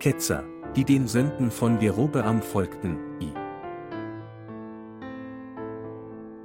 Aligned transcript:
Ketzer, 0.00 0.44
die 0.74 0.86
den 0.86 1.06
Sünden 1.06 1.50
von 1.50 1.78
Jerobeam 1.78 2.40
folgten, 2.40 2.96
i. 3.20 3.30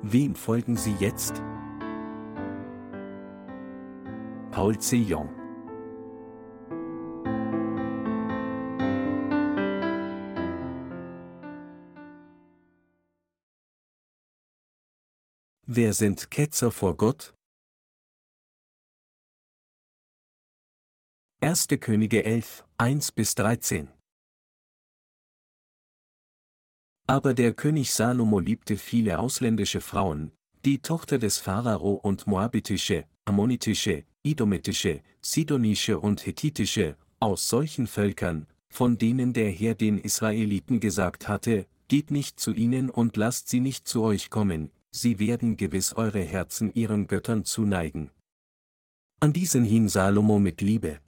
Wem 0.02 0.36
folgen 0.36 0.76
sie 0.76 0.94
jetzt? 1.00 1.42
Paul 4.52 4.78
C. 4.78 4.98
Jong 4.98 5.30
Wer 15.66 15.94
sind 15.94 16.30
Ketzer 16.30 16.72
vor 16.72 16.98
Gott? 16.98 17.34
1. 21.46 21.68
Könige 21.80 22.26
11, 22.26 22.66
1 22.80 23.12
bis 23.12 23.36
13 23.36 23.90
Aber 27.06 27.36
der 27.36 27.54
König 27.54 27.94
Salomo 27.94 28.40
liebte 28.40 28.78
viele 28.78 29.20
ausländische 29.20 29.80
Frauen, 29.80 30.32
die 30.66 30.80
Tochter 30.80 31.20
des 31.20 31.38
Pharao 31.38 31.92
und 32.02 32.26
moabitische, 32.26 33.06
ammonitische, 33.26 34.06
idometische, 34.24 35.04
sidonische 35.22 36.00
und 36.00 36.26
hethitische, 36.26 36.98
aus 37.20 37.48
solchen 37.48 37.86
Völkern, 37.86 38.48
von 38.74 38.98
denen 38.98 39.32
der 39.32 39.52
Herr 39.52 39.76
den 39.76 40.00
Israeliten 40.00 40.80
gesagt 40.80 41.28
hatte, 41.28 41.68
geht 41.88 42.10
nicht 42.10 42.40
zu 42.40 42.54
ihnen 42.54 42.90
und 42.90 43.18
lasst 43.18 43.50
sie 43.50 43.60
nicht 43.60 43.88
zu 43.88 44.02
euch 44.02 44.32
kommen, 44.32 44.72
sie 44.90 45.20
werden 45.20 45.58
gewiss 45.58 45.94
eure 45.94 46.24
Herzen 46.24 46.74
ihren 46.74 47.06
Göttern 47.06 47.46
zuneigen. 47.46 48.10
An 49.20 49.32
diesen 49.32 49.64
hing 49.64 49.90
Salomo 49.90 50.40
mit 50.40 50.62
Liebe. 50.62 51.05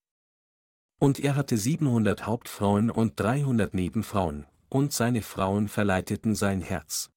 Und 1.00 1.20
er 1.20 1.36
hatte 1.36 1.58
700 1.58 2.26
Hauptfrauen 2.26 2.90
und 2.90 3.20
300 3.20 3.74
Nebenfrauen, 3.74 4.46
und 4.70 4.94
seine 4.94 5.22
Frauen 5.22 5.68
verleiteten 5.68 6.36
sein 6.36 6.62
Herz. 6.62 7.12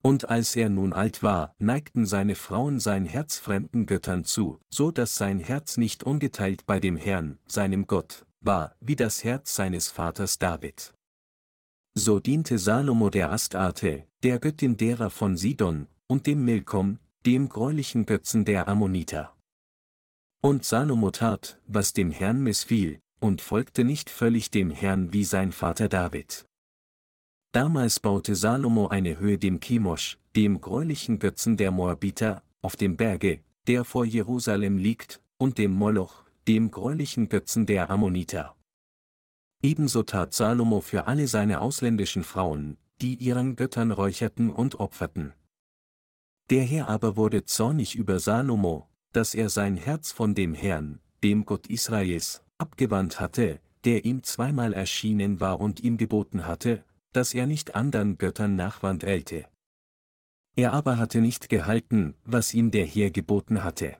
Und 0.00 0.30
als 0.30 0.54
er 0.56 0.68
nun 0.68 0.92
alt 0.92 1.22
war, 1.22 1.54
neigten 1.58 2.06
seine 2.06 2.34
Frauen 2.34 2.80
sein 2.80 3.04
Herz 3.04 3.38
fremden 3.38 3.86
Göttern 3.86 4.24
zu, 4.24 4.60
so 4.70 4.90
dass 4.90 5.16
sein 5.16 5.38
Herz 5.38 5.76
nicht 5.76 6.04
ungeteilt 6.04 6.66
bei 6.66 6.80
dem 6.80 6.96
Herrn, 6.96 7.38
seinem 7.46 7.86
Gott, 7.86 8.24
war, 8.40 8.74
wie 8.80 8.96
das 8.96 9.24
Herz 9.24 9.54
seines 9.54 9.88
Vaters 9.88 10.38
David. 10.38 10.94
So 11.94 12.20
diente 12.20 12.58
Salomo 12.58 13.10
der 13.10 13.32
Astarte, 13.32 14.06
der 14.22 14.38
Göttin 14.38 14.76
derer 14.76 15.10
von 15.10 15.36
Sidon, 15.36 15.88
und 16.06 16.26
dem 16.26 16.44
Milkom, 16.44 17.00
dem 17.26 17.48
gräulichen 17.48 18.06
Götzen 18.06 18.44
der 18.44 18.68
Ammoniter. 18.68 19.34
Und 20.40 20.64
Salomo 20.64 21.10
tat, 21.10 21.58
was 21.66 21.92
dem 21.92 22.12
Herrn 22.12 22.42
missfiel, 22.42 23.00
und 23.18 23.40
folgte 23.40 23.82
nicht 23.82 24.08
völlig 24.08 24.52
dem 24.52 24.70
Herrn 24.70 25.12
wie 25.12 25.24
sein 25.24 25.50
Vater 25.50 25.88
David. 25.88 26.46
Damals 27.50 27.98
baute 27.98 28.36
Salomo 28.36 28.86
eine 28.86 29.18
Höhe 29.18 29.38
dem 29.38 29.58
Chemosh, 29.58 30.16
dem 30.36 30.60
gräulichen 30.60 31.18
Götzen 31.18 31.56
der 31.56 31.72
Moabiter, 31.72 32.44
auf 32.62 32.76
dem 32.76 32.96
Berge, 32.96 33.40
der 33.66 33.84
vor 33.84 34.04
Jerusalem 34.04 34.78
liegt, 34.78 35.20
und 35.38 35.58
dem 35.58 35.72
Moloch, 35.72 36.24
dem 36.46 36.70
gräulichen 36.70 37.28
Götzen 37.28 37.66
der 37.66 37.90
Ammoniter. 37.90 38.54
Ebenso 39.60 40.04
tat 40.04 40.34
Salomo 40.34 40.80
für 40.80 41.08
alle 41.08 41.26
seine 41.26 41.60
ausländischen 41.60 42.22
Frauen, 42.22 42.76
die 43.00 43.14
ihren 43.16 43.56
Göttern 43.56 43.90
räucherten 43.90 44.50
und 44.50 44.78
opferten. 44.78 45.32
Der 46.50 46.62
Herr 46.62 46.88
aber 46.88 47.16
wurde 47.16 47.44
zornig 47.44 47.96
über 47.96 48.20
Salomo, 48.20 48.87
dass 49.12 49.34
er 49.34 49.48
sein 49.48 49.76
Herz 49.76 50.12
von 50.12 50.34
dem 50.34 50.54
Herrn, 50.54 51.00
dem 51.22 51.44
Gott 51.44 51.66
Israels, 51.66 52.42
abgewandt 52.58 53.20
hatte, 53.20 53.60
der 53.84 54.04
ihm 54.04 54.22
zweimal 54.22 54.72
erschienen 54.72 55.40
war 55.40 55.60
und 55.60 55.80
ihm 55.80 55.96
geboten 55.96 56.46
hatte, 56.46 56.84
dass 57.12 57.34
er 57.34 57.46
nicht 57.46 57.74
andern 57.74 58.18
Göttern 58.18 58.56
nachwandelte. 58.56 59.46
Er 60.56 60.72
aber 60.72 60.98
hatte 60.98 61.20
nicht 61.20 61.48
gehalten, 61.48 62.14
was 62.24 62.52
ihm 62.52 62.70
der 62.70 62.84
Herr 62.84 63.10
geboten 63.10 63.62
hatte. 63.62 63.96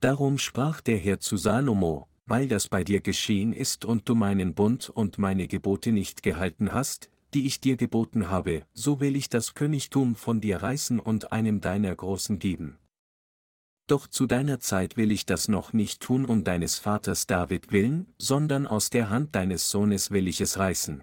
Darum 0.00 0.38
sprach 0.38 0.80
der 0.80 0.96
Herr 0.96 1.20
zu 1.20 1.36
Salomo, 1.36 2.08
weil 2.26 2.46
das 2.46 2.68
bei 2.68 2.84
dir 2.84 3.00
geschehen 3.00 3.52
ist 3.52 3.84
und 3.84 4.08
du 4.08 4.14
meinen 4.14 4.54
Bund 4.54 4.88
und 4.88 5.18
meine 5.18 5.48
Gebote 5.48 5.92
nicht 5.92 6.22
gehalten 6.22 6.72
hast, 6.72 7.10
die 7.34 7.46
ich 7.46 7.60
dir 7.60 7.76
geboten 7.76 8.30
habe, 8.30 8.62
so 8.72 9.00
will 9.00 9.16
ich 9.16 9.28
das 9.28 9.54
Königtum 9.54 10.14
von 10.14 10.40
dir 10.40 10.62
reißen 10.62 11.00
und 11.00 11.32
einem 11.32 11.60
deiner 11.60 11.94
Großen 11.94 12.38
geben. 12.38 12.78
Doch 13.90 14.06
zu 14.06 14.26
deiner 14.26 14.60
Zeit 14.60 14.96
will 14.96 15.10
ich 15.10 15.26
das 15.26 15.48
noch 15.48 15.72
nicht 15.72 16.00
tun 16.00 16.24
um 16.24 16.44
deines 16.44 16.78
Vaters 16.78 17.26
David 17.26 17.72
willen, 17.72 18.14
sondern 18.18 18.68
aus 18.68 18.88
der 18.88 19.10
Hand 19.10 19.34
deines 19.34 19.68
Sohnes 19.68 20.12
will 20.12 20.28
ich 20.28 20.40
es 20.40 20.60
reißen. 20.60 21.02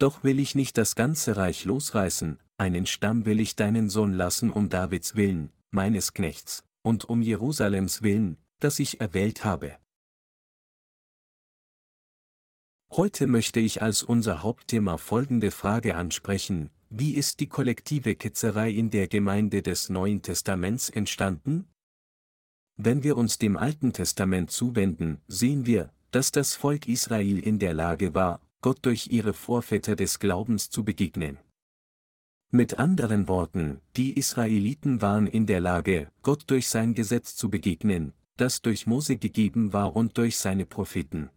Doch 0.00 0.24
will 0.24 0.40
ich 0.40 0.56
nicht 0.56 0.76
das 0.76 0.96
ganze 0.96 1.36
Reich 1.36 1.64
losreißen, 1.64 2.40
einen 2.56 2.86
Stamm 2.86 3.24
will 3.24 3.38
ich 3.38 3.54
deinen 3.54 3.88
Sohn 3.88 4.14
lassen 4.14 4.50
um 4.50 4.68
Davids 4.68 5.14
willen, 5.14 5.52
meines 5.70 6.12
Knechts, 6.12 6.64
und 6.82 7.04
um 7.04 7.22
Jerusalems 7.22 8.02
willen, 8.02 8.36
das 8.58 8.80
ich 8.80 9.00
erwählt 9.00 9.44
habe. 9.44 9.78
Heute 12.90 13.28
möchte 13.28 13.60
ich 13.60 13.80
als 13.80 14.02
unser 14.02 14.42
Hauptthema 14.42 14.96
folgende 14.96 15.52
Frage 15.52 15.94
ansprechen, 15.94 16.70
wie 16.90 17.14
ist 17.14 17.38
die 17.38 17.46
kollektive 17.46 18.16
Ketzerei 18.16 18.70
in 18.70 18.90
der 18.90 19.06
Gemeinde 19.06 19.62
des 19.62 19.88
Neuen 19.90 20.22
Testaments 20.22 20.90
entstanden? 20.90 21.66
Wenn 22.76 23.04
wir 23.04 23.16
uns 23.16 23.38
dem 23.38 23.56
Alten 23.56 23.92
Testament 23.92 24.50
zuwenden, 24.50 25.20
sehen 25.28 25.66
wir, 25.66 25.92
dass 26.10 26.32
das 26.32 26.56
Volk 26.56 26.88
Israel 26.88 27.38
in 27.38 27.60
der 27.60 27.74
Lage 27.74 28.14
war, 28.14 28.40
Gott 28.60 28.80
durch 28.82 29.06
ihre 29.06 29.34
Vorväter 29.34 29.94
des 29.94 30.18
Glaubens 30.18 30.68
zu 30.68 30.84
begegnen. 30.84 31.38
Mit 32.50 32.80
anderen 32.80 33.28
Worten, 33.28 33.80
die 33.96 34.18
Israeliten 34.18 35.00
waren 35.00 35.28
in 35.28 35.46
der 35.46 35.60
Lage, 35.60 36.10
Gott 36.22 36.42
durch 36.48 36.66
sein 36.66 36.94
Gesetz 36.94 37.36
zu 37.36 37.48
begegnen, 37.50 38.12
das 38.36 38.62
durch 38.62 38.88
Mose 38.88 39.16
gegeben 39.16 39.72
war 39.72 39.94
und 39.94 40.18
durch 40.18 40.38
seine 40.38 40.66
Propheten. 40.66 41.30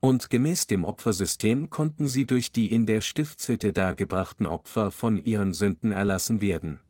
Und 0.00 0.30
gemäß 0.30 0.66
dem 0.66 0.84
Opfersystem 0.84 1.68
konnten 1.68 2.08
sie 2.08 2.24
durch 2.24 2.52
die 2.52 2.72
in 2.72 2.86
der 2.86 3.02
Stiftshütte 3.02 3.72
dargebrachten 3.72 4.46
Opfer 4.46 4.90
von 4.90 5.22
ihren 5.22 5.52
Sünden 5.52 5.92
erlassen 5.92 6.40
werden. 6.40 6.80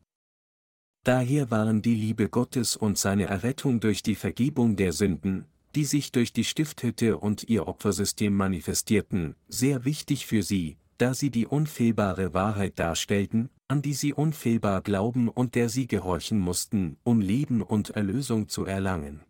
Daher 1.03 1.51
waren 1.51 1.81
die 1.81 1.95
Liebe 1.95 2.29
Gottes 2.29 2.75
und 2.75 2.97
seine 2.97 3.25
Errettung 3.25 3.79
durch 3.79 4.01
die 4.01 4.15
Vergebung 4.15 4.75
der 4.75 4.93
Sünden, 4.93 5.45
die 5.75 5.85
sich 5.85 6.11
durch 6.11 6.31
die 6.31 6.43
Stifthütte 6.43 7.17
und 7.17 7.49
ihr 7.49 7.67
Opfersystem 7.67 8.33
manifestierten, 8.35 9.35
sehr 9.47 9.83
wichtig 9.83 10.25
für 10.25 10.43
sie, 10.43 10.77
da 10.97 11.13
sie 11.13 11.31
die 11.31 11.47
unfehlbare 11.47 12.33
Wahrheit 12.33 12.77
darstellten, 12.77 13.49
an 13.67 13.81
die 13.81 13.93
sie 13.93 14.13
unfehlbar 14.13 14.81
glauben 14.81 15.27
und 15.27 15.55
der 15.55 15.69
sie 15.69 15.87
gehorchen 15.87 16.39
mussten, 16.39 16.97
um 17.03 17.19
Leben 17.19 17.61
und 17.61 17.89
Erlösung 17.91 18.47
zu 18.47 18.65
erlangen. 18.65 19.21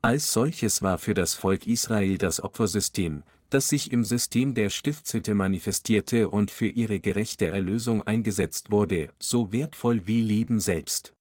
Als 0.00 0.32
solches 0.32 0.80
war 0.80 0.98
für 0.98 1.14
das 1.14 1.34
Volk 1.34 1.66
Israel 1.66 2.18
das 2.18 2.40
Opfersystem, 2.40 3.24
das 3.50 3.68
sich 3.68 3.90
im 3.90 4.04
System 4.04 4.54
der 4.54 4.70
Stiftshütte 4.70 5.34
manifestierte 5.34 6.28
und 6.28 6.52
für 6.52 6.68
ihre 6.68 7.00
gerechte 7.00 7.46
Erlösung 7.46 8.02
eingesetzt 8.02 8.70
wurde, 8.70 9.10
so 9.18 9.52
wertvoll 9.52 10.06
wie 10.06 10.22
Leben 10.22 10.60
selbst. 10.60 11.14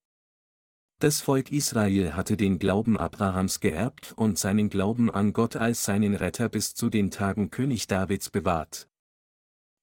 Das 1.00 1.22
Volk 1.22 1.52
Israel 1.52 2.14
hatte 2.14 2.38
den 2.38 2.60
Glauben 2.60 2.98
Abrahams 2.98 3.60
geerbt 3.60 4.14
und 4.16 4.38
seinen 4.38 4.70
Glauben 4.70 5.10
an 5.10 5.34
Gott 5.34 5.56
als 5.56 5.84
seinen 5.84 6.16
Retter 6.16 6.50
bis 6.50 6.74
zu 6.74 6.90
den 6.90 7.10
Tagen 7.12 7.50
König 7.50 7.88
Davids 7.88 8.30
bewahrt. 8.30 8.88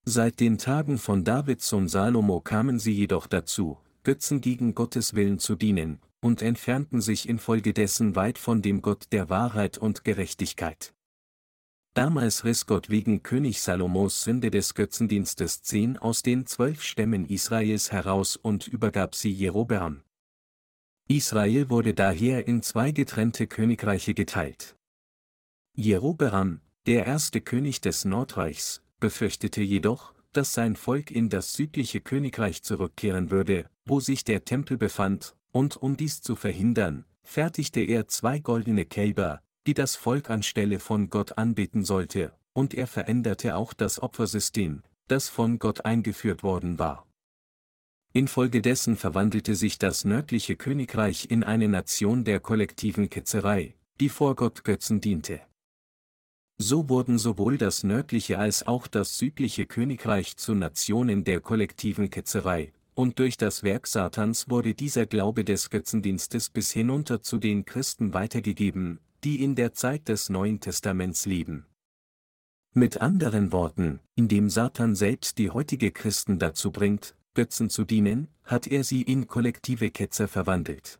Seit 0.04 0.38
den 0.38 0.58
Tagen 0.58 0.98
von 0.98 1.24
Davids 1.24 1.68
Sohn 1.68 1.88
Salomo 1.88 2.40
kamen 2.40 2.78
sie 2.78 2.92
jedoch 2.92 3.26
dazu, 3.26 3.78
Götzen 4.02 4.40
gegen 4.40 4.74
Gottes 4.74 5.14
Willen 5.14 5.38
zu 5.38 5.56
dienen, 5.56 6.00
und 6.24 6.40
entfernten 6.40 7.02
sich 7.02 7.28
infolgedessen 7.28 8.16
weit 8.16 8.38
von 8.38 8.62
dem 8.62 8.80
Gott 8.80 9.08
der 9.12 9.28
Wahrheit 9.28 9.76
und 9.76 10.04
Gerechtigkeit. 10.04 10.94
Damals 11.92 12.44
riss 12.44 12.64
Gott 12.64 12.88
wegen 12.88 13.22
König 13.22 13.60
Salomos 13.60 14.22
Sünde 14.22 14.50
des 14.50 14.72
Götzendienstes 14.72 15.62
zehn 15.62 15.98
aus 15.98 16.22
den 16.22 16.46
zwölf 16.46 16.82
Stämmen 16.82 17.26
Israels 17.26 17.92
heraus 17.92 18.36
und 18.36 18.66
übergab 18.66 19.14
sie 19.14 19.30
Jerobeam. 19.30 20.02
Israel 21.08 21.68
wurde 21.68 21.92
daher 21.92 22.48
in 22.48 22.62
zwei 22.62 22.90
getrennte 22.90 23.46
Königreiche 23.46 24.14
geteilt. 24.14 24.76
Jerobeam, 25.76 26.62
der 26.86 27.04
erste 27.04 27.42
König 27.42 27.82
des 27.82 28.06
Nordreichs, 28.06 28.82
befürchtete 28.98 29.60
jedoch, 29.60 30.14
dass 30.32 30.54
sein 30.54 30.74
Volk 30.74 31.10
in 31.10 31.28
das 31.28 31.52
südliche 31.52 32.00
Königreich 32.00 32.62
zurückkehren 32.62 33.30
würde, 33.30 33.68
wo 33.84 34.00
sich 34.00 34.24
der 34.24 34.46
Tempel 34.46 34.78
befand, 34.78 35.36
und 35.54 35.76
um 35.76 35.96
dies 35.96 36.20
zu 36.20 36.34
verhindern, 36.34 37.04
fertigte 37.22 37.80
er 37.80 38.08
zwei 38.08 38.40
goldene 38.40 38.84
Kälber, 38.84 39.40
die 39.68 39.74
das 39.74 39.94
Volk 39.94 40.28
anstelle 40.28 40.80
von 40.80 41.10
Gott 41.10 41.38
anbeten 41.38 41.84
sollte, 41.84 42.32
und 42.52 42.74
er 42.74 42.88
veränderte 42.88 43.54
auch 43.54 43.72
das 43.72 44.02
Opfersystem, 44.02 44.82
das 45.06 45.28
von 45.28 45.60
Gott 45.60 45.84
eingeführt 45.84 46.42
worden 46.42 46.80
war. 46.80 47.06
Infolgedessen 48.12 48.96
verwandelte 48.96 49.54
sich 49.54 49.78
das 49.78 50.04
nördliche 50.04 50.56
Königreich 50.56 51.30
in 51.30 51.44
eine 51.44 51.68
Nation 51.68 52.24
der 52.24 52.40
kollektiven 52.40 53.08
Ketzerei, 53.08 53.76
die 54.00 54.08
vor 54.08 54.34
Gott 54.34 54.64
Götzen 54.64 55.00
diente. 55.00 55.40
So 56.58 56.88
wurden 56.88 57.16
sowohl 57.16 57.58
das 57.58 57.84
nördliche 57.84 58.40
als 58.40 58.66
auch 58.66 58.88
das 58.88 59.18
südliche 59.18 59.66
Königreich 59.66 60.36
zu 60.36 60.54
Nationen 60.54 61.22
der 61.22 61.40
kollektiven 61.40 62.10
Ketzerei, 62.10 62.72
und 62.94 63.18
durch 63.18 63.36
das 63.36 63.62
Werk 63.62 63.86
Satans 63.86 64.48
wurde 64.48 64.74
dieser 64.74 65.06
Glaube 65.06 65.44
des 65.44 65.70
Götzendienstes 65.70 66.50
bis 66.50 66.70
hinunter 66.70 67.22
zu 67.22 67.38
den 67.38 67.64
Christen 67.64 68.14
weitergegeben, 68.14 69.00
die 69.24 69.42
in 69.42 69.54
der 69.54 69.72
Zeit 69.72 70.08
des 70.08 70.30
Neuen 70.30 70.60
Testaments 70.60 71.26
leben. 71.26 71.66
Mit 72.72 73.00
anderen 73.00 73.52
Worten, 73.52 74.00
indem 74.14 74.50
Satan 74.50 74.94
selbst 74.94 75.38
die 75.38 75.50
heutige 75.50 75.92
Christen 75.92 76.38
dazu 76.38 76.72
bringt, 76.72 77.14
Götzen 77.34 77.70
zu 77.70 77.84
dienen, 77.84 78.28
hat 78.44 78.66
er 78.66 78.84
sie 78.84 79.02
in 79.02 79.26
kollektive 79.26 79.90
Ketzer 79.90 80.28
verwandelt. 80.28 80.98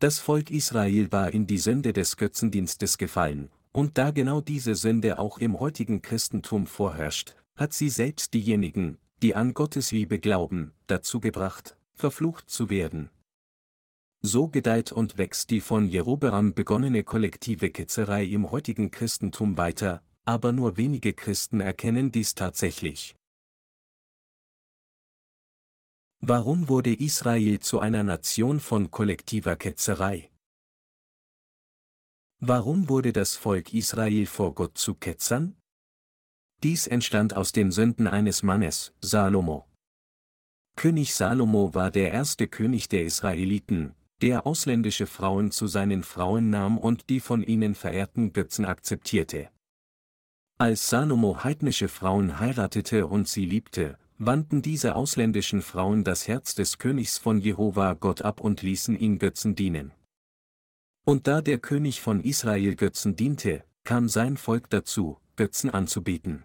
Das 0.00 0.18
Volk 0.18 0.50
Israel 0.50 1.10
war 1.12 1.32
in 1.32 1.46
die 1.46 1.58
Sünde 1.58 1.92
des 1.92 2.16
Götzendienstes 2.16 2.98
gefallen, 2.98 3.50
und 3.72 3.98
da 3.98 4.10
genau 4.10 4.40
diese 4.40 4.74
Sünde 4.74 5.18
auch 5.18 5.38
im 5.38 5.58
heutigen 5.58 6.02
Christentum 6.02 6.66
vorherrscht, 6.66 7.34
hat 7.56 7.72
sie 7.72 7.88
selbst 7.88 8.34
diejenigen, 8.34 8.98
die 9.24 9.34
an 9.34 9.54
Gottes 9.54 9.90
Liebe 9.90 10.18
glauben, 10.18 10.74
dazu 10.86 11.18
gebracht, 11.18 11.78
verflucht 11.94 12.50
zu 12.50 12.68
werden. 12.68 13.08
So 14.20 14.48
gedeiht 14.48 14.92
und 14.92 15.16
wächst 15.16 15.48
die 15.48 15.62
von 15.62 15.88
Jerobeam 15.88 16.52
begonnene 16.52 17.04
kollektive 17.04 17.70
Ketzerei 17.70 18.24
im 18.24 18.50
heutigen 18.50 18.90
Christentum 18.90 19.56
weiter, 19.56 20.02
aber 20.26 20.52
nur 20.52 20.76
wenige 20.76 21.14
Christen 21.14 21.60
erkennen 21.60 22.12
dies 22.12 22.34
tatsächlich. 22.34 23.16
Warum 26.20 26.68
wurde 26.68 26.92
Israel 26.92 27.60
zu 27.60 27.80
einer 27.80 28.02
Nation 28.02 28.60
von 28.60 28.90
kollektiver 28.90 29.56
Ketzerei? 29.56 30.30
Warum 32.40 32.90
wurde 32.90 33.14
das 33.14 33.36
Volk 33.36 33.72
Israel 33.72 34.26
vor 34.26 34.54
Gott 34.54 34.76
zu 34.76 34.94
Ketzern? 34.94 35.56
Dies 36.64 36.86
entstand 36.86 37.36
aus 37.36 37.52
den 37.52 37.70
Sünden 37.70 38.06
eines 38.06 38.42
Mannes, 38.42 38.94
Salomo. 39.02 39.66
König 40.76 41.14
Salomo 41.14 41.74
war 41.74 41.90
der 41.90 42.10
erste 42.10 42.48
König 42.48 42.88
der 42.88 43.04
Israeliten, 43.04 43.94
der 44.22 44.46
ausländische 44.46 45.06
Frauen 45.06 45.50
zu 45.50 45.66
seinen 45.66 46.02
Frauen 46.02 46.48
nahm 46.48 46.78
und 46.78 47.10
die 47.10 47.20
von 47.20 47.42
ihnen 47.42 47.74
verehrten 47.74 48.32
Götzen 48.32 48.64
akzeptierte. 48.64 49.50
Als 50.56 50.88
Salomo 50.88 51.44
heidnische 51.44 51.88
Frauen 51.88 52.40
heiratete 52.40 53.08
und 53.08 53.28
sie 53.28 53.44
liebte, 53.44 53.98
wandten 54.16 54.62
diese 54.62 54.94
ausländischen 54.94 55.60
Frauen 55.60 56.02
das 56.02 56.26
Herz 56.28 56.54
des 56.54 56.78
Königs 56.78 57.18
von 57.18 57.40
Jehova 57.40 57.92
Gott 57.92 58.22
ab 58.22 58.40
und 58.40 58.62
ließen 58.62 58.98
ihn 58.98 59.18
Götzen 59.18 59.54
dienen. 59.54 59.92
Und 61.04 61.26
da 61.26 61.42
der 61.42 61.58
König 61.58 62.00
von 62.00 62.22
Israel 62.22 62.74
Götzen 62.74 63.16
diente, 63.16 63.64
kam 63.84 64.08
sein 64.08 64.38
Volk 64.38 64.70
dazu, 64.70 65.18
Götzen 65.36 65.68
anzubieten. 65.68 66.42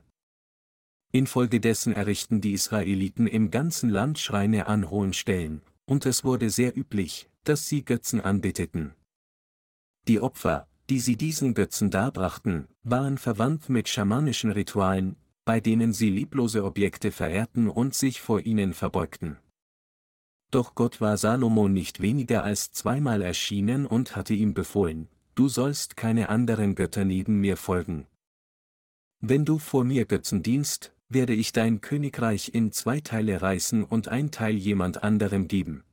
Infolgedessen 1.12 1.94
errichten 1.94 2.40
die 2.40 2.54
Israeliten 2.54 3.26
im 3.26 3.50
ganzen 3.50 3.90
Land 3.90 4.20
Schreine 4.20 4.68
an 4.68 4.90
hohen 4.90 5.14
Stellen, 5.14 5.64
und 5.86 6.06
es 6.06 6.24
wurde 6.24 6.52
sehr 6.52 6.78
üblich, 6.78 7.30
dass 7.44 7.68
sie 7.68 7.84
Götzen 7.84 8.22
anbeteten. 8.22 8.94
Die 10.08 10.20
Opfer, 10.20 10.68
die 10.90 11.00
sie 11.00 11.16
diesen 11.16 11.56
Götzen 11.56 11.90
darbrachten, 11.90 12.68
waren 12.84 13.18
verwandt 13.18 13.70
mit 13.70 13.90
schamanischen 13.90 14.52
Ritualen, 14.52 15.16
bei 15.46 15.60
denen 15.60 15.94
sie 15.94 16.12
lieblose 16.12 16.64
Objekte 16.64 17.12
verehrten 17.12 17.70
und 17.70 17.96
sich 17.96 18.22
vor 18.22 18.42
ihnen 18.42 18.74
verbeugten. 18.74 19.38
Doch 20.52 20.76
Gott 20.76 21.02
war 21.02 21.18
Salomo 21.18 21.68
nicht 21.68 22.02
weniger 22.02 22.44
als 22.44 22.72
zweimal 22.72 23.24
erschienen 23.24 23.88
und 23.88 24.16
hatte 24.16 24.36
ihm 24.36 24.54
befohlen, 24.54 25.08
du 25.34 25.48
sollst 25.48 25.98
keine 25.98 26.30
anderen 26.30 26.76
Götter 26.76 27.04
neben 27.04 27.40
mir 27.40 27.58
folgen. 27.58 28.06
Wenn 29.22 29.44
du 29.44 29.58
vor 29.58 29.84
mir 29.84 30.06
Götzen 30.06 30.44
dienst, 30.44 30.94
werde 31.10 31.34
ich 31.34 31.52
dein 31.52 31.82
Königreich 31.82 32.54
in 32.54 32.72
zwei 32.72 33.02
Teile 33.02 33.42
reißen 33.42 33.84
und 33.84 34.08
ein 34.08 34.32
Teil 34.32 34.56
jemand 34.56 35.04
anderem 35.04 35.48
geben. 35.48 35.84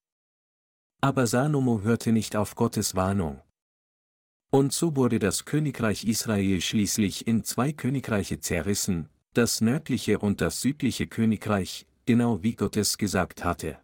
Aber 1.00 1.26
Salomo 1.26 1.82
hörte 1.82 2.12
nicht 2.12 2.36
auf 2.36 2.54
Gottes 2.54 2.94
Warnung. 2.94 3.40
Und 4.50 4.72
so 4.72 4.94
wurde 4.94 5.18
das 5.18 5.44
Königreich 5.44 6.04
Israel 6.04 6.60
schließlich 6.60 7.26
in 7.26 7.44
zwei 7.44 7.72
Königreiche 7.72 8.40
zerrissen, 8.40 9.08
das 9.32 9.60
nördliche 9.60 10.18
und 10.18 10.40
das 10.40 10.60
südliche 10.60 11.06
Königreich, 11.06 11.86
genau 12.06 12.42
wie 12.42 12.54
Gott 12.54 12.76
es 12.76 12.96
gesagt 12.96 13.44
hatte. 13.44 13.78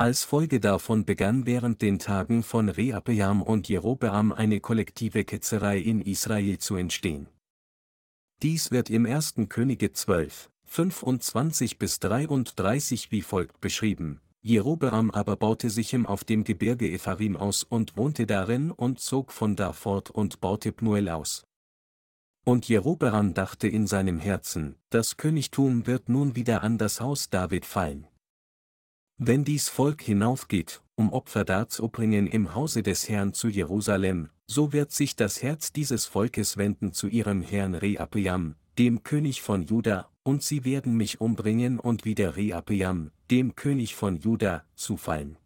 Als 0.00 0.22
Folge 0.22 0.60
davon 0.60 1.04
begann 1.04 1.44
während 1.44 1.82
den 1.82 1.98
Tagen 1.98 2.44
von 2.44 2.68
Rehabeam 2.68 3.42
und 3.42 3.68
Jerobeam 3.68 4.32
eine 4.32 4.60
kollektive 4.60 5.24
Ketzerei 5.24 5.78
in 5.78 6.00
Israel 6.02 6.58
zu 6.58 6.76
entstehen. 6.76 7.26
Dies 8.40 8.70
wird 8.70 8.88
im 8.88 9.04
1. 9.04 9.34
Könige 9.48 9.90
12, 9.90 10.48
25 10.64 11.76
bis 11.76 11.98
33 11.98 13.10
wie 13.10 13.22
folgt 13.22 13.60
beschrieben. 13.60 14.20
Jerobeam 14.42 15.10
aber 15.10 15.36
baute 15.36 15.70
Sichem 15.70 16.06
auf 16.06 16.22
dem 16.22 16.44
Gebirge 16.44 16.88
Ephraim 16.88 17.36
aus 17.36 17.64
und 17.64 17.96
wohnte 17.96 18.26
darin 18.26 18.70
und 18.70 19.00
zog 19.00 19.32
von 19.32 19.56
da 19.56 19.72
fort 19.72 20.10
und 20.10 20.40
baute 20.40 20.70
Pnuel 20.70 21.08
aus. 21.08 21.48
Und 22.44 22.68
Jerobeam 22.68 23.34
dachte 23.34 23.66
in 23.66 23.88
seinem 23.88 24.20
Herzen, 24.20 24.76
das 24.90 25.16
Königtum 25.16 25.88
wird 25.88 26.08
nun 26.08 26.36
wieder 26.36 26.62
an 26.62 26.78
das 26.78 27.00
Haus 27.00 27.30
David 27.30 27.66
fallen. 27.66 28.06
Wenn 29.16 29.42
dies 29.42 29.68
Volk 29.68 30.00
hinaufgeht, 30.00 30.80
um 30.94 31.12
Opfer 31.12 31.44
darzubringen 31.44 32.28
im 32.28 32.54
Hause 32.54 32.84
des 32.84 33.08
Herrn 33.08 33.34
zu 33.34 33.48
Jerusalem, 33.48 34.30
so 34.50 34.72
wird 34.72 34.90
sich 34.92 35.14
das 35.14 35.42
Herz 35.42 35.72
dieses 35.72 36.06
Volkes 36.06 36.56
wenden 36.56 36.92
zu 36.92 37.06
ihrem 37.06 37.42
Herrn 37.42 37.74
Rehabeam, 37.74 38.56
dem 38.78 39.02
König 39.02 39.42
von 39.42 39.62
Juda, 39.62 40.10
und 40.22 40.42
sie 40.42 40.64
werden 40.64 40.96
mich 40.96 41.20
umbringen 41.20 41.78
und 41.78 42.04
wieder 42.04 42.36
Rehabeam, 42.36 43.10
dem 43.30 43.54
König 43.54 43.94
von 43.94 44.16
Juda, 44.16 44.64
zufallen. 44.74 45.36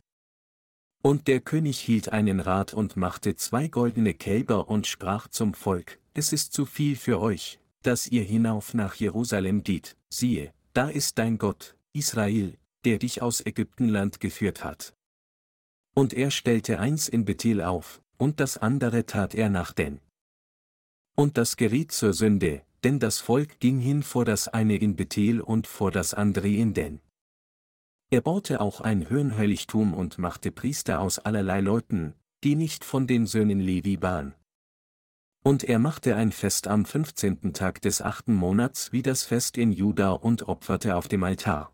Und 1.02 1.26
der 1.26 1.40
König 1.40 1.80
hielt 1.80 2.10
einen 2.10 2.38
Rat 2.38 2.74
und 2.74 2.96
machte 2.96 3.34
zwei 3.34 3.66
goldene 3.66 4.14
Kälber 4.14 4.68
und 4.68 4.86
sprach 4.86 5.26
zum 5.26 5.52
Volk, 5.52 5.98
es 6.14 6.32
ist 6.32 6.52
zu 6.52 6.64
viel 6.64 6.94
für 6.94 7.20
euch, 7.20 7.58
dass 7.82 8.06
ihr 8.06 8.22
hinauf 8.22 8.72
nach 8.72 8.94
Jerusalem 8.94 9.64
geht, 9.64 9.96
siehe, 10.08 10.52
da 10.74 10.88
ist 10.88 11.18
dein 11.18 11.38
Gott, 11.38 11.76
Israel, 11.92 12.56
der 12.84 12.98
dich 12.98 13.20
aus 13.20 13.44
Ägyptenland 13.44 14.20
geführt 14.20 14.62
hat. 14.62 14.94
Und 15.94 16.14
er 16.14 16.30
stellte 16.30 16.78
eins 16.78 17.08
in 17.08 17.24
Bethel 17.24 17.62
auf, 17.62 18.01
und 18.22 18.38
das 18.38 18.56
andere 18.56 19.04
tat 19.04 19.34
er 19.34 19.50
nach 19.50 19.72
Den. 19.72 20.00
Und 21.16 21.36
das 21.38 21.56
geriet 21.56 21.90
zur 21.90 22.12
Sünde, 22.12 22.62
denn 22.84 23.00
das 23.00 23.18
Volk 23.18 23.58
ging 23.58 23.80
hin 23.80 24.04
vor 24.04 24.24
das 24.24 24.46
eine 24.46 24.76
in 24.76 24.94
Bethel 24.94 25.40
und 25.40 25.66
vor 25.66 25.90
das 25.90 26.14
andere 26.14 26.46
in 26.46 26.72
Den. 26.72 27.00
Er 28.10 28.20
baute 28.20 28.60
auch 28.60 28.80
ein 28.80 29.10
Höhenheiligtum 29.10 29.92
und 29.92 30.18
machte 30.18 30.52
Priester 30.52 31.00
aus 31.00 31.18
allerlei 31.18 31.60
Leuten, 31.60 32.14
die 32.44 32.54
nicht 32.54 32.84
von 32.84 33.08
den 33.08 33.26
Söhnen 33.26 33.58
Levi 33.58 34.00
waren. 34.02 34.36
Und 35.42 35.64
er 35.64 35.80
machte 35.80 36.14
ein 36.14 36.30
Fest 36.30 36.68
am 36.68 36.84
15. 36.84 37.52
Tag 37.52 37.82
des 37.82 38.00
achten 38.00 38.34
Monats 38.34 38.92
wie 38.92 39.02
das 39.02 39.24
Fest 39.24 39.58
in 39.58 39.72
Juda 39.72 40.12
und 40.12 40.44
opferte 40.44 40.94
auf 40.94 41.08
dem 41.08 41.24
Altar. 41.24 41.72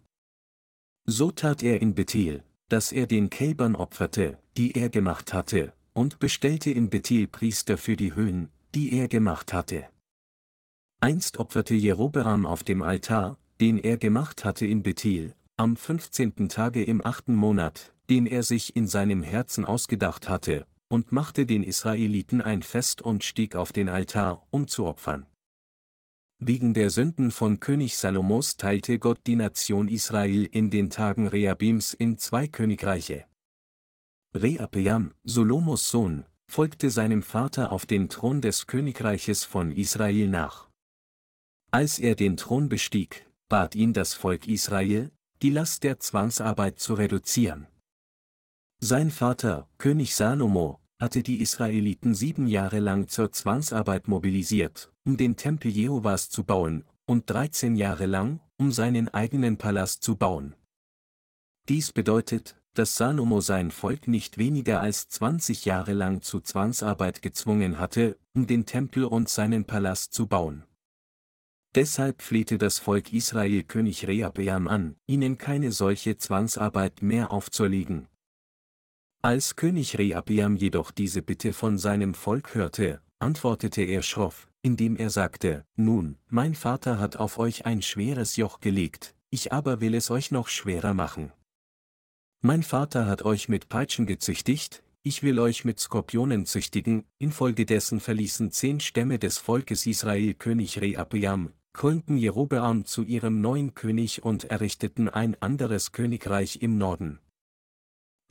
So 1.04 1.30
tat 1.30 1.62
er 1.62 1.82
in 1.82 1.94
Bethel, 1.94 2.42
dass 2.70 2.90
er 2.90 3.06
den 3.06 3.28
Kälbern 3.28 3.76
opferte, 3.76 4.38
die 4.56 4.72
er 4.72 4.88
gemacht 4.88 5.34
hatte, 5.34 5.74
und 5.98 6.20
bestellte 6.20 6.70
in 6.70 6.90
Bethel 6.90 7.26
Priester 7.26 7.76
für 7.76 7.96
die 7.96 8.14
Höhen, 8.14 8.50
die 8.72 8.92
er 8.92 9.08
gemacht 9.08 9.52
hatte. 9.52 9.88
Einst 11.00 11.38
opferte 11.38 11.74
Jerobeam 11.74 12.46
auf 12.46 12.62
dem 12.62 12.82
Altar, 12.82 13.36
den 13.60 13.78
er 13.78 13.96
gemacht 13.96 14.44
hatte 14.44 14.64
in 14.64 14.84
Bethel, 14.84 15.34
am 15.56 15.74
15. 15.74 16.48
Tage 16.48 16.84
im 16.84 17.04
achten 17.04 17.34
Monat, 17.34 17.92
den 18.10 18.26
er 18.26 18.44
sich 18.44 18.76
in 18.76 18.86
seinem 18.86 19.24
Herzen 19.24 19.64
ausgedacht 19.64 20.28
hatte, 20.28 20.66
und 20.88 21.10
machte 21.10 21.46
den 21.46 21.64
Israeliten 21.64 22.40
ein 22.42 22.62
Fest 22.62 23.02
und 23.02 23.24
stieg 23.24 23.56
auf 23.56 23.72
den 23.72 23.88
Altar, 23.88 24.46
um 24.50 24.68
zu 24.68 24.86
opfern. 24.86 25.26
Wegen 26.38 26.74
der 26.74 26.90
Sünden 26.90 27.32
von 27.32 27.58
König 27.58 27.96
Salomos 27.96 28.56
teilte 28.56 29.00
Gott 29.00 29.18
die 29.26 29.34
Nation 29.34 29.88
Israel 29.88 30.44
in 30.44 30.70
den 30.70 30.90
Tagen 30.90 31.26
Rehabims 31.26 31.92
in 31.92 32.18
zwei 32.18 32.46
Königreiche. 32.46 33.24
Rehabeam, 34.34 35.14
Solomos 35.24 35.90
Sohn, 35.90 36.24
folgte 36.46 36.90
seinem 36.90 37.22
Vater 37.22 37.72
auf 37.72 37.86
den 37.86 38.08
Thron 38.08 38.40
des 38.40 38.66
Königreiches 38.66 39.44
von 39.44 39.72
Israel 39.72 40.28
nach. 40.28 40.68
Als 41.70 41.98
er 41.98 42.14
den 42.14 42.36
Thron 42.36 42.68
bestieg, 42.68 43.26
bat 43.48 43.74
ihn 43.74 43.92
das 43.92 44.14
Volk 44.14 44.46
Israel, 44.46 45.10
die 45.42 45.50
Last 45.50 45.82
der 45.82 46.00
Zwangsarbeit 46.00 46.78
zu 46.78 46.94
reduzieren. 46.94 47.66
Sein 48.80 49.10
Vater, 49.10 49.68
König 49.78 50.14
Salomo, 50.14 50.80
hatte 51.00 51.22
die 51.22 51.40
Israeliten 51.40 52.14
sieben 52.14 52.48
Jahre 52.48 52.80
lang 52.80 53.08
zur 53.08 53.32
Zwangsarbeit 53.32 54.08
mobilisiert, 54.08 54.92
um 55.04 55.16
den 55.16 55.36
Tempel 55.36 55.70
Jehovas 55.70 56.28
zu 56.28 56.44
bauen, 56.44 56.84
und 57.06 57.30
13 57.30 57.76
Jahre 57.76 58.06
lang, 58.06 58.40
um 58.58 58.72
seinen 58.72 59.08
eigenen 59.08 59.56
Palast 59.56 60.02
zu 60.02 60.16
bauen. 60.16 60.54
Dies 61.68 61.92
bedeutet, 61.92 62.57
dass 62.74 62.96
Salomo 62.96 63.40
sein 63.40 63.70
Volk 63.70 64.08
nicht 64.08 64.38
weniger 64.38 64.80
als 64.80 65.08
20 65.08 65.64
Jahre 65.64 65.92
lang 65.92 66.22
zu 66.22 66.40
Zwangsarbeit 66.40 67.22
gezwungen 67.22 67.78
hatte, 67.78 68.16
um 68.34 68.46
den 68.46 68.66
Tempel 68.66 69.04
und 69.04 69.28
seinen 69.28 69.64
Palast 69.64 70.12
zu 70.12 70.26
bauen. 70.26 70.64
Deshalb 71.74 72.22
flehte 72.22 72.56
das 72.56 72.78
Volk 72.78 73.12
Israel 73.12 73.62
König 73.62 74.06
Rehabeam 74.06 74.68
an, 74.68 74.96
ihnen 75.06 75.38
keine 75.38 75.70
solche 75.72 76.16
Zwangsarbeit 76.16 77.02
mehr 77.02 77.30
aufzuerlegen. 77.30 78.08
Als 79.20 79.56
König 79.56 79.98
Rehabeam 79.98 80.56
jedoch 80.56 80.90
diese 80.90 81.22
Bitte 81.22 81.52
von 81.52 81.76
seinem 81.76 82.14
Volk 82.14 82.54
hörte, 82.54 83.00
antwortete 83.18 83.82
er 83.82 84.02
schroff, 84.02 84.48
indem 84.62 84.96
er 84.96 85.10
sagte, 85.10 85.64
Nun, 85.76 86.16
mein 86.28 86.54
Vater 86.54 86.98
hat 86.98 87.16
auf 87.16 87.38
euch 87.38 87.66
ein 87.66 87.82
schweres 87.82 88.36
Joch 88.36 88.60
gelegt, 88.60 89.14
ich 89.30 89.52
aber 89.52 89.80
will 89.80 89.94
es 89.94 90.10
euch 90.10 90.30
noch 90.30 90.48
schwerer 90.48 90.94
machen. 90.94 91.32
Mein 92.40 92.62
Vater 92.62 93.06
hat 93.06 93.22
euch 93.24 93.48
mit 93.48 93.68
Peitschen 93.68 94.06
gezüchtigt, 94.06 94.84
ich 95.02 95.24
will 95.24 95.40
euch 95.40 95.64
mit 95.64 95.80
Skorpionen 95.80 96.46
züchtigen, 96.46 97.04
infolgedessen 97.18 97.98
verließen 97.98 98.52
zehn 98.52 98.78
Stämme 98.78 99.18
des 99.18 99.38
Volkes 99.38 99.86
Israel 99.86 100.34
König 100.34 100.80
Rehabeam, 100.80 101.52
krönten 101.72 102.16
Jerobeam 102.16 102.84
zu 102.84 103.02
ihrem 103.02 103.40
neuen 103.40 103.74
König 103.74 104.22
und 104.22 104.44
errichteten 104.44 105.08
ein 105.08 105.36
anderes 105.42 105.90
Königreich 105.90 106.62
im 106.62 106.78
Norden. 106.78 107.18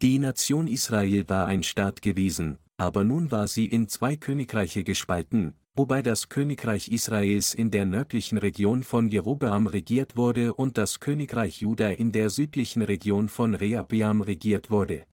Die 0.01 0.19
Nation 0.19 0.67
Israel 0.67 1.27
war 1.27 1.47
ein 1.47 1.63
Staat 1.63 2.01
gewesen, 2.01 2.59
aber 2.77 3.03
nun 3.03 3.29
war 3.29 3.49
sie 3.49 3.65
in 3.65 3.89
zwei 3.89 4.15
Königreiche 4.15 4.85
gespalten, 4.85 5.53
wobei 5.77 6.01
das 6.01 6.27
Königreich 6.27 6.89
Israels 6.89 7.53
in 7.53 7.69
der 7.69 7.85
nördlichen 7.85 8.39
Region 8.39 8.83
von 8.83 9.09
Jerobeam 9.09 9.67
regiert 9.67 10.17
wurde 10.17 10.55
und 10.55 10.77
das 10.77 10.99
Königreich 10.99 11.61
Juda 11.61 11.89
in 11.89 12.11
der 12.11 12.31
südlichen 12.31 12.81
Region 12.81 13.29
von 13.29 13.53
Rehabeam 13.53 14.21
regiert 14.21 14.71
wurde. 14.71 15.05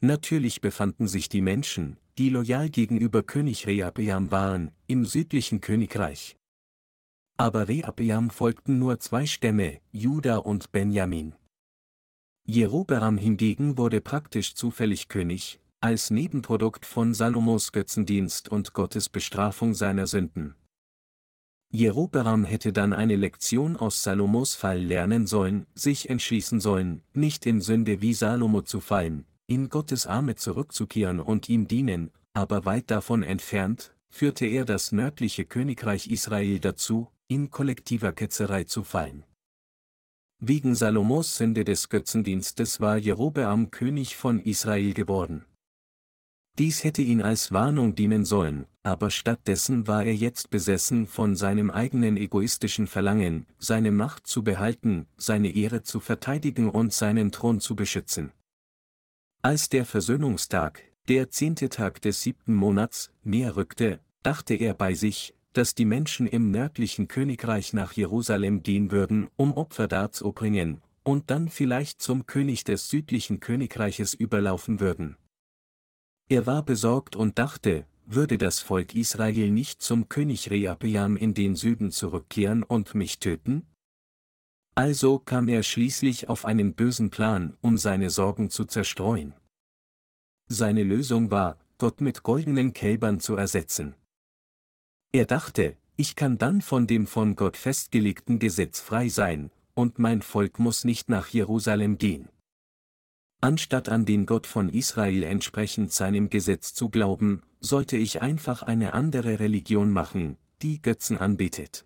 Natürlich 0.00 0.60
befanden 0.60 1.08
sich 1.08 1.30
die 1.30 1.40
Menschen, 1.40 1.96
die 2.18 2.28
loyal 2.28 2.68
gegenüber 2.68 3.22
König 3.22 3.66
Rehabeam 3.66 4.30
waren, 4.30 4.70
im 4.86 5.06
südlichen 5.06 5.62
Königreich. 5.62 6.36
Aber 7.38 7.66
Rehabeam 7.66 8.28
folgten 8.28 8.78
nur 8.78 9.00
zwei 9.00 9.24
Stämme, 9.24 9.80
Juda 9.92 10.36
und 10.36 10.72
Benjamin. 10.72 11.34
Jerobeam 12.46 13.16
hingegen 13.16 13.78
wurde 13.78 14.02
praktisch 14.02 14.54
zufällig 14.54 15.08
König, 15.08 15.58
als 15.84 16.08
Nebenprodukt 16.10 16.86
von 16.86 17.12
Salomos 17.12 17.70
Götzendienst 17.70 18.48
und 18.48 18.72
Gottes 18.72 19.10
Bestrafung 19.10 19.74
seiner 19.74 20.06
Sünden. 20.06 20.54
Jerobeam 21.70 22.44
hätte 22.44 22.72
dann 22.72 22.94
eine 22.94 23.16
Lektion 23.16 23.76
aus 23.76 24.02
Salomos 24.02 24.54
Fall 24.54 24.82
lernen 24.82 25.26
sollen, 25.26 25.66
sich 25.74 26.08
entschließen 26.08 26.58
sollen, 26.58 27.02
nicht 27.12 27.44
in 27.44 27.60
Sünde 27.60 28.00
wie 28.00 28.14
Salomo 28.14 28.62
zu 28.62 28.80
fallen, 28.80 29.26
in 29.46 29.68
Gottes 29.68 30.06
Arme 30.06 30.36
zurückzukehren 30.36 31.20
und 31.20 31.50
ihm 31.50 31.68
dienen, 31.68 32.10
aber 32.32 32.64
weit 32.64 32.90
davon 32.90 33.22
entfernt, 33.22 33.94
führte 34.08 34.46
er 34.46 34.64
das 34.64 34.90
nördliche 34.90 35.44
Königreich 35.44 36.06
Israel 36.06 36.60
dazu, 36.60 37.08
in 37.28 37.50
kollektiver 37.50 38.12
Ketzerei 38.14 38.64
zu 38.64 38.84
fallen. 38.84 39.24
Wegen 40.40 40.74
Salomos 40.74 41.36
Sünde 41.36 41.62
des 41.62 41.90
Götzendienstes 41.90 42.80
war 42.80 42.96
Jerobeam 42.96 43.70
König 43.70 44.16
von 44.16 44.40
Israel 44.40 44.94
geworden. 44.94 45.44
Dies 46.56 46.84
hätte 46.84 47.02
ihn 47.02 47.20
als 47.20 47.50
Warnung 47.50 47.96
dienen 47.96 48.24
sollen, 48.24 48.66
aber 48.84 49.10
stattdessen 49.10 49.88
war 49.88 50.04
er 50.04 50.14
jetzt 50.14 50.50
besessen 50.50 51.08
von 51.08 51.34
seinem 51.34 51.68
eigenen 51.68 52.16
egoistischen 52.16 52.86
Verlangen, 52.86 53.46
seine 53.58 53.90
Macht 53.90 54.28
zu 54.28 54.44
behalten, 54.44 55.06
seine 55.16 55.52
Ehre 55.52 55.82
zu 55.82 55.98
verteidigen 55.98 56.70
und 56.70 56.92
seinen 56.92 57.32
Thron 57.32 57.58
zu 57.58 57.74
beschützen. 57.74 58.30
Als 59.42 59.68
der 59.68 59.84
Versöhnungstag, 59.84 60.80
der 61.08 61.28
zehnte 61.28 61.70
Tag 61.70 62.00
des 62.02 62.22
siebten 62.22 62.54
Monats, 62.54 63.10
näher 63.24 63.56
rückte, 63.56 63.98
dachte 64.22 64.54
er 64.54 64.74
bei 64.74 64.94
sich, 64.94 65.34
dass 65.54 65.74
die 65.74 65.84
Menschen 65.84 66.28
im 66.28 66.52
nördlichen 66.52 67.08
Königreich 67.08 67.72
nach 67.72 67.92
Jerusalem 67.92 68.62
gehen 68.62 68.92
würden, 68.92 69.28
um 69.36 69.52
Opfer 69.54 69.88
darzubringen, 69.88 70.82
und 71.02 71.30
dann 71.30 71.48
vielleicht 71.48 72.00
zum 72.00 72.26
König 72.26 72.62
des 72.62 72.88
südlichen 72.88 73.40
Königreiches 73.40 74.14
überlaufen 74.14 74.78
würden. 74.78 75.16
Er 76.28 76.46
war 76.46 76.64
besorgt 76.64 77.16
und 77.16 77.38
dachte, 77.38 77.86
würde 78.06 78.38
das 78.38 78.60
Volk 78.60 78.94
Israel 78.94 79.50
nicht 79.50 79.82
zum 79.82 80.08
König 80.08 80.50
Rehabeam 80.50 81.16
in 81.16 81.34
den 81.34 81.54
Süden 81.54 81.90
zurückkehren 81.90 82.62
und 82.62 82.94
mich 82.94 83.18
töten? 83.18 83.66
Also 84.74 85.18
kam 85.18 85.48
er 85.48 85.62
schließlich 85.62 86.28
auf 86.28 86.44
einen 86.44 86.74
bösen 86.74 87.10
Plan, 87.10 87.56
um 87.60 87.78
seine 87.78 88.10
Sorgen 88.10 88.50
zu 88.50 88.64
zerstreuen. 88.64 89.34
Seine 90.48 90.82
Lösung 90.82 91.30
war, 91.30 91.58
Gott 91.78 92.00
mit 92.00 92.22
goldenen 92.22 92.72
Kälbern 92.72 93.20
zu 93.20 93.36
ersetzen. 93.36 93.94
Er 95.12 95.26
dachte, 95.26 95.76
ich 95.96 96.16
kann 96.16 96.38
dann 96.38 96.60
von 96.60 96.86
dem 96.86 97.06
von 97.06 97.36
Gott 97.36 97.56
festgelegten 97.56 98.38
Gesetz 98.38 98.80
frei 98.80 99.08
sein, 99.08 99.50
und 99.74 99.98
mein 99.98 100.22
Volk 100.22 100.58
muss 100.58 100.84
nicht 100.84 101.08
nach 101.08 101.28
Jerusalem 101.28 101.98
gehen. 101.98 102.28
Anstatt 103.44 103.90
an 103.90 104.06
den 104.06 104.24
Gott 104.24 104.46
von 104.46 104.70
Israel 104.70 105.22
entsprechend 105.22 105.92
seinem 105.92 106.30
Gesetz 106.30 106.72
zu 106.72 106.88
glauben, 106.88 107.42
sollte 107.60 107.98
ich 107.98 108.22
einfach 108.22 108.62
eine 108.62 108.94
andere 108.94 109.38
Religion 109.38 109.90
machen, 109.90 110.38
die 110.62 110.80
Götzen 110.80 111.18
anbetet. 111.18 111.84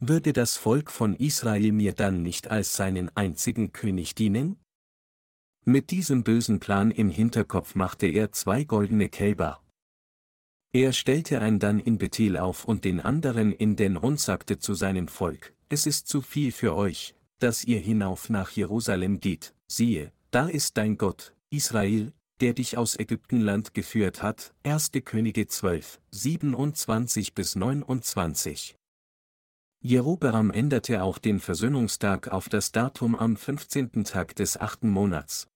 Würde 0.00 0.32
das 0.32 0.56
Volk 0.56 0.90
von 0.90 1.14
Israel 1.14 1.70
mir 1.70 1.92
dann 1.92 2.24
nicht 2.24 2.50
als 2.50 2.74
seinen 2.74 3.08
einzigen 3.16 3.72
König 3.72 4.16
dienen? 4.16 4.58
Mit 5.64 5.92
diesem 5.92 6.24
bösen 6.24 6.58
Plan 6.58 6.90
im 6.90 7.08
Hinterkopf 7.08 7.76
machte 7.76 8.08
er 8.08 8.32
zwei 8.32 8.64
goldene 8.64 9.08
Kälber. 9.08 9.62
Er 10.72 10.92
stellte 10.92 11.40
einen 11.40 11.60
dann 11.60 11.78
in 11.78 11.98
Bethel 11.98 12.36
auf 12.36 12.64
und 12.64 12.84
den 12.84 12.98
anderen 12.98 13.52
in 13.52 13.76
Den 13.76 13.96
und 13.96 14.18
sagte 14.18 14.58
zu 14.58 14.74
seinem 14.74 15.06
Volk, 15.06 15.54
es 15.68 15.86
ist 15.86 16.08
zu 16.08 16.20
viel 16.20 16.50
für 16.50 16.74
euch, 16.74 17.14
dass 17.38 17.62
ihr 17.62 17.78
hinauf 17.78 18.28
nach 18.28 18.50
Jerusalem 18.50 19.20
geht, 19.20 19.54
siehe, 19.68 20.10
da 20.30 20.48
ist 20.48 20.76
dein 20.76 20.98
Gott, 20.98 21.34
Israel, 21.50 22.12
der 22.40 22.54
dich 22.54 22.76
aus 22.76 22.98
Ägyptenland 22.98 23.74
geführt 23.74 24.22
hat. 24.22 24.54
1. 24.62 24.92
Könige 25.04 25.46
12, 25.46 26.00
27 26.10 27.34
bis 27.34 27.56
29. 27.56 28.76
Jerobeam 29.80 30.50
änderte 30.50 31.02
auch 31.02 31.18
den 31.18 31.40
Versöhnungstag 31.40 32.28
auf 32.28 32.48
das 32.48 32.72
Datum 32.72 33.14
am 33.14 33.36
15. 33.36 34.04
Tag 34.04 34.34
des 34.36 34.56
achten 34.56 34.90
Monats. 34.90 35.48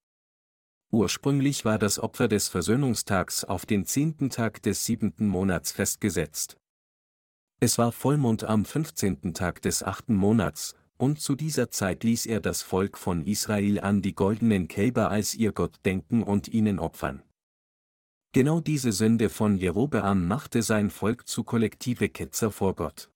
Ursprünglich 0.91 1.65
war 1.65 1.79
das 1.79 1.99
Opfer 1.99 2.29
des 2.29 2.49
Versöhnungstags 2.49 3.45
auf 3.45 3.67
den 3.67 3.87
zehnten 3.87 4.31
Tag 4.31 4.63
des 4.63 4.85
siebenten 4.85 5.27
Monats 5.27 5.73
festgesetzt. 5.73 6.57
Es 7.61 7.79
war 7.79 7.93
Vollmond 7.93 8.45
am 8.45 8.65
15. 8.65 9.35
Tag 9.35 9.63
des 9.63 9.83
achten 9.83 10.15
Monats, 10.15 10.75
und 11.03 11.19
zu 11.19 11.35
dieser 11.35 11.69
Zeit 11.69 12.05
ließ 12.05 12.27
er 12.27 12.41
das 12.41 12.63
Volk 12.63 12.97
von 12.97 13.27
Israel 13.27 13.81
an 13.81 14.03
die 14.03 14.15
goldenen 14.15 14.69
Kälber 14.69 15.11
als 15.11 15.35
ihr 15.35 15.51
Gott 15.51 15.81
denken 15.85 16.23
und 16.23 16.47
ihnen 16.47 16.79
opfern. 16.79 17.25
Genau 18.31 18.61
diese 18.61 18.93
Sünde 18.93 19.29
von 19.29 19.57
Jerobeam 19.57 20.29
machte 20.29 20.63
sein 20.63 20.91
Volk 20.91 21.27
zu 21.27 21.43
kollektive 21.43 22.09
Ketzer 22.09 22.53
vor 22.53 22.77
Gott. 22.77 23.11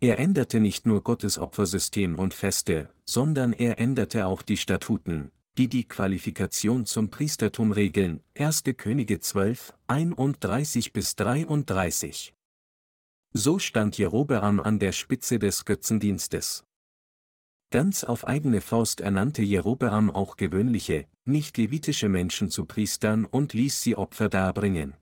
Er 0.00 0.18
änderte 0.18 0.58
nicht 0.58 0.84
nur 0.84 1.04
Gottes 1.04 1.38
Opfersystem 1.38 2.18
und 2.18 2.34
Feste, 2.34 2.90
sondern 3.04 3.52
er 3.52 3.78
änderte 3.78 4.26
auch 4.26 4.42
die 4.42 4.56
Statuten, 4.56 5.30
die 5.58 5.68
die 5.68 5.86
Qualifikation 5.86 6.86
zum 6.86 7.08
Priestertum 7.08 7.70
regeln, 7.70 8.20
1. 8.36 8.64
Könige 8.76 9.20
12, 9.20 9.74
31 9.86 10.92
bis 10.92 11.14
33. 11.14 12.34
So 13.32 13.60
stand 13.60 13.96
Jerobeam 13.96 14.58
an 14.58 14.80
der 14.80 14.90
Spitze 14.90 15.38
des 15.38 15.64
Götzendienstes. 15.64 16.64
Ganz 17.70 18.02
auf 18.02 18.26
eigene 18.26 18.60
Faust 18.60 19.00
ernannte 19.00 19.42
Jerobeam 19.42 20.10
auch 20.10 20.36
gewöhnliche, 20.36 21.06
nicht 21.24 21.56
levitische 21.56 22.08
Menschen 22.08 22.50
zu 22.50 22.64
Priestern 22.64 23.24
und 23.24 23.52
ließ 23.52 23.80
sie 23.80 23.94
Opfer 23.94 24.28
darbringen. 24.28 24.94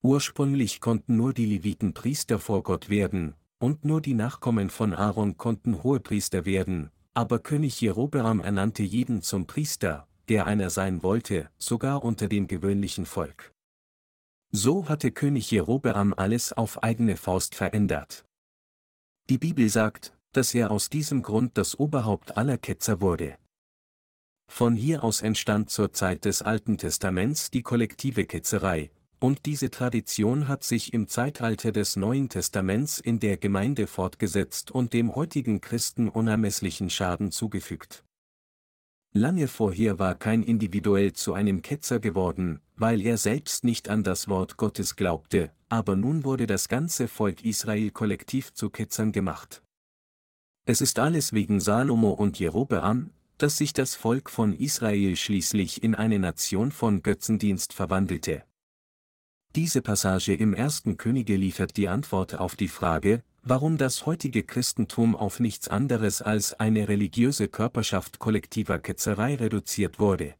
Ursprünglich 0.00 0.80
konnten 0.80 1.16
nur 1.16 1.34
die 1.34 1.46
Leviten 1.46 1.92
Priester 1.92 2.38
vor 2.38 2.62
Gott 2.62 2.88
werden, 2.88 3.34
und 3.58 3.84
nur 3.84 4.00
die 4.00 4.14
Nachkommen 4.14 4.70
von 4.70 4.94
Aaron 4.94 5.36
konnten 5.36 5.82
Hohepriester 5.82 6.44
werden, 6.44 6.90
aber 7.14 7.40
König 7.40 7.80
Jerobeam 7.80 8.40
ernannte 8.40 8.84
jeden 8.84 9.22
zum 9.22 9.48
Priester, 9.48 10.06
der 10.28 10.46
einer 10.46 10.70
sein 10.70 11.02
wollte, 11.02 11.50
sogar 11.58 12.04
unter 12.04 12.28
dem 12.28 12.46
gewöhnlichen 12.46 13.06
Volk. 13.06 13.52
So 14.52 14.88
hatte 14.88 15.10
König 15.10 15.50
Jerobeam 15.50 16.14
alles 16.16 16.52
auf 16.52 16.84
eigene 16.84 17.16
Faust 17.16 17.56
verändert. 17.56 18.24
Die 19.28 19.38
Bibel 19.38 19.68
sagt, 19.68 20.15
dass 20.36 20.54
er 20.54 20.70
aus 20.70 20.90
diesem 20.90 21.22
Grund 21.22 21.56
das 21.56 21.78
Oberhaupt 21.78 22.36
aller 22.36 22.58
Ketzer 22.58 23.00
wurde. 23.00 23.36
Von 24.48 24.76
hier 24.76 25.02
aus 25.02 25.22
entstand 25.22 25.70
zur 25.70 25.92
Zeit 25.92 26.24
des 26.24 26.42
Alten 26.42 26.78
Testaments 26.78 27.50
die 27.50 27.62
kollektive 27.62 28.26
Ketzerei, 28.26 28.90
und 29.18 29.46
diese 29.46 29.70
Tradition 29.70 30.46
hat 30.46 30.62
sich 30.62 30.92
im 30.92 31.08
Zeitalter 31.08 31.72
des 31.72 31.96
Neuen 31.96 32.28
Testaments 32.28 33.00
in 33.00 33.18
der 33.18 33.38
Gemeinde 33.38 33.86
fortgesetzt 33.86 34.70
und 34.70 34.92
dem 34.92 35.14
heutigen 35.14 35.60
Christen 35.60 36.08
unermesslichen 36.08 36.90
Schaden 36.90 37.32
zugefügt. 37.32 38.04
Lange 39.12 39.48
vorher 39.48 39.98
war 39.98 40.14
kein 40.14 40.42
individuell 40.42 41.14
zu 41.14 41.32
einem 41.32 41.62
Ketzer 41.62 41.98
geworden, 41.98 42.60
weil 42.76 43.00
er 43.00 43.16
selbst 43.16 43.64
nicht 43.64 43.88
an 43.88 44.04
das 44.04 44.28
Wort 44.28 44.58
Gottes 44.58 44.96
glaubte, 44.96 45.50
aber 45.70 45.96
nun 45.96 46.24
wurde 46.24 46.46
das 46.46 46.68
ganze 46.68 47.08
Volk 47.08 47.42
Israel 47.42 47.90
kollektiv 47.90 48.52
zu 48.52 48.68
Ketzern 48.68 49.12
gemacht. 49.12 49.62
Es 50.68 50.80
ist 50.80 50.98
alles 50.98 51.32
wegen 51.32 51.60
Salomo 51.60 52.10
und 52.10 52.40
Jerobeam, 52.40 53.10
dass 53.38 53.56
sich 53.56 53.72
das 53.72 53.94
Volk 53.94 54.28
von 54.28 54.52
Israel 54.52 55.14
schließlich 55.14 55.84
in 55.84 55.94
eine 55.94 56.18
Nation 56.18 56.72
von 56.72 57.04
Götzendienst 57.04 57.72
verwandelte. 57.72 58.42
Diese 59.54 59.80
Passage 59.80 60.34
im 60.34 60.54
ersten 60.54 60.96
Könige 60.96 61.36
liefert 61.36 61.76
die 61.76 61.86
Antwort 61.86 62.34
auf 62.34 62.56
die 62.56 62.66
Frage, 62.66 63.22
warum 63.42 63.78
das 63.78 64.06
heutige 64.06 64.42
Christentum 64.42 65.14
auf 65.14 65.38
nichts 65.38 65.68
anderes 65.68 66.20
als 66.20 66.54
eine 66.54 66.88
religiöse 66.88 67.46
Körperschaft 67.46 68.18
kollektiver 68.18 68.80
Ketzerei 68.80 69.36
reduziert 69.36 70.00
wurde. 70.00 70.34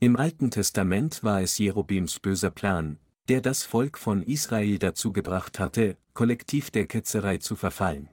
Im 0.00 0.16
Alten 0.16 0.50
Testament 0.50 1.22
war 1.22 1.40
es 1.40 1.58
Jerobims 1.58 2.18
böser 2.18 2.50
Plan, 2.50 2.98
der 3.28 3.40
das 3.40 3.62
Volk 3.62 3.98
von 3.98 4.24
Israel 4.24 4.78
dazu 4.80 5.12
gebracht 5.12 5.60
hatte, 5.60 5.96
kollektiv 6.12 6.72
der 6.72 6.86
Ketzerei 6.86 7.38
zu 7.38 7.54
verfallen. 7.54 8.08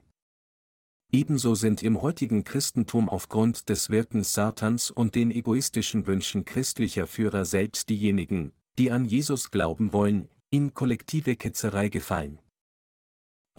Ebenso 1.12 1.56
sind 1.56 1.82
im 1.82 2.02
heutigen 2.02 2.44
Christentum 2.44 3.08
aufgrund 3.08 3.68
des 3.68 3.90
Wirkens 3.90 4.32
Satans 4.32 4.92
und 4.92 5.16
den 5.16 5.32
egoistischen 5.32 6.06
Wünschen 6.06 6.44
christlicher 6.44 7.08
Führer 7.08 7.44
selbst 7.44 7.88
diejenigen, 7.88 8.52
die 8.78 8.92
an 8.92 9.04
Jesus 9.04 9.50
glauben 9.50 9.92
wollen, 9.92 10.28
in 10.50 10.72
kollektive 10.72 11.34
Ketzerei 11.34 11.88
gefallen. 11.88 12.38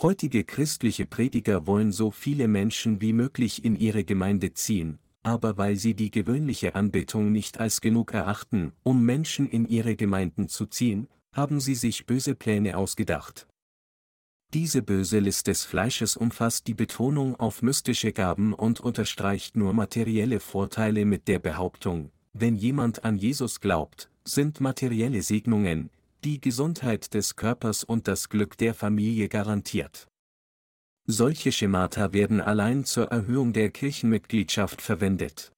Heutige 0.02 0.46
christliche 0.46 1.06
Prediger 1.06 1.68
wollen 1.68 1.92
so 1.92 2.10
viele 2.10 2.48
Menschen 2.48 3.02
wie 3.02 3.12
möglich 3.12 3.66
in 3.66 3.76
ihre 3.76 4.06
Gemeinde 4.06 4.54
ziehen, 4.54 5.00
aber 5.22 5.58
weil 5.58 5.76
sie 5.76 5.94
die 5.94 6.10
gewöhnliche 6.10 6.76
Anbetung 6.76 7.34
nicht 7.34 7.60
als 7.60 7.82
genug 7.82 8.14
erachten, 8.14 8.72
um 8.84 9.06
Menschen 9.06 9.50
in 9.50 9.68
ihre 9.68 9.98
Gemeinden 9.98 10.48
zu 10.48 10.68
ziehen, 10.68 11.10
haben 11.34 11.60
sie 11.60 11.76
sich 11.76 12.06
böse 12.06 12.34
Pläne 12.34 12.78
ausgedacht. 12.78 13.48
Diese 14.54 14.82
böse 14.82 15.20
List 15.20 15.48
des 15.48 15.64
Fleisches 15.64 16.18
umfasst 16.18 16.68
die 16.68 16.74
Betonung 16.74 17.38
auf 17.40 17.62
mystische 17.62 18.12
Gaben 18.12 18.54
und 18.54 18.82
unterstreicht 18.82 19.56
nur 19.56 19.74
materielle 19.74 20.42
Vorteile 20.42 21.06
mit 21.06 21.30
der 21.30 21.40
Behauptung, 21.40 22.12
wenn 22.34 22.58
jemand 22.58 23.06
an 23.06 23.18
Jesus 23.18 23.62
glaubt, 23.62 24.10
sind 24.26 24.60
materielle 24.60 25.22
Segnungen, 25.22 25.90
die 26.26 26.42
Gesundheit 26.42 27.14
des 27.14 27.38
Körpers 27.38 27.86
und 27.86 28.10
das 28.10 28.28
Glück 28.28 28.58
der 28.58 28.74
Familie 28.74 29.30
garantiert. 29.30 30.08
Solche 31.08 31.54
Schemata 31.54 32.12
werden 32.12 32.42
allein 32.42 32.84
zur 32.84 33.06
Erhöhung 33.06 33.54
der 33.54 33.70
Kirchenmitgliedschaft 33.70 34.82
verwendet. 34.82 35.54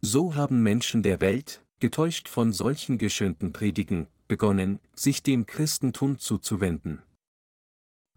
So 0.00 0.34
haben 0.34 0.62
Menschen 0.62 1.02
der 1.02 1.20
Welt, 1.20 1.62
getäuscht 1.80 2.28
von 2.28 2.52
solchen 2.54 2.96
geschönten 2.96 3.52
Predigen, 3.52 4.06
begonnen, 4.26 4.80
sich 4.94 5.22
dem 5.22 5.44
Christentum 5.44 6.18
zuzuwenden. 6.18 7.02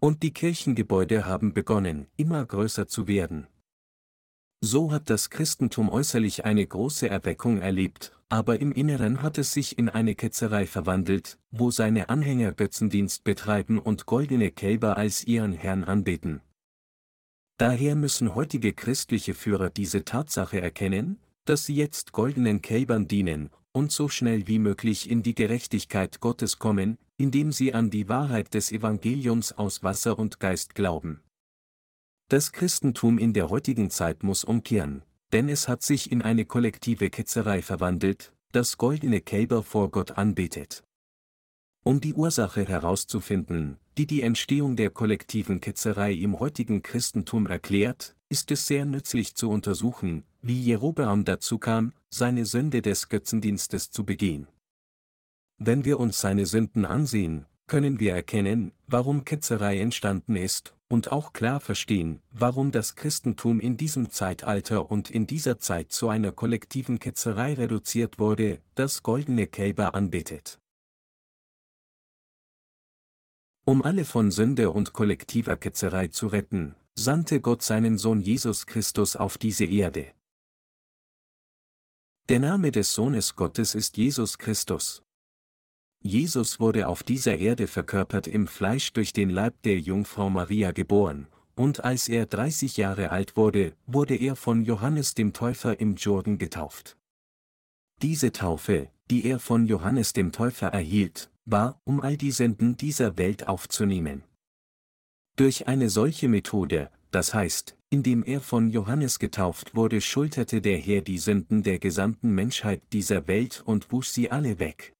Und 0.04 0.22
die 0.22 0.34
Kirchengebäude 0.34 1.24
haben 1.24 1.54
begonnen, 1.54 2.08
immer 2.18 2.44
größer 2.44 2.86
zu 2.86 3.08
werden. 3.08 3.46
So 4.60 4.92
hat 4.92 5.08
das 5.08 5.30
Christentum 5.30 5.88
äußerlich 5.88 6.44
eine 6.44 6.66
große 6.66 7.08
Erweckung 7.08 7.62
erlebt, 7.62 8.12
aber 8.28 8.60
im 8.60 8.72
Inneren 8.72 9.22
hat 9.22 9.38
es 9.38 9.52
sich 9.52 9.78
in 9.78 9.88
eine 9.88 10.14
Ketzerei 10.14 10.66
verwandelt, 10.66 11.38
wo 11.50 11.70
seine 11.70 12.10
Anhänger 12.10 12.52
Götzendienst 12.52 13.24
betreiben 13.24 13.78
und 13.78 14.04
goldene 14.04 14.50
Kälber 14.50 14.98
als 14.98 15.24
ihren 15.24 15.54
Herrn 15.54 15.84
anbeten. 15.84 16.42
Daher 17.56 17.96
müssen 17.96 18.34
heutige 18.34 18.74
christliche 18.74 19.32
Führer 19.32 19.70
diese 19.70 20.04
Tatsache 20.04 20.60
erkennen, 20.60 21.18
dass 21.46 21.64
sie 21.64 21.76
jetzt 21.76 22.12
goldenen 22.12 22.60
Kälbern 22.60 23.08
dienen, 23.08 23.48
und 23.74 23.90
so 23.92 24.08
schnell 24.08 24.46
wie 24.46 24.58
möglich 24.58 25.10
in 25.10 25.22
die 25.22 25.34
Gerechtigkeit 25.34 26.20
Gottes 26.20 26.58
kommen, 26.58 26.96
indem 27.16 27.52
sie 27.52 27.74
an 27.74 27.90
die 27.90 28.08
Wahrheit 28.08 28.54
des 28.54 28.72
Evangeliums 28.72 29.52
aus 29.52 29.82
Wasser 29.82 30.18
und 30.18 30.38
Geist 30.40 30.74
glauben. 30.74 31.20
Das 32.28 32.52
Christentum 32.52 33.18
in 33.18 33.32
der 33.32 33.50
heutigen 33.50 33.90
Zeit 33.90 34.22
muss 34.22 34.44
umkehren, 34.44 35.02
denn 35.32 35.48
es 35.48 35.68
hat 35.68 35.82
sich 35.82 36.12
in 36.12 36.22
eine 36.22 36.44
kollektive 36.44 37.10
Ketzerei 37.10 37.60
verwandelt, 37.60 38.32
das 38.52 38.78
goldene 38.78 39.20
Kälber 39.20 39.62
vor 39.62 39.90
Gott 39.90 40.12
anbetet. 40.12 40.84
Um 41.82 42.00
die 42.00 42.14
Ursache 42.14 42.66
herauszufinden, 42.66 43.76
die 43.98 44.06
die 44.06 44.22
Entstehung 44.22 44.76
der 44.76 44.90
kollektiven 44.90 45.60
Ketzerei 45.60 46.12
im 46.12 46.38
heutigen 46.38 46.82
Christentum 46.82 47.46
erklärt, 47.46 48.16
ist 48.28 48.50
es 48.52 48.66
sehr 48.66 48.84
nützlich 48.84 49.34
zu 49.34 49.50
untersuchen, 49.50 50.24
wie 50.46 50.60
Jerobeam 50.60 51.24
dazu 51.24 51.58
kam, 51.58 51.92
seine 52.10 52.44
Sünde 52.44 52.82
des 52.82 53.08
Götzendienstes 53.08 53.90
zu 53.90 54.04
begehen. 54.04 54.46
Wenn 55.56 55.84
wir 55.84 55.98
uns 55.98 56.20
seine 56.20 56.44
Sünden 56.44 56.84
ansehen, 56.84 57.46
können 57.66 57.98
wir 57.98 58.14
erkennen, 58.14 58.72
warum 58.86 59.24
Ketzerei 59.24 59.80
entstanden 59.80 60.36
ist, 60.36 60.74
und 60.88 61.10
auch 61.10 61.32
klar 61.32 61.60
verstehen, 61.60 62.20
warum 62.30 62.72
das 62.72 62.94
Christentum 62.94 63.58
in 63.58 63.78
diesem 63.78 64.10
Zeitalter 64.10 64.90
und 64.90 65.10
in 65.10 65.26
dieser 65.26 65.58
Zeit 65.58 65.92
zu 65.92 66.08
einer 66.08 66.30
kollektiven 66.30 66.98
Ketzerei 66.98 67.54
reduziert 67.54 68.18
wurde, 68.18 68.60
das 68.74 69.02
goldene 69.02 69.46
Kälber 69.46 69.94
anbetet. 69.94 70.60
Um 73.64 73.82
alle 73.82 74.04
von 74.04 74.30
Sünde 74.30 74.70
und 74.70 74.92
kollektiver 74.92 75.56
Ketzerei 75.56 76.08
zu 76.08 76.26
retten, 76.26 76.74
sandte 76.96 77.40
Gott 77.40 77.62
seinen 77.62 77.96
Sohn 77.96 78.20
Jesus 78.20 78.66
Christus 78.66 79.16
auf 79.16 79.38
diese 79.38 79.64
Erde. 79.64 80.12
Der 82.30 82.40
Name 82.40 82.70
des 82.70 82.94
Sohnes 82.94 83.36
Gottes 83.36 83.74
ist 83.74 83.98
Jesus 83.98 84.38
Christus. 84.38 85.02
Jesus 86.00 86.58
wurde 86.58 86.88
auf 86.88 87.02
dieser 87.02 87.36
Erde 87.36 87.66
verkörpert 87.66 88.26
im 88.26 88.46
Fleisch 88.46 88.94
durch 88.94 89.12
den 89.12 89.28
Leib 89.28 89.60
der 89.64 89.78
Jungfrau 89.78 90.30
Maria 90.30 90.72
geboren, 90.72 91.26
und 91.54 91.84
als 91.84 92.08
er 92.08 92.24
30 92.24 92.78
Jahre 92.78 93.10
alt 93.10 93.36
wurde, 93.36 93.74
wurde 93.86 94.16
er 94.16 94.36
von 94.36 94.64
Johannes 94.64 95.12
dem 95.12 95.34
Täufer 95.34 95.78
im 95.78 95.96
Jordan 95.96 96.38
getauft. 96.38 96.96
Diese 98.00 98.32
Taufe, 98.32 98.88
die 99.10 99.26
er 99.26 99.38
von 99.38 99.66
Johannes 99.66 100.14
dem 100.14 100.32
Täufer 100.32 100.68
erhielt, 100.68 101.30
war, 101.44 101.78
um 101.84 102.00
all 102.00 102.16
die 102.16 102.30
Sünden 102.30 102.78
dieser 102.78 103.18
Welt 103.18 103.48
aufzunehmen. 103.48 104.24
Durch 105.36 105.68
eine 105.68 105.90
solche 105.90 106.28
Methode, 106.28 106.90
das 107.10 107.34
heißt, 107.34 107.76
indem 107.94 108.24
er 108.24 108.40
von 108.40 108.70
Johannes 108.70 109.20
getauft 109.20 109.76
wurde, 109.76 110.00
schulterte 110.00 110.60
der 110.60 110.78
Herr 110.78 111.00
die 111.00 111.18
Sünden 111.18 111.62
der 111.62 111.78
gesamten 111.78 112.34
Menschheit 112.34 112.82
dieser 112.92 113.28
Welt 113.28 113.62
und 113.64 113.92
wusch 113.92 114.08
sie 114.08 114.32
alle 114.32 114.58
weg. 114.58 114.94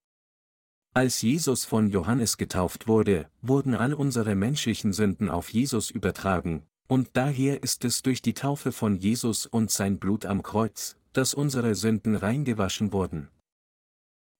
Als 0.95 1.21
Jesus 1.21 1.65
von 1.65 1.91
Johannes 1.91 2.37
getauft 2.37 2.87
wurde, 2.87 3.29
wurden 3.43 3.75
all 3.75 3.95
unsere 3.95 4.37
menschlichen 4.37 4.93
Sünden 4.93 5.29
auf 5.29 5.49
Jesus 5.53 5.91
übertragen, 5.91 6.63
und 6.87 7.09
daher 7.15 7.65
ist 7.65 7.85
es 7.85 8.01
durch 8.03 8.23
die 8.23 8.35
Taufe 8.35 8.71
von 8.71 8.95
Jesus 8.95 9.45
und 9.45 9.73
sein 9.73 9.99
Blut 9.99 10.25
am 10.25 10.45
Kreuz, 10.45 10.97
dass 11.13 11.35
unsere 11.35 11.75
Sünden 11.75 12.15
reingewaschen 12.15 12.93
wurden. 12.93 13.29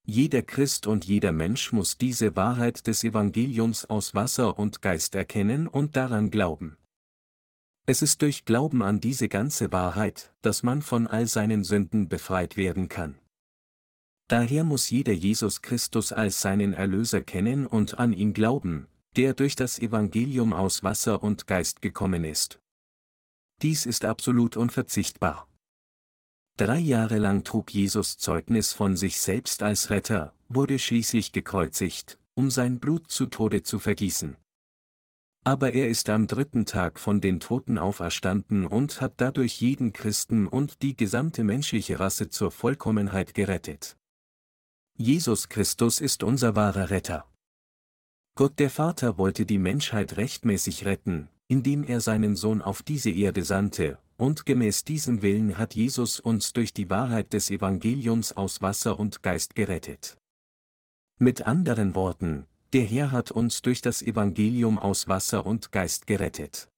Jeder 0.07 0.43
Christ 0.43 0.87
und 0.87 1.05
jeder 1.05 1.33
Mensch 1.33 1.73
muss 1.73 1.99
diese 1.99 2.37
Wahrheit 2.37 2.87
des 2.87 3.03
Evangeliums 3.03 3.85
aus 3.87 4.15
Wasser 4.15 4.61
und 4.61 4.81
Geist 4.81 5.17
erkennen 5.17 5.67
und 5.67 5.97
daran 5.97 6.31
glauben. 6.31 6.77
Es 7.87 8.01
ist 8.01 8.23
durch 8.23 8.47
Glauben 8.47 8.83
an 8.83 9.01
diese 9.01 9.29
ganze 9.29 9.71
Wahrheit, 9.71 10.33
dass 10.41 10.63
man 10.63 10.81
von 10.81 11.07
all 11.07 11.27
seinen 11.27 11.65
Sünden 11.65 12.09
befreit 12.09 12.57
werden 12.57 12.89
kann. 12.89 13.19
Daher 14.29 14.65
muss 14.65 14.89
jeder 14.89 15.13
Jesus 15.13 15.61
Christus 15.61 16.11
als 16.11 16.41
seinen 16.41 16.73
Erlöser 16.73 17.21
kennen 17.21 17.67
und 17.67 17.99
an 17.99 18.15
ihn 18.15 18.33
glauben, 18.33 18.89
der 19.17 19.35
durch 19.35 19.55
das 19.55 19.79
Evangelium 19.79 20.55
aus 20.55 20.83
Wasser 20.83 21.23
und 21.23 21.47
Geist 21.47 21.83
gekommen 21.83 22.25
ist. 22.25 22.59
Dies 23.61 23.85
ist 23.85 24.07
absolut 24.07 24.57
unverzichtbar. 24.57 25.47
Drei 26.57 26.79
Jahre 26.79 27.19
lang 27.19 27.45
trug 27.45 27.75
Jesus 27.75 28.17
Zeugnis 28.17 28.73
von 28.73 28.97
sich 28.97 29.21
selbst 29.21 29.63
als 29.63 29.91
Retter, 29.91 30.35
wurde 30.49 30.79
schließlich 30.79 31.33
gekreuzigt, 31.33 32.19
um 32.35 32.51
sein 32.51 32.81
Blut 32.81 33.11
zu 33.11 33.27
Tode 33.27 33.63
zu 33.63 33.79
vergießen. 33.79 34.37
Aber 35.47 35.75
er 35.75 35.89
ist 35.89 36.09
am 36.09 36.27
dritten 36.27 36.65
Tag 36.65 36.99
von 36.99 37.21
den 37.21 37.39
Toten 37.39 37.77
auferstanden 37.77 38.67
und 38.67 39.03
hat 39.03 39.15
dadurch 39.19 39.61
jeden 39.61 39.93
Christen 39.93 40.47
und 40.47 40.81
die 40.81 40.97
gesamte 40.97 41.45
menschliche 41.45 42.01
Rasse 42.01 42.31
zur 42.31 42.51
Vollkommenheit 42.51 43.35
gerettet. 43.35 43.99
Jesus 44.97 45.51
Christus 45.51 46.01
ist 46.01 46.23
unser 46.23 46.57
wahrer 46.57 46.89
Retter. 46.89 47.27
Gott 48.37 48.59
der 48.59 48.71
Vater 48.71 49.19
wollte 49.19 49.45
die 49.45 49.59
Menschheit 49.59 50.17
rechtmäßig 50.17 50.87
retten, 50.87 51.29
indem 51.47 51.85
er 51.85 52.01
seinen 52.01 52.37
Sohn 52.37 52.63
auf 52.63 52.83
diese 52.83 53.11
Erde 53.11 53.45
sandte, 53.45 53.99
und 54.17 54.47
gemäß 54.47 54.85
diesem 54.85 55.21
Willen 55.21 55.59
hat 55.59 55.75
Jesus 55.75 56.21
uns 56.21 56.53
durch 56.53 56.73
die 56.73 56.89
Wahrheit 56.89 57.33
des 57.33 57.51
Evangeliums 57.51 58.33
aus 58.33 58.63
Wasser 58.63 58.99
und 58.99 59.23
Geist 59.23 59.55
gerettet. 59.55 60.17
Mit 61.19 61.47
anderen 61.47 61.95
Worten, 61.95 62.47
der 62.75 62.85
Herr 62.85 63.13
hat 63.13 63.31
uns 63.31 63.63
durch 63.63 63.83
das 63.83 64.03
Evangelium 64.03 64.81
aus 64.81 65.07
Wasser 65.07 65.47
und 65.47 65.71
Geist 65.71 66.09
gerettet. 66.09 66.69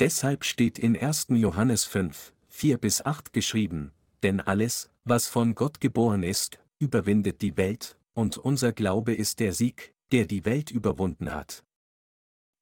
Deshalb 0.00 0.42
steht 0.42 0.78
in 0.78 0.96
1. 0.96 1.26
Johannes 1.28 1.84
5, 1.84 2.32
4 2.48 2.78
bis 2.78 3.04
8 3.04 3.34
geschrieben, 3.34 3.92
denn 4.22 4.40
alles, 4.40 4.90
was 5.04 5.28
von 5.28 5.54
Gott 5.54 5.82
geboren 5.82 6.22
ist, 6.22 6.58
überwindet 6.78 7.42
die 7.42 7.58
Welt, 7.58 7.98
und 8.14 8.38
unser 8.38 8.72
Glaube 8.72 9.14
ist 9.14 9.40
der 9.40 9.52
Sieg, 9.52 9.94
der 10.12 10.24
die 10.24 10.46
Welt 10.46 10.70
überwunden 10.70 11.30
hat. 11.30 11.62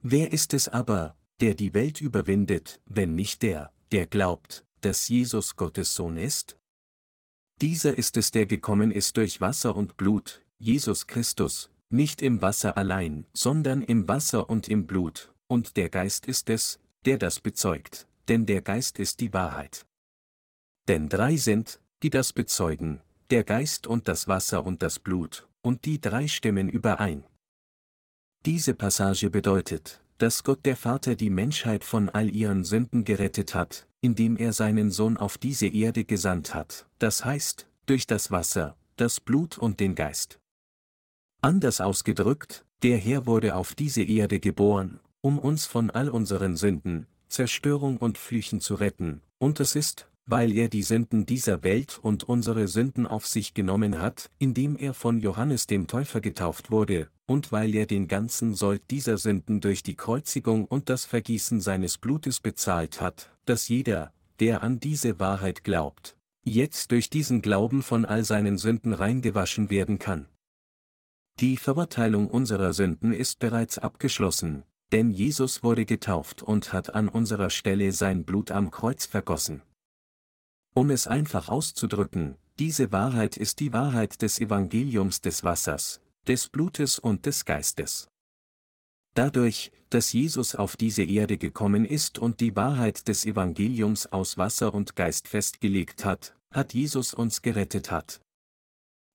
Wer 0.03 0.33
ist 0.33 0.55
es 0.55 0.69
aber, 0.69 1.17
der 1.41 1.55
die 1.55 1.73
Welt 1.73 2.01
überwindet, 2.01 2.81
wenn 2.85 3.15
nicht 3.15 3.43
der, 3.43 3.73
der 3.93 4.09
glaubt, 4.09 4.67
dass 4.81 5.09
Jesus 5.09 5.55
Gottes 5.55 5.95
Sohn 5.95 6.17
ist? 6.17 6.59
Dieser 7.61 7.97
ist 7.97 8.17
es, 8.17 8.33
der 8.33 8.47
gekommen 8.47 8.91
ist 8.91 9.17
durch 9.19 9.41
Wasser 9.41 9.77
und 9.77 9.97
Blut, 9.97 10.45
Jesus 10.59 11.07
Christus, 11.07 11.71
nicht 11.95 12.23
im 12.23 12.43
Wasser 12.43 12.77
allein, 12.77 13.25
sondern 13.33 13.81
im 13.81 14.09
Wasser 14.09 14.51
und 14.51 14.69
im 14.69 14.87
Blut, 14.87 15.33
und 15.47 15.77
der 15.77 15.89
Geist 15.89 16.27
ist 16.27 16.51
es, 16.51 16.81
der 17.05 17.19
das 17.19 17.41
bezeugt, 17.41 18.07
denn 18.29 18.47
der 18.47 18.63
Geist 18.63 18.99
ist 18.99 19.21
die 19.21 19.33
Wahrheit. 19.33 19.87
Denn 20.89 21.09
drei 21.09 21.37
sind, 21.37 21.81
die 22.03 22.11
das 22.11 22.33
bezeugen, 22.33 23.01
der 23.31 23.45
Geist 23.45 23.87
und 23.87 24.09
das 24.09 24.29
Wasser 24.29 24.67
und 24.67 24.83
das 24.83 24.99
Blut, 24.99 25.49
und 25.63 25.85
die 25.85 26.01
drei 26.01 26.29
stimmen 26.29 26.69
überein. 26.69 27.25
Diese 28.45 28.75
Passage 28.75 29.31
bedeutet, 29.31 30.03
dass 30.19 30.45
Gott 30.45 30.67
der 30.67 30.77
Vater 30.77 31.15
die 31.15 31.31
Menschheit 31.31 31.85
von 31.85 32.09
all 32.09 32.29
ihren 32.29 32.65
Sünden 32.65 33.05
gerettet 33.05 33.55
hat, 33.55 33.87
indem 34.01 34.37
er 34.37 34.53
seinen 34.53 34.91
Sohn 34.91 35.17
auf 35.17 35.39
diese 35.39 35.67
Erde 35.67 36.05
gesandt 36.05 36.55
hat, 36.55 36.87
das 36.99 37.25
heißt, 37.25 37.67
durch 37.87 38.07
das 38.07 38.31
Wasser, 38.31 38.77
das 38.97 39.21
Blut 39.21 39.59
und 39.59 39.81
den 39.81 39.95
Geist. 39.95 40.41
Anders 41.45 41.83
ausgedrückt, 41.83 42.65
der 42.83 42.97
Herr 42.97 43.27
wurde 43.27 43.55
auf 43.55 43.75
diese 43.75 44.03
Erde 44.03 44.41
geboren, 44.41 44.99
um 45.21 45.39
uns 45.39 45.67
von 45.67 45.91
all 45.91 46.09
unseren 46.09 46.57
Sünden, 46.57 47.07
Zerstörung 47.29 47.99
und 47.99 48.17
Flüchen 48.17 48.63
zu 48.63 48.77
retten, 48.77 49.21
und 49.37 49.61
es 49.61 49.77
ist, 49.77 50.09
weil 50.25 50.53
er 50.53 50.71
die 50.71 50.83
Sünden 50.83 51.27
dieser 51.27 51.63
Welt 51.63 51.99
und 52.01 52.25
unsere 52.25 52.67
Sünden 52.67 53.07
auf 53.07 53.27
sich 53.27 53.53
genommen 53.53 54.01
hat, 54.01 54.31
indem 54.39 54.75
er 54.75 54.95
von 54.95 55.21
Johannes 55.21 55.67
dem 55.67 55.87
Täufer 55.87 56.23
getauft 56.23 56.71
wurde, 56.71 57.09
und 57.27 57.53
weil 57.53 57.75
er 57.75 57.85
den 57.85 58.09
ganzen 58.09 58.55
Sold 58.55 58.81
dieser 58.91 59.19
Sünden 59.19 59.61
durch 59.61 59.83
die 59.83 59.97
Kreuzigung 59.97 60.65
und 60.65 60.89
das 60.89 61.05
Vergießen 61.05 61.61
seines 61.61 61.99
Blutes 61.99 62.41
bezahlt 62.41 63.03
hat, 63.03 63.31
dass 63.45 63.69
jeder, 63.69 64.15
der 64.41 64.63
an 64.63 64.81
diese 64.81 65.21
Wahrheit 65.21 65.63
glaubt, 65.63 66.17
jetzt 66.43 66.91
durch 66.91 67.11
diesen 67.11 67.43
Glauben 67.43 67.83
von 67.83 68.07
all 68.07 68.25
seinen 68.25 68.57
Sünden 68.57 68.95
reingewaschen 68.95 69.69
werden 69.69 69.99
kann. 69.99 70.27
Die 71.41 71.57
Verurteilung 71.57 72.29
unserer 72.29 72.73
Sünden 72.73 73.13
ist 73.13 73.41
bereits 73.41 73.79
abgeschlossen, 73.79 74.63
denn 74.93 75.11
Jesus 75.11 75.65
wurde 75.65 75.85
getauft 75.85 76.43
und 76.43 76.73
hat 76.73 76.95
an 76.95 77.09
unserer 77.09 77.51
Stelle 77.51 77.91
sein 77.91 78.25
Blut 78.25 78.53
am 78.53 78.71
Kreuz 78.71 79.07
vergossen. 79.07 79.63
Um 80.75 80.91
es 80.91 81.09
einfach 81.09 81.49
auszudrücken, 81.49 82.37
diese 82.61 82.93
Wahrheit 82.93 83.37
ist 83.37 83.59
die 83.59 83.73
Wahrheit 83.73 84.23
des 84.23 84.39
Evangeliums 84.39 85.21
des 85.21 85.43
Wassers, 85.43 86.01
des 86.29 86.49
Blutes 86.49 87.01
und 87.01 87.27
des 87.27 87.45
Geistes. 87.45 88.09
Dadurch, 89.15 89.73
dass 89.91 90.13
Jesus 90.13 90.55
auf 90.55 90.77
diese 90.77 91.03
Erde 91.03 91.37
gekommen 91.37 91.85
ist 91.85 92.19
und 92.19 92.41
die 92.41 92.55
Wahrheit 92.55 93.09
des 93.09 93.27
Evangeliums 93.27 94.07
aus 94.07 94.39
Wasser 94.39 94.73
und 94.73 94.95
Geist 94.95 95.27
festgelegt 95.27 96.05
hat, 96.05 96.37
hat 96.53 96.75
Jesus 96.75 97.13
uns 97.13 97.43
gerettet 97.43 97.91
hat. 97.91 98.21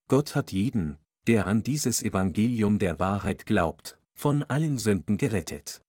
Gott 0.10 0.36
hat 0.36 0.52
jeden, 0.52 0.98
der 1.30 1.46
an 1.46 1.62
dieses 1.62 2.02
Evangelium 2.02 2.80
der 2.80 2.98
Wahrheit 2.98 3.46
glaubt, 3.46 4.00
von 4.16 4.42
allen 4.46 4.80
Sünden 4.80 5.16
gerettet. 5.16 5.84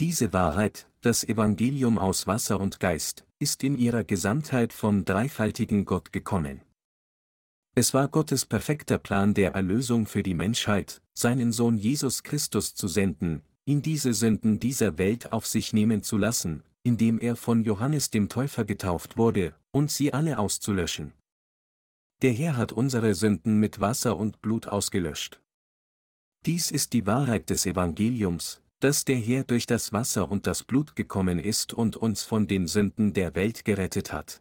Diese 0.00 0.32
Wahrheit, 0.32 0.88
das 1.00 1.22
Evangelium 1.22 1.96
aus 1.96 2.26
Wasser 2.26 2.58
und 2.58 2.80
Geist, 2.80 3.24
ist 3.38 3.62
in 3.62 3.78
ihrer 3.78 4.02
Gesamtheit 4.02 4.72
vom 4.72 5.04
dreifaltigen 5.04 5.84
Gott 5.84 6.12
gekommen. 6.12 6.60
Es 7.76 7.94
war 7.94 8.08
Gottes 8.08 8.44
perfekter 8.44 8.98
Plan 8.98 9.32
der 9.32 9.52
Erlösung 9.52 10.06
für 10.06 10.24
die 10.24 10.34
Menschheit, 10.34 11.00
seinen 11.14 11.52
Sohn 11.52 11.76
Jesus 11.76 12.24
Christus 12.24 12.74
zu 12.74 12.88
senden, 12.88 13.42
ihn 13.64 13.80
diese 13.80 14.12
Sünden 14.12 14.58
dieser 14.58 14.98
Welt 14.98 15.32
auf 15.32 15.46
sich 15.46 15.72
nehmen 15.72 16.02
zu 16.02 16.18
lassen, 16.18 16.64
indem 16.82 17.20
er 17.20 17.36
von 17.36 17.62
Johannes 17.62 18.10
dem 18.10 18.28
Täufer 18.28 18.64
getauft 18.64 19.16
wurde, 19.16 19.54
und 19.70 19.92
sie 19.92 20.12
alle 20.12 20.40
auszulöschen. 20.40 21.12
Der 22.22 22.32
Herr 22.32 22.56
hat 22.56 22.70
unsere 22.70 23.16
Sünden 23.16 23.58
mit 23.58 23.80
Wasser 23.80 24.16
und 24.16 24.40
Blut 24.42 24.68
ausgelöscht. 24.68 25.42
Dies 26.46 26.70
ist 26.70 26.92
die 26.92 27.04
Wahrheit 27.04 27.50
des 27.50 27.66
Evangeliums, 27.66 28.62
dass 28.78 29.04
der 29.04 29.16
Herr 29.16 29.42
durch 29.42 29.66
das 29.66 29.92
Wasser 29.92 30.30
und 30.30 30.46
das 30.46 30.62
Blut 30.62 30.94
gekommen 30.94 31.40
ist 31.40 31.74
und 31.74 31.96
uns 31.96 32.22
von 32.22 32.46
den 32.46 32.68
Sünden 32.68 33.12
der 33.12 33.34
Welt 33.34 33.64
gerettet 33.64 34.12
hat. 34.12 34.40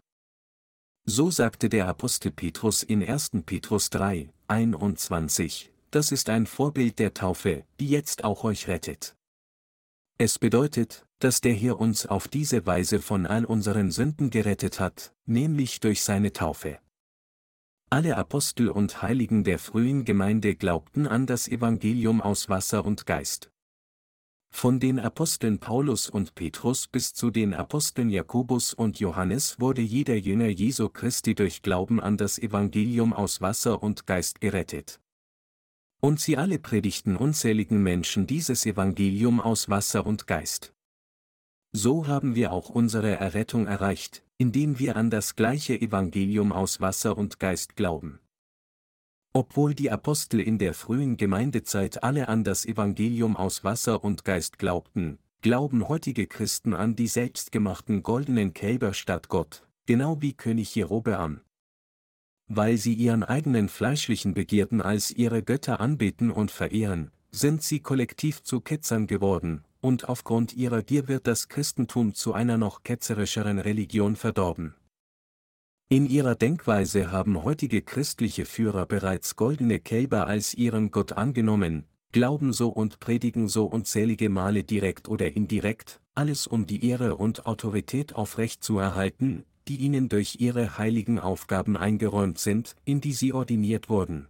So 1.05 1.31
sagte 1.31 1.69
der 1.69 1.87
Apostel 1.87 2.31
Petrus 2.31 2.83
in 2.83 3.03
1. 3.03 3.31
Petrus 3.47 3.89
3, 3.89 4.31
21, 4.47 5.73
das 5.89 6.11
ist 6.11 6.29
ein 6.29 6.45
Vorbild 6.45 6.99
der 6.99 7.15
Taufe, 7.15 7.65
die 7.79 7.89
jetzt 7.89 8.23
auch 8.23 8.43
euch 8.43 8.67
rettet. 8.67 9.15
Es 10.19 10.37
bedeutet, 10.37 11.07
dass 11.17 11.41
der 11.41 11.53
Herr 11.53 11.79
uns 11.79 12.05
auf 12.05 12.27
diese 12.27 12.67
Weise 12.67 13.01
von 13.01 13.25
all 13.25 13.43
unseren 13.43 13.89
Sünden 13.89 14.29
gerettet 14.29 14.79
hat, 14.79 15.15
nämlich 15.25 15.79
durch 15.79 16.03
seine 16.03 16.31
Taufe. 16.31 16.79
Alle 17.93 18.15
Apostel 18.15 18.69
und 18.69 19.01
Heiligen 19.01 19.43
der 19.43 19.59
frühen 19.59 20.05
Gemeinde 20.05 20.55
glaubten 20.55 21.07
an 21.07 21.25
das 21.25 21.49
Evangelium 21.49 22.21
aus 22.21 22.47
Wasser 22.47 22.85
und 22.85 23.05
Geist. 23.05 23.51
Von 24.49 24.79
den 24.79 24.97
Aposteln 24.97 25.59
Paulus 25.59 26.09
und 26.09 26.33
Petrus 26.33 26.87
bis 26.87 27.13
zu 27.13 27.31
den 27.31 27.53
Aposteln 27.53 28.09
Jakobus 28.09 28.73
und 28.73 29.01
Johannes 29.01 29.59
wurde 29.59 29.81
jeder 29.81 30.15
Jünger 30.15 30.47
Jesu 30.47 30.87
Christi 30.87 31.35
durch 31.35 31.63
Glauben 31.63 31.99
an 31.99 32.15
das 32.15 32.39
Evangelium 32.39 33.11
aus 33.11 33.41
Wasser 33.41 33.83
und 33.83 34.07
Geist 34.07 34.39
gerettet. 34.39 35.01
Und 35.99 36.21
sie 36.21 36.37
alle 36.37 36.59
predigten 36.59 37.17
unzähligen 37.17 37.83
Menschen 37.83 38.25
dieses 38.25 38.65
Evangelium 38.65 39.41
aus 39.41 39.67
Wasser 39.67 40.05
und 40.05 40.27
Geist. 40.27 40.73
So 41.73 42.07
haben 42.07 42.35
wir 42.35 42.51
auch 42.51 42.69
unsere 42.69 43.11
Errettung 43.11 43.65
erreicht, 43.65 44.23
indem 44.37 44.77
wir 44.77 44.97
an 44.97 45.09
das 45.09 45.35
gleiche 45.37 45.79
Evangelium 45.79 46.51
aus 46.51 46.81
Wasser 46.81 47.17
und 47.17 47.39
Geist 47.39 47.77
glauben. 47.77 48.19
Obwohl 49.33 49.73
die 49.73 49.89
Apostel 49.89 50.41
in 50.41 50.57
der 50.57 50.73
frühen 50.73 51.15
Gemeindezeit 51.15 52.03
alle 52.03 52.27
an 52.27 52.43
das 52.43 52.65
Evangelium 52.65 53.37
aus 53.37 53.63
Wasser 53.63 54.03
und 54.03 54.25
Geist 54.25 54.59
glaubten, 54.59 55.19
glauben 55.41 55.87
heutige 55.87 56.27
Christen 56.27 56.73
an 56.73 56.97
die 56.97 57.07
selbstgemachten 57.07 58.03
goldenen 58.03 58.53
Kälber 58.53 58.93
statt 58.93 59.29
Gott, 59.29 59.65
genau 59.85 60.21
wie 60.21 60.33
König 60.33 60.75
Jerobeam. 60.75 61.39
Weil 62.47 62.75
sie 62.75 62.93
ihren 62.93 63.23
eigenen 63.23 63.69
fleischlichen 63.69 64.33
Begierden 64.33 64.81
als 64.81 65.11
ihre 65.11 65.41
Götter 65.41 65.79
anbeten 65.79 66.31
und 66.31 66.51
verehren, 66.51 67.11
sind 67.31 67.63
sie 67.63 67.79
kollektiv 67.79 68.43
zu 68.43 68.59
Ketzern 68.59 69.07
geworden, 69.07 69.63
und 69.81 70.07
aufgrund 70.07 70.53
ihrer 70.53 70.83
Gier 70.83 71.07
wird 71.07 71.27
das 71.27 71.49
Christentum 71.49 72.13
zu 72.13 72.33
einer 72.33 72.57
noch 72.57 72.83
ketzerischeren 72.83 73.59
Religion 73.59 74.15
verdorben. 74.15 74.75
In 75.89 76.09
ihrer 76.09 76.35
Denkweise 76.35 77.11
haben 77.11 77.43
heutige 77.43 77.81
christliche 77.81 78.45
Führer 78.45 78.85
bereits 78.85 79.35
goldene 79.35 79.79
Kälber 79.79 80.25
als 80.25 80.53
ihren 80.53 80.89
Gott 80.91 81.11
angenommen, 81.11 81.85
glauben 82.13 82.53
so 82.53 82.69
und 82.69 82.99
predigen 82.99 83.49
so 83.49 83.65
unzählige 83.65 84.29
Male 84.29 84.63
direkt 84.63 85.09
oder 85.09 85.35
indirekt, 85.35 85.99
alles 86.15 86.47
um 86.47 86.65
die 86.65 86.87
Ehre 86.87 87.17
und 87.17 87.45
Autorität 87.45 88.15
aufrecht 88.15 88.63
zu 88.63 88.79
erhalten, 88.79 89.43
die 89.67 89.77
ihnen 89.77 90.09
durch 90.09 90.37
ihre 90.39 90.77
heiligen 90.77 91.19
Aufgaben 91.19 91.75
eingeräumt 91.75 92.39
sind, 92.39 92.75
in 92.85 93.01
die 93.01 93.13
sie 93.13 93.33
ordiniert 93.33 93.89
wurden. 93.89 94.27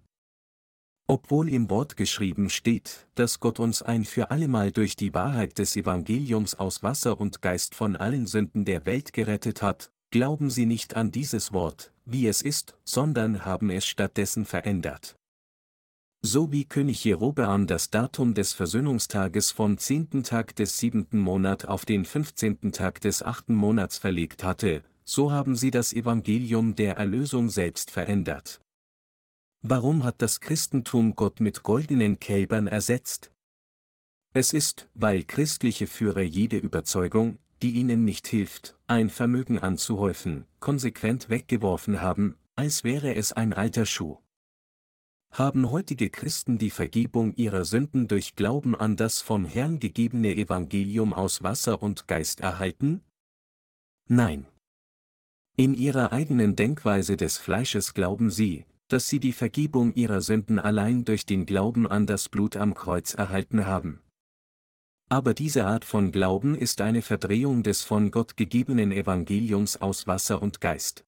Obwohl 1.12 1.50
im 1.50 1.70
Wort 1.70 1.98
geschrieben 1.98 2.50
steht, 2.50 3.06
dass 3.16 3.42
Gott 3.42 3.60
uns 3.60 3.82
ein 3.82 4.06
für 4.06 4.32
allemal 4.32 4.72
durch 4.72 4.96
die 4.96 5.14
Wahrheit 5.14 5.58
des 5.58 5.76
Evangeliums 5.76 6.56
aus 6.56 6.84
Wasser 6.84 7.20
und 7.20 7.42
Geist 7.42 7.76
von 7.76 7.98
allen 7.98 8.28
Sünden 8.28 8.64
der 8.64 8.86
Welt 8.86 9.12
gerettet 9.12 9.62
hat, 9.62 9.92
glauben 10.12 10.50
sie 10.50 10.66
nicht 10.66 10.96
an 10.96 11.12
dieses 11.12 11.52
Wort, 11.52 11.92
wie 12.06 12.28
es 12.28 12.42
ist, 12.42 12.78
sondern 12.86 13.44
haben 13.44 13.70
es 13.72 13.86
stattdessen 13.86 14.46
verändert. 14.46 15.18
So 16.22 16.54
wie 16.54 16.64
König 16.64 17.04
Jerobeam 17.04 17.68
das 17.68 17.90
Datum 17.90 18.34
des 18.34 18.54
Versöhnungstages 18.54 19.52
vom 19.52 19.78
zehnten 19.78 20.24
Tag 20.24 20.56
des 20.56 20.78
siebenten 20.78 21.20
Monat 21.20 21.66
auf 21.66 21.84
den 21.84 22.06
fünfzehnten 22.06 22.72
Tag 22.72 23.02
des 23.02 23.22
achten 23.22 23.54
Monats 23.54 23.98
verlegt 23.98 24.46
hatte, 24.46 24.82
so 25.04 25.34
haben 25.34 25.58
sie 25.58 25.72
das 25.72 25.92
Evangelium 25.92 26.76
der 26.76 26.96
Erlösung 26.96 27.50
selbst 27.50 27.92
verändert. 27.92 28.62
Warum 29.64 30.04
hat 30.04 30.22
das 30.24 30.40
Christentum 30.40 31.16
Gott 31.16 31.40
mit 31.40 31.62
goldenen 31.62 32.20
Kälbern 32.20 32.66
ersetzt? 32.66 33.32
Es 34.34 34.54
ist, 34.54 34.90
weil 34.96 35.24
christliche 35.24 35.86
Führer 35.86 36.22
jede 36.22 36.58
Überzeugung, 36.58 37.38
die 37.62 37.72
ihnen 37.72 38.04
nicht 38.04 38.28
hilft, 38.28 38.76
ein 38.88 39.10
Vermögen 39.10 39.60
anzuhäufen, 39.60 40.46
konsequent 40.60 41.30
weggeworfen 41.30 42.02
haben, 42.02 42.38
als 42.56 42.84
wäre 42.84 43.14
es 43.16 43.34
ein 43.34 43.54
alter 43.54 43.86
Schuh. 43.86 44.18
Haben 45.32 45.70
heutige 45.70 46.10
Christen 46.10 46.58
die 46.58 46.72
Vergebung 46.72 47.36
ihrer 47.36 47.64
Sünden 47.64 48.08
durch 48.08 48.36
Glauben 48.36 48.76
an 48.76 48.98
das 48.98 49.22
vom 49.22 49.46
Herrn 49.46 49.80
gegebene 49.80 50.36
Evangelium 50.36 51.14
aus 51.14 51.44
Wasser 51.44 51.84
und 51.84 52.08
Geist 52.08 52.42
erhalten? 52.42 53.02
Nein. 54.10 54.48
In 55.56 55.74
ihrer 55.74 56.12
eigenen 56.12 56.56
Denkweise 56.56 57.16
des 57.16 57.38
Fleisches 57.38 57.94
glauben 57.94 58.30
sie, 58.30 58.66
dass 58.92 59.08
sie 59.08 59.22
die 59.22 59.32
Vergebung 59.32 59.94
ihrer 59.94 60.20
Sünden 60.20 60.60
allein 60.60 61.06
durch 61.06 61.26
den 61.26 61.46
Glauben 61.46 61.88
an 61.88 62.08
das 62.08 62.28
Blut 62.28 62.58
am 62.58 62.74
Kreuz 62.74 63.14
erhalten 63.14 63.66
haben. 63.66 64.02
Aber 65.08 65.34
diese 65.34 65.66
Art 65.66 65.86
von 65.86 66.12
Glauben 66.12 66.56
ist 66.56 66.82
eine 66.82 67.02
Verdrehung 67.02 67.64
des 67.64 67.84
von 67.84 68.12
Gott 68.12 68.36
gegebenen 68.36 68.92
Evangeliums 68.92 69.78
aus 69.78 70.08
Wasser 70.08 70.42
und 70.42 70.60
Geist. 70.60 71.06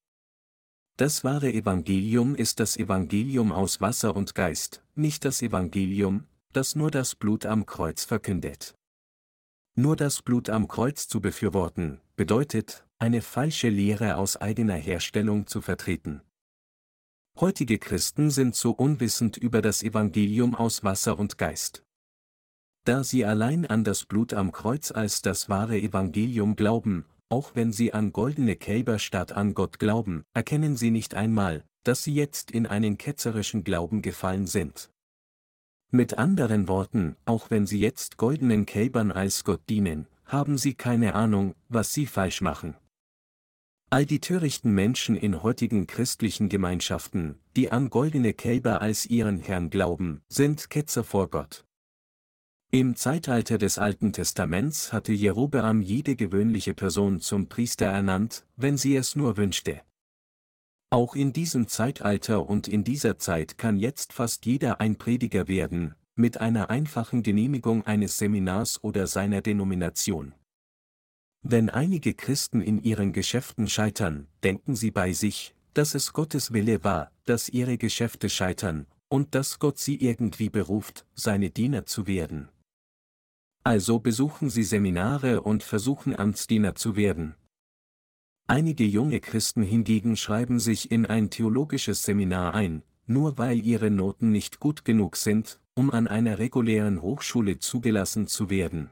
Das 0.95 1.23
wahre 1.25 1.51
Evangelium 1.51 2.35
ist 2.35 2.61
das 2.61 2.77
Evangelium 2.77 3.51
aus 3.51 3.81
Wasser 3.81 4.15
und 4.15 4.33
Geist, 4.33 4.81
nicht 4.95 5.25
das 5.25 5.41
Evangelium, 5.41 6.25
das 6.53 6.75
nur 6.75 6.91
das 6.91 7.15
Blut 7.15 7.45
am 7.45 7.65
Kreuz 7.65 8.05
verkündet. 8.05 8.75
Nur 9.75 9.95
das 9.97 10.21
Blut 10.21 10.49
am 10.49 10.67
Kreuz 10.69 11.07
zu 11.07 11.19
befürworten, 11.19 11.99
bedeutet, 12.15 12.85
eine 12.97 13.21
falsche 13.21 13.69
Lehre 13.69 14.15
aus 14.17 14.37
eigener 14.37 14.75
Herstellung 14.75 15.47
zu 15.47 15.61
vertreten. 15.61 16.21
Heutige 17.39 17.79
Christen 17.79 18.29
sind 18.29 18.55
so 18.55 18.71
unwissend 18.71 19.37
über 19.37 19.63
das 19.63 19.81
Evangelium 19.81 20.53
aus 20.53 20.83
Wasser 20.83 21.17
und 21.17 21.39
Geist. 21.39 21.83
Da 22.85 23.03
sie 23.03 23.25
allein 23.25 23.65
an 23.65 23.83
das 23.83 24.05
Blut 24.05 24.33
am 24.33 24.51
Kreuz 24.51 24.91
als 24.91 25.23
das 25.23 25.49
wahre 25.49 25.77
Evangelium 25.79 26.55
glauben, 26.55 27.05
auch 27.29 27.55
wenn 27.55 27.71
sie 27.71 27.91
an 27.91 28.11
goldene 28.11 28.55
Kälber 28.55 28.99
statt 28.99 29.31
an 29.31 29.55
Gott 29.55 29.79
glauben, 29.79 30.23
erkennen 30.33 30.77
sie 30.77 30.91
nicht 30.91 31.15
einmal, 31.15 31.63
dass 31.83 32.03
sie 32.03 32.13
jetzt 32.13 32.51
in 32.51 32.67
einen 32.67 32.99
ketzerischen 32.99 33.63
Glauben 33.63 34.03
gefallen 34.03 34.45
sind. 34.45 34.91
Mit 35.89 36.19
anderen 36.19 36.67
Worten, 36.67 37.15
auch 37.25 37.49
wenn 37.49 37.65
sie 37.65 37.79
jetzt 37.79 38.17
goldenen 38.17 38.67
Kälbern 38.67 39.11
als 39.11 39.43
Gott 39.43 39.61
dienen, 39.69 40.07
haben 40.25 40.59
sie 40.59 40.75
keine 40.75 41.15
Ahnung, 41.15 41.55
was 41.67 41.93
sie 41.93 42.05
falsch 42.05 42.41
machen. 42.41 42.75
All 43.93 44.07
die 44.07 44.19
törichten 44.19 44.73
Menschen 44.73 45.15
in 45.15 45.43
heutigen 45.43 45.85
christlichen 45.85 46.49
Gemeinschaften, 46.49 47.37
die 47.55 47.71
an 47.71 47.91
goldene 47.91 48.33
Kälber 48.33 48.81
als 48.81 49.05
ihren 49.05 49.39
Herrn 49.39 49.69
glauben, 49.69 50.23
sind 50.27 50.71
Ketzer 50.71 51.03
vor 51.03 51.29
Gott. 51.29 51.63
Im 52.71 52.95
Zeitalter 52.95 53.59
des 53.59 53.77
Alten 53.77 54.11
Testaments 54.11 54.93
hatte 54.93 55.13
Jerobeam 55.13 55.83
jede 55.83 56.15
gewöhnliche 56.15 56.73
Person 56.73 57.19
zum 57.19 57.49
Priester 57.49 57.85
ernannt, 57.85 58.47
wenn 58.55 58.77
sie 58.77 58.95
es 58.95 59.15
nur 59.15 59.37
wünschte. 59.37 59.81
Auch 60.89 61.13
in 61.13 61.31
diesem 61.31 61.67
Zeitalter 61.67 62.49
und 62.49 62.67
in 62.67 62.83
dieser 62.83 63.19
Zeit 63.19 63.59
kann 63.59 63.77
jetzt 63.77 64.11
fast 64.11 64.47
jeder 64.47 64.81
ein 64.81 64.95
Prediger 64.95 65.47
werden, 65.47 65.93
mit 66.15 66.41
einer 66.41 66.71
einfachen 66.71 67.21
Genehmigung 67.21 67.85
eines 67.85 68.17
Seminars 68.17 68.83
oder 68.83 69.05
seiner 69.05 69.43
Denomination. 69.43 70.33
Wenn 71.45 71.69
einige 71.69 72.13
Christen 72.13 72.61
in 72.61 72.81
ihren 72.81 73.11
Geschäften 73.11 73.67
scheitern, 73.67 74.27
denken 74.43 74.77
sie 74.77 74.91
bei 74.91 75.11
sich, 75.11 75.53
dass 75.73 75.93
es 75.93 76.13
Gottes 76.13 76.53
Wille 76.53 76.85
war, 76.85 77.11
dass 77.25 77.49
ihre 77.49 77.77
Geschäfte 77.77 78.29
scheitern, 78.29 78.87
und 79.09 79.35
dass 79.35 79.59
Gott 79.59 79.77
sie 79.77 79.97
irgendwie 79.97 80.49
beruft, 80.49 81.05
seine 81.15 81.49
Diener 81.49 81.85
zu 81.85 82.07
werden. 82.07 82.47
Also 83.65 83.99
besuchen 83.99 84.49
sie 84.49 84.63
Seminare 84.63 85.41
und 85.41 85.63
versuchen 85.63 86.17
Amtsdiener 86.17 86.75
zu 86.75 86.95
werden. 86.95 87.35
Einige 88.47 88.85
junge 88.85 89.19
Christen 89.19 89.63
hingegen 89.63 90.15
schreiben 90.15 90.61
sich 90.61 90.91
in 90.91 91.05
ein 91.05 91.29
theologisches 91.29 92.03
Seminar 92.03 92.53
ein, 92.53 92.83
nur 93.05 93.37
weil 93.37 93.59
ihre 93.59 93.91
Noten 93.91 94.31
nicht 94.31 94.61
gut 94.61 94.85
genug 94.85 95.17
sind, 95.17 95.59
um 95.75 95.91
an 95.91 96.07
einer 96.07 96.39
regulären 96.39 97.01
Hochschule 97.01 97.59
zugelassen 97.59 98.27
zu 98.27 98.49
werden. 98.49 98.91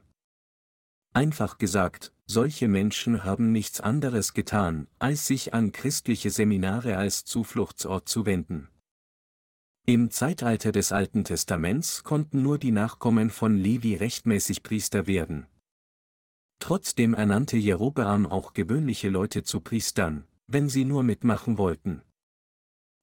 Einfach 1.14 1.58
gesagt, 1.58 2.12
solche 2.32 2.66
Menschen 2.66 3.24
haben 3.24 3.52
nichts 3.52 3.80
anderes 3.80 4.32
getan, 4.32 4.88
als 4.98 5.26
sich 5.26 5.52
an 5.52 5.70
christliche 5.70 6.30
Seminare 6.30 6.96
als 6.96 7.24
Zufluchtsort 7.24 8.08
zu 8.08 8.24
wenden. 8.24 8.68
Im 9.84 10.10
Zeitalter 10.10 10.72
des 10.72 10.92
Alten 10.92 11.24
Testaments 11.24 12.04
konnten 12.04 12.40
nur 12.40 12.58
die 12.58 12.70
Nachkommen 12.70 13.30
von 13.30 13.58
Levi 13.58 13.96
rechtmäßig 13.96 14.62
Priester 14.62 15.06
werden. 15.06 15.46
Trotzdem 16.58 17.12
ernannte 17.12 17.56
Jerobeam 17.58 18.26
auch 18.26 18.54
gewöhnliche 18.54 19.10
Leute 19.10 19.42
zu 19.42 19.60
Priestern, 19.60 20.24
wenn 20.46 20.68
sie 20.68 20.84
nur 20.84 21.02
mitmachen 21.02 21.58
wollten. 21.58 22.00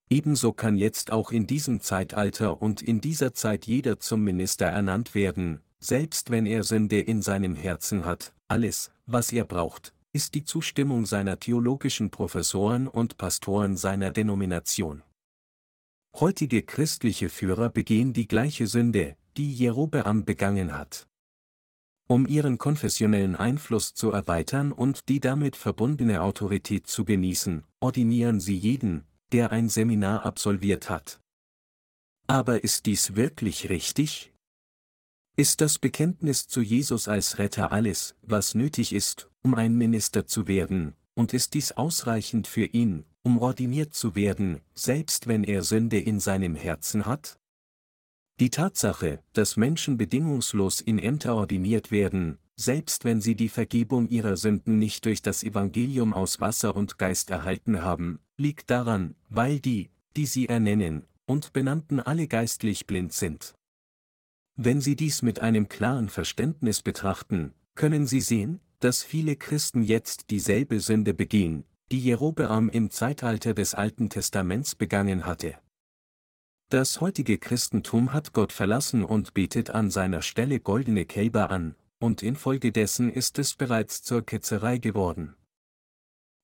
Ebenso 0.09 0.53
kann 0.53 0.75
jetzt 0.75 1.11
auch 1.11 1.31
in 1.31 1.45
diesem 1.45 1.81
Zeitalter 1.81 2.61
und 2.63 2.81
in 2.81 2.99
dieser 2.99 3.33
Zeit 3.35 3.67
jeder 3.67 3.99
zum 3.99 4.23
Minister 4.23 4.65
ernannt 4.65 5.13
werden, 5.13 5.61
selbst 5.79 6.31
wenn 6.31 6.47
er 6.47 6.63
Sünde 6.63 6.99
in 6.99 7.21
seinem 7.21 7.53
Herzen 7.55 8.05
hat, 8.05 8.33
alles, 8.47 8.91
was 9.11 9.31
er 9.31 9.45
braucht, 9.45 9.93
ist 10.11 10.33
die 10.35 10.43
Zustimmung 10.43 11.05
seiner 11.05 11.39
theologischen 11.39 12.09
Professoren 12.09 12.87
und 12.87 13.17
Pastoren 13.17 13.77
seiner 13.77 14.11
Denomination. 14.11 15.03
Heutige 16.15 16.63
christliche 16.63 17.29
Führer 17.29 17.69
begehen 17.69 18.13
die 18.13 18.27
gleiche 18.27 18.67
Sünde, 18.67 19.15
die 19.37 19.53
Jerobeam 19.53 20.25
begangen 20.25 20.77
hat. 20.77 21.07
Um 22.07 22.25
ihren 22.25 22.57
konfessionellen 22.57 23.35
Einfluss 23.35 23.93
zu 23.93 24.11
erweitern 24.11 24.71
und 24.71 25.09
die 25.09 25.19
damit 25.19 25.55
verbundene 25.55 26.21
Autorität 26.21 26.87
zu 26.87 27.05
genießen, 27.05 27.63
ordinieren 27.79 28.39
sie 28.39 28.57
jeden, 28.57 29.05
der 29.31 29.51
ein 29.51 29.69
Seminar 29.69 30.25
absolviert 30.25 30.89
hat. 30.89 31.21
Aber 32.25 32.63
ist 32.63 32.87
dies 32.87 33.15
wirklich 33.15 33.69
richtig? 33.69 34.33
Ist 35.39 35.61
das 35.61 35.79
Bekenntnis 35.79 36.49
zu 36.49 36.59
Jesus 36.59 37.07
als 37.07 37.37
Retter 37.37 37.71
alles, 37.71 38.13
was 38.21 38.55
nötig 38.55 38.91
ist, 38.91 39.29
um 39.41 39.55
ein 39.55 39.73
Minister 39.73 40.27
zu 40.27 40.49
werden, 40.49 40.95
und 41.15 41.33
ist 41.33 41.53
dies 41.53 41.71
ausreichend 41.71 42.45
für 42.45 42.65
ihn, 42.65 43.05
um 43.23 43.37
ordiniert 43.37 43.93
zu 43.93 44.15
werden, 44.15 44.59
selbst 44.75 45.27
wenn 45.27 45.45
er 45.45 45.63
Sünde 45.63 45.97
in 45.97 46.19
seinem 46.19 46.55
Herzen 46.55 47.05
hat? 47.05 47.39
Die 48.41 48.49
Tatsache, 48.49 49.23
dass 49.31 49.55
Menschen 49.55 49.95
bedingungslos 49.95 50.81
in 50.81 50.99
Ämter 50.99 51.35
ordiniert 51.35 51.89
werden, 51.89 52.37
selbst 52.57 53.05
wenn 53.05 53.21
sie 53.21 53.35
die 53.35 53.47
Vergebung 53.47 54.09
ihrer 54.09 54.35
Sünden 54.35 54.77
nicht 54.77 55.05
durch 55.05 55.21
das 55.21 55.41
Evangelium 55.43 56.13
aus 56.13 56.41
Wasser 56.41 56.75
und 56.75 56.97
Geist 56.97 57.29
erhalten 57.29 57.81
haben, 57.81 58.19
liegt 58.35 58.69
daran, 58.69 59.15
weil 59.29 59.61
die, 59.61 59.89
die 60.17 60.25
sie 60.25 60.49
ernennen, 60.49 61.05
und 61.25 61.53
benannten 61.53 62.01
alle 62.01 62.27
geistlich 62.27 62.87
blind 62.87 63.13
sind. 63.13 63.55
Wenn 64.61 64.81
Sie 64.81 64.97
dies 64.97 65.21
mit 65.21 65.39
einem 65.39 65.69
klaren 65.69 66.09
Verständnis 66.09 66.81
betrachten, 66.81 67.53
können 67.75 68.05
Sie 68.05 68.19
sehen, 68.19 68.59
dass 68.79 69.03
viele 69.03 69.37
Christen 69.37 69.83
jetzt 69.83 70.31
dieselbe 70.31 70.81
Sünde 70.81 71.13
begehen, 71.13 71.63
die 71.93 71.99
Jerobeam 72.01 72.67
im 72.67 72.89
Zeitalter 72.89 73.53
des 73.53 73.73
Alten 73.73 74.09
Testaments 74.09 74.75
begangen 74.75 75.25
hatte. 75.25 75.57
Das 76.67 76.99
heutige 76.99 77.37
Christentum 77.37 78.11
hat 78.11 78.33
Gott 78.33 78.51
verlassen 78.51 79.05
und 79.05 79.33
betet 79.33 79.69
an 79.69 79.91
seiner 79.91 80.21
Stelle 80.21 80.59
goldene 80.59 81.05
Kälber 81.05 81.51
an, 81.51 81.75
und 81.99 82.21
infolgedessen 82.21 83.09
ist 83.09 83.39
es 83.39 83.55
bereits 83.55 84.03
zur 84.03 84.25
Ketzerei 84.25 84.77
geworden. 84.77 85.35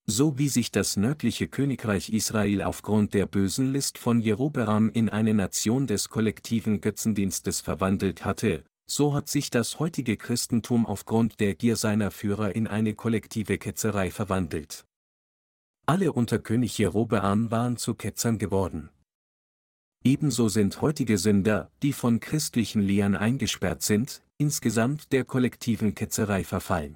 So 0.08 0.38
wie 0.38 0.50
sich 0.50 0.72
das 0.72 0.98
nördliche 0.98 1.48
Königreich 1.48 2.10
Israel 2.10 2.62
aufgrund 2.62 3.16
der 3.16 3.26
bösen 3.26 3.74
List 3.74 3.98
von 3.98 4.22
Jerobeam 4.22 4.92
in 4.92 5.10
eine 5.10 5.34
Nation 5.34 5.88
des 5.88 6.10
kollektiven 6.10 6.80
Götzendienstes 6.80 7.62
verwandelt 7.62 8.24
hatte, 8.24 8.64
so 8.88 9.16
hat 9.16 9.30
sich 9.30 9.50
das 9.50 9.80
heutige 9.80 10.16
Christentum 10.16 10.86
aufgrund 10.86 11.40
der 11.40 11.56
Gier 11.56 11.76
seiner 11.76 12.12
Führer 12.12 12.56
in 12.56 12.68
eine 12.68 12.94
kollektive 12.94 13.58
Ketzerei 13.58 14.12
verwandelt. 14.12 14.86
Alle 15.88 16.14
unter 16.14 16.38
König 16.38 16.78
Jerobeam 16.78 17.50
waren 17.50 17.78
zu 17.78 17.96
Ketzern 17.96 18.38
geworden. 18.38 18.90
Ebenso 20.04 20.50
sind 20.50 20.82
heutige 20.82 21.18
Sünder, 21.18 21.72
die 21.82 21.94
von 21.94 22.20
christlichen 22.20 22.84
Lehren 22.84 23.16
eingesperrt 23.16 23.82
sind, 23.82 24.22
insgesamt 24.38 25.12
der 25.12 25.26
kollektiven 25.26 25.96
Ketzerei 25.96 26.44
verfallen. 26.44 26.96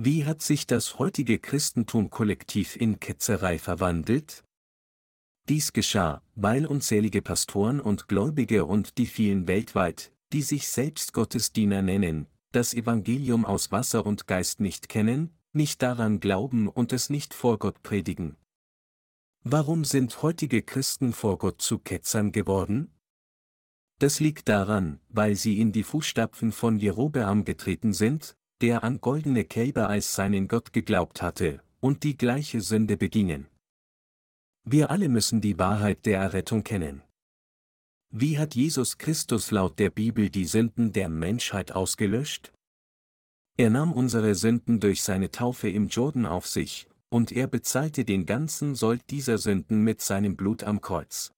Wie 0.00 0.24
hat 0.24 0.42
sich 0.42 0.64
das 0.68 1.00
heutige 1.00 1.40
Christentum 1.40 2.08
kollektiv 2.08 2.76
in 2.76 3.00
Ketzerei 3.00 3.58
verwandelt? 3.58 4.44
Dies 5.48 5.72
geschah, 5.72 6.22
weil 6.36 6.66
unzählige 6.66 7.20
Pastoren 7.20 7.80
und 7.80 8.06
Gläubige 8.06 8.64
und 8.64 8.96
die 8.96 9.06
vielen 9.06 9.48
weltweit, 9.48 10.12
die 10.32 10.42
sich 10.42 10.68
selbst 10.68 11.14
Gottesdiener 11.14 11.82
nennen, 11.82 12.28
das 12.52 12.74
Evangelium 12.74 13.44
aus 13.44 13.72
Wasser 13.72 14.06
und 14.06 14.28
Geist 14.28 14.60
nicht 14.60 14.88
kennen, 14.88 15.36
nicht 15.52 15.82
daran 15.82 16.20
glauben 16.20 16.68
und 16.68 16.92
es 16.92 17.10
nicht 17.10 17.34
vor 17.34 17.58
Gott 17.58 17.82
predigen. 17.82 18.36
Warum 19.42 19.84
sind 19.84 20.22
heutige 20.22 20.62
Christen 20.62 21.12
vor 21.12 21.38
Gott 21.38 21.60
zu 21.60 21.80
Ketzern 21.80 22.30
geworden? 22.30 22.92
Das 23.98 24.20
liegt 24.20 24.48
daran, 24.48 25.00
weil 25.08 25.34
sie 25.34 25.58
in 25.58 25.72
die 25.72 25.82
Fußstapfen 25.82 26.52
von 26.52 26.78
Jerobeam 26.78 27.44
getreten 27.44 27.92
sind, 27.92 28.36
der 28.60 28.84
an 28.84 29.00
goldene 29.00 29.44
Kälber 29.44 29.88
als 29.88 30.14
seinen 30.14 30.48
Gott 30.48 30.72
geglaubt 30.72 31.22
hatte, 31.22 31.62
und 31.80 32.02
die 32.02 32.16
gleiche 32.16 32.60
Sünde 32.60 32.96
begingen. 32.96 33.46
Wir 34.64 34.90
alle 34.90 35.08
müssen 35.08 35.40
die 35.40 35.58
Wahrheit 35.58 36.04
der 36.06 36.18
Errettung 36.18 36.64
kennen. 36.64 37.02
Wie 38.10 38.38
hat 38.38 38.54
Jesus 38.54 38.98
Christus 38.98 39.50
laut 39.50 39.78
der 39.78 39.90
Bibel 39.90 40.30
die 40.30 40.44
Sünden 40.44 40.92
der 40.92 41.08
Menschheit 41.08 41.72
ausgelöscht? 41.72 42.52
Er 43.56 43.70
nahm 43.70 43.92
unsere 43.92 44.34
Sünden 44.34 44.80
durch 44.80 45.02
seine 45.02 45.30
Taufe 45.30 45.68
im 45.68 45.88
Jordan 45.88 46.26
auf 46.26 46.46
sich, 46.46 46.88
und 47.10 47.32
er 47.32 47.46
bezahlte 47.46 48.04
den 48.04 48.26
ganzen 48.26 48.74
Sold 48.74 49.02
dieser 49.10 49.38
Sünden 49.38 49.82
mit 49.82 50.00
seinem 50.00 50.36
Blut 50.36 50.64
am 50.64 50.80
Kreuz. 50.80 51.32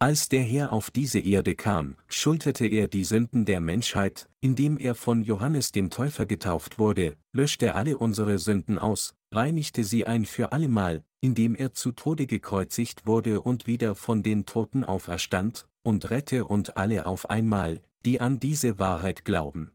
Als 0.00 0.28
der 0.28 0.42
Herr 0.42 0.72
auf 0.72 0.90
diese 0.90 1.20
Erde 1.20 1.54
kam, 1.54 1.96
schulterte 2.08 2.66
er 2.66 2.88
die 2.88 3.04
Sünden 3.04 3.44
der 3.44 3.60
Menschheit, 3.60 4.28
indem 4.40 4.76
er 4.76 4.94
von 4.94 5.22
Johannes 5.22 5.70
dem 5.70 5.88
Täufer 5.88 6.26
getauft 6.26 6.78
wurde, 6.78 7.16
löschte 7.32 7.74
alle 7.74 7.96
unsere 7.96 8.38
Sünden 8.38 8.78
aus, 8.78 9.14
reinigte 9.32 9.84
sie 9.84 10.06
ein 10.06 10.24
für 10.24 10.52
allemal, 10.52 11.04
indem 11.20 11.54
er 11.54 11.72
zu 11.72 11.92
Tode 11.92 12.26
gekreuzigt 12.26 13.06
wurde 13.06 13.40
und 13.40 13.66
wieder 13.66 13.94
von 13.94 14.22
den 14.22 14.46
Toten 14.46 14.84
auferstand, 14.84 15.66
und 15.82 16.10
rette 16.10 16.44
und 16.44 16.76
alle 16.76 17.06
auf 17.06 17.30
einmal, 17.30 17.80
die 18.04 18.20
an 18.20 18.40
diese 18.40 18.78
Wahrheit 18.78 19.24
glauben. 19.24 19.70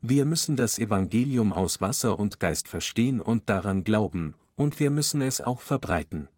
Wir 0.00 0.24
müssen 0.26 0.56
das 0.56 0.78
Evangelium 0.78 1.52
aus 1.52 1.80
Wasser 1.80 2.18
und 2.18 2.38
Geist 2.38 2.68
verstehen 2.68 3.20
und 3.20 3.48
daran 3.48 3.82
glauben, 3.82 4.34
und 4.56 4.78
wir 4.78 4.90
müssen 4.90 5.22
es 5.22 5.40
auch 5.40 5.60
verbreiten. 5.60 6.28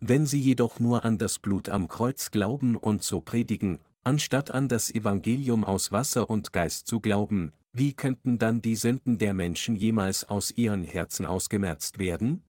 Wenn 0.00 0.26
sie 0.26 0.40
jedoch 0.40 0.78
nur 0.78 1.04
an 1.04 1.18
das 1.18 1.38
Blut 1.38 1.68
am 1.68 1.88
Kreuz 1.88 2.30
glauben 2.30 2.76
und 2.76 3.02
so 3.02 3.20
predigen, 3.20 3.80
anstatt 4.04 4.50
an 4.50 4.68
das 4.68 4.90
Evangelium 4.94 5.64
aus 5.64 5.90
Wasser 5.90 6.30
und 6.30 6.52
Geist 6.52 6.86
zu 6.86 7.00
glauben, 7.00 7.52
wie 7.72 7.92
könnten 7.94 8.38
dann 8.38 8.62
die 8.62 8.76
Sünden 8.76 9.18
der 9.18 9.34
Menschen 9.34 9.76
jemals 9.76 10.24
aus 10.24 10.52
ihren 10.52 10.84
Herzen 10.84 11.26
ausgemerzt 11.26 11.98
werden? 11.98 12.42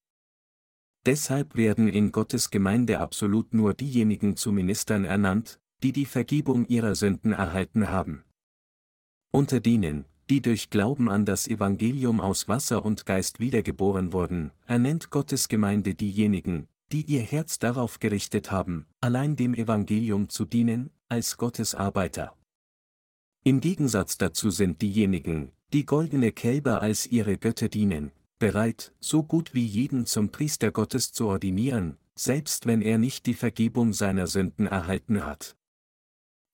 Deshalb 1.05 1.55
werden 1.55 1.87
in 1.87 2.11
Gottes 2.11 2.49
Gemeinde 2.51 2.99
absolut 2.99 3.53
nur 3.53 3.73
diejenigen 3.73 4.35
zu 4.35 4.51
Ministern 4.51 5.05
ernannt, 5.05 5.59
die 5.81 5.91
die 5.91 6.05
Vergebung 6.05 6.67
ihrer 6.67 6.93
Sünden 6.93 7.31
erhalten 7.31 7.89
haben. 7.89 8.23
Unter 9.31 9.59
denen, 9.59 10.05
die 10.29 10.41
durch 10.41 10.69
Glauben 10.69 11.09
an 11.09 11.25
das 11.25 11.47
Evangelium 11.47 12.19
aus 12.21 12.47
Wasser 12.47 12.85
und 12.85 13.05
Geist 13.05 13.39
wiedergeboren 13.39 14.13
wurden, 14.13 14.51
ernennt 14.67 15.09
Gottes 15.09 15.47
Gemeinde 15.47 15.95
diejenigen, 15.95 16.67
die 16.91 17.03
ihr 17.03 17.21
Herz 17.21 17.59
darauf 17.59 17.99
gerichtet 17.99 18.51
haben, 18.51 18.85
allein 19.01 19.35
dem 19.35 19.53
Evangelium 19.53 20.29
zu 20.29 20.45
dienen, 20.45 20.89
als 21.07 21.37
Gottes 21.37 21.75
Arbeiter. 21.75 22.35
Im 23.43 23.61
Gegensatz 23.61 24.17
dazu 24.17 24.49
sind 24.51 24.81
diejenigen, 24.81 25.51
die 25.71 25.85
goldene 25.85 26.31
Kälber 26.31 26.81
als 26.81 27.07
ihre 27.07 27.37
Götter 27.37 27.69
dienen, 27.69 28.11
bereit, 28.39 28.93
so 28.99 29.23
gut 29.23 29.53
wie 29.53 29.65
jeden 29.65 30.05
zum 30.05 30.29
Priester 30.29 30.71
Gottes 30.71 31.11
zu 31.13 31.27
ordinieren, 31.27 31.97
selbst 32.15 32.65
wenn 32.65 32.81
er 32.81 32.97
nicht 32.97 33.25
die 33.25 33.33
Vergebung 33.33 33.93
seiner 33.93 34.27
Sünden 34.27 34.67
erhalten 34.67 35.25
hat. 35.25 35.55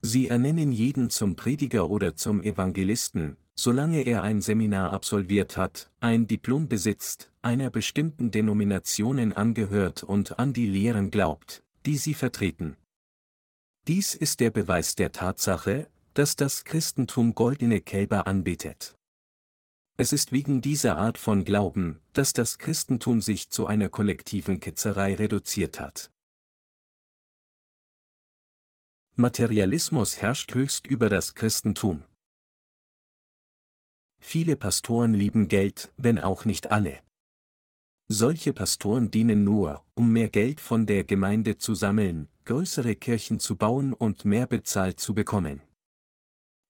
Sie 0.00 0.28
ernennen 0.28 0.70
jeden 0.70 1.10
zum 1.10 1.36
Prediger 1.36 1.90
oder 1.90 2.14
zum 2.14 2.42
Evangelisten, 2.42 3.36
solange 3.58 4.02
er 4.02 4.22
ein 4.22 4.40
Seminar 4.40 4.92
absolviert 4.92 5.56
hat, 5.56 5.90
ein 6.00 6.26
Diplom 6.26 6.68
besitzt, 6.68 7.32
einer 7.42 7.70
bestimmten 7.70 8.30
Denominationen 8.30 9.32
angehört 9.32 10.02
und 10.02 10.38
an 10.38 10.52
die 10.52 10.66
Lehren 10.66 11.10
glaubt, 11.10 11.62
die 11.86 11.96
sie 11.96 12.14
vertreten. 12.14 12.76
Dies 13.88 14.14
ist 14.14 14.40
der 14.40 14.50
Beweis 14.50 14.94
der 14.94 15.12
Tatsache, 15.12 15.88
dass 16.12 16.36
das 16.36 16.64
Christentum 16.64 17.34
goldene 17.34 17.80
Kälber 17.80 18.26
anbetet. 18.26 18.96
Es 19.96 20.12
ist 20.12 20.32
wegen 20.32 20.60
dieser 20.60 20.98
Art 20.98 21.16
von 21.16 21.44
Glauben, 21.44 22.00
dass 22.12 22.34
das 22.34 22.58
Christentum 22.58 23.22
sich 23.22 23.48
zu 23.48 23.66
einer 23.66 23.88
kollektiven 23.88 24.60
Ketzerei 24.60 25.14
reduziert 25.14 25.80
hat. 25.80 26.10
Materialismus 29.14 30.20
herrscht 30.20 30.54
höchst 30.54 30.86
über 30.86 31.08
das 31.08 31.34
Christentum. 31.34 32.02
Viele 34.28 34.56
Pastoren 34.56 35.14
lieben 35.14 35.46
Geld, 35.46 35.92
wenn 35.98 36.18
auch 36.18 36.44
nicht 36.44 36.72
alle. 36.72 36.98
Solche 38.08 38.52
Pastoren 38.52 39.12
dienen 39.12 39.44
nur, 39.44 39.84
um 39.94 40.10
mehr 40.10 40.28
Geld 40.28 40.60
von 40.60 40.84
der 40.84 41.04
Gemeinde 41.04 41.58
zu 41.58 41.76
sammeln, 41.76 42.26
größere 42.44 42.96
Kirchen 42.96 43.38
zu 43.38 43.54
bauen 43.54 43.92
und 43.92 44.24
mehr 44.24 44.48
bezahlt 44.48 44.98
zu 44.98 45.14
bekommen. 45.14 45.62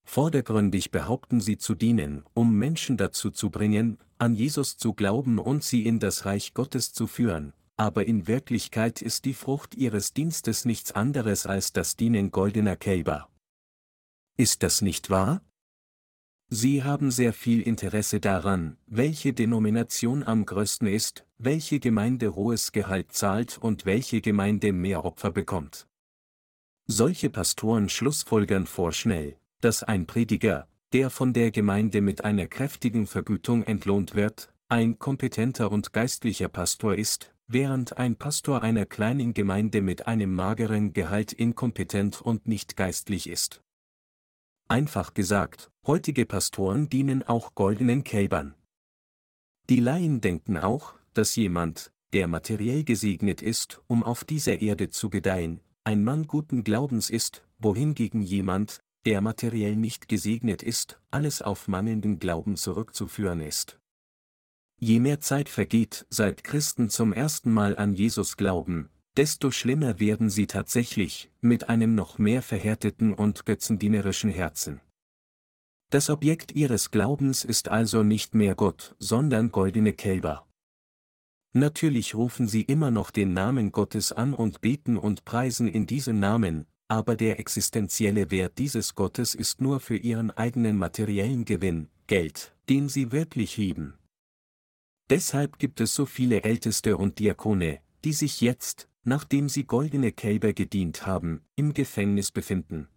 Vordergründig 0.07 0.91
behaupten 0.91 1.41
sie 1.41 1.57
zu 1.57 1.75
dienen, 1.75 2.25
um 2.35 2.55
Menschen 2.59 2.99
dazu 2.99 3.31
zu 3.31 3.49
bringen, 3.49 3.97
an 4.19 4.35
Jesus 4.35 4.77
zu 4.77 4.93
glauben 4.93 5.39
und 5.39 5.65
sie 5.65 5.87
in 5.87 5.99
das 5.99 6.27
Reich 6.27 6.53
Gottes 6.53 6.93
zu 6.93 7.07
führen, 7.07 7.55
aber 7.79 8.07
in 8.07 8.27
Wirklichkeit 8.27 9.01
ist 9.01 9.25
die 9.25 9.33
Frucht 9.33 9.75
ihres 9.75 10.13
Dienstes 10.13 10.67
nichts 10.67 10.93
anderes 10.93 11.47
als 11.47 11.73
das 11.73 11.97
Dienen 11.97 12.31
goldener 12.31 12.77
Kälber. 12.77 13.31
Ist 14.37 14.63
das 14.63 14.83
nicht 14.83 15.09
wahr? 15.09 15.41
Sie 16.49 16.85
haben 16.85 17.11
sehr 17.11 17.33
viel 17.33 17.61
Interesse 17.61 18.21
daran, 18.21 18.77
welche 18.87 19.33
Denomination 19.33 20.23
am 20.23 20.47
größten 20.47 20.87
ist, 20.87 21.27
welche 21.39 21.81
Gemeinde 21.81 22.37
hohes 22.37 22.71
Gehalt 22.71 23.13
zahlt 23.13 23.59
und 23.59 23.85
welche 23.85 24.21
Gemeinde 24.21 24.73
mehr 24.73 25.05
Opfer 25.05 25.33
bekommt. 25.33 25.89
Solche 26.87 27.31
Pastoren 27.31 27.89
schlussfolgern 27.89 28.67
vorschnell, 28.67 29.37
dass 29.61 29.83
ein 29.83 30.07
Prediger, 30.07 30.69
der 30.93 31.11
von 31.11 31.33
der 31.33 31.51
Gemeinde 31.51 32.01
mit 32.01 32.25
einer 32.25 32.47
kräftigen 32.47 33.09
Vergütung 33.09 33.65
entlohnt 33.65 34.15
wird, 34.15 34.53
ein 34.69 35.01
kompetenter 35.01 35.73
und 35.73 35.93
geistlicher 35.93 36.49
Pastor 36.49 36.95
ist, 36.95 37.35
während 37.49 37.99
ein 37.99 38.15
Pastor 38.15 38.63
einer 38.63 38.87
kleinen 38.87 39.35
Gemeinde 39.35 39.83
mit 39.83 40.07
einem 40.07 40.33
mageren 40.33 40.93
Gehalt 40.93 41.33
inkompetent 41.33 42.23
und 42.23 42.47
nicht 42.47 42.77
geistlich 42.77 43.29
ist. 43.29 43.63
Einfach 44.69 45.15
gesagt, 45.15 45.71
heutige 45.87 46.27
Pastoren 46.27 46.89
dienen 46.89 47.23
auch 47.23 47.55
goldenen 47.55 48.03
Kälbern. 48.03 48.57
Die 49.69 49.79
Laien 49.79 50.21
denken 50.21 50.57
auch, 50.57 50.95
dass 51.15 51.37
jemand, 51.37 51.93
der 52.13 52.27
materiell 52.27 52.83
gesegnet 52.83 53.43
ist, 53.43 53.81
um 53.87 54.03
auf 54.03 54.25
dieser 54.25 54.61
Erde 54.61 54.91
zu 54.91 55.09
gedeihen, 55.09 55.61
ein 55.85 56.03
Mann 56.03 56.27
guten 56.27 56.65
Glaubens 56.65 57.11
ist, 57.11 57.45
wohingegen 57.59 58.23
jemand, 58.23 58.81
der 59.05 59.21
materiell 59.21 59.77
nicht 59.77 60.09
gesegnet 60.09 60.65
ist, 60.65 61.01
alles 61.13 61.43
auf 61.43 61.69
mangelnden 61.69 62.19
Glauben 62.19 62.57
zurückzuführen 62.57 63.41
ist. 63.41 63.79
Je 64.79 64.99
mehr 64.99 65.21
Zeit 65.21 65.49
vergeht, 65.49 66.07
seit 66.11 66.43
Christen 66.43 66.91
zum 66.91 67.13
ersten 67.13 67.53
Mal 67.53 67.77
an 67.77 67.95
Jesus 67.95 68.37
glauben, 68.37 68.91
desto 69.17 69.51
schlimmer 69.51 69.99
werden 69.99 70.31
sie 70.31 70.47
tatsächlich, 70.47 71.31
mit 71.41 71.69
einem 71.69 71.95
noch 71.95 72.19
mehr 72.19 72.43
verhärteten 72.43 73.15
und 73.15 73.47
götzendienerischen 73.47 74.31
Herzen. 74.31 74.81
Das 75.91 76.11
Objekt 76.11 76.53
ihres 76.53 76.91
Glaubens 76.91 77.45
ist 77.45 77.69
also 77.69 78.03
nicht 78.03 78.35
mehr 78.35 78.55
Gott, 78.55 78.97
sondern 78.99 79.53
goldene 79.53 79.93
Kälber. 79.93 80.47
Natürlich 81.53 82.15
rufen 82.15 82.49
sie 82.49 82.63
immer 82.63 82.91
noch 82.91 83.11
den 83.11 83.33
Namen 83.33 83.73
Gottes 83.73 84.13
an 84.13 84.35
und 84.35 84.61
beten 84.61 84.99
und 84.99 85.25
preisen 85.25 85.69
in 85.69 85.87
diesem 85.87 86.19
Namen, 86.19 86.67
aber 86.89 87.17
der 87.17 87.39
existenzielle 87.39 88.31
Wert 88.31 88.59
dieses 88.59 88.95
Gottes 88.95 89.35
ist 89.35 89.61
nur 89.61 89.81
für 89.81 89.97
ihren 89.97 90.31
eigenen 90.31 90.77
materiellen 90.77 91.45
Gewinn, 91.45 91.89
Geld, 92.07 92.55
den 92.69 92.89
sie 92.89 93.11
wirklich 93.11 93.57
lieben. 93.57 93.95
Deshalb 95.09 95.59
gibt 95.59 95.81
es 95.81 95.95
so 95.95 96.05
viele 96.05 96.43
Älteste 96.43 96.97
und 96.97 97.19
Diakone, 97.21 97.81
die 98.05 98.13
sich 98.13 98.41
jetzt, 98.41 98.89
nachdem 99.07 99.49
sie 99.49 99.65
goldene 99.65 100.13
Kälber 100.13 100.53
gedient 100.53 101.07
haben, 101.07 101.41
im 101.55 101.73
Gefängnis 101.73 102.33
befinden. 102.33 102.89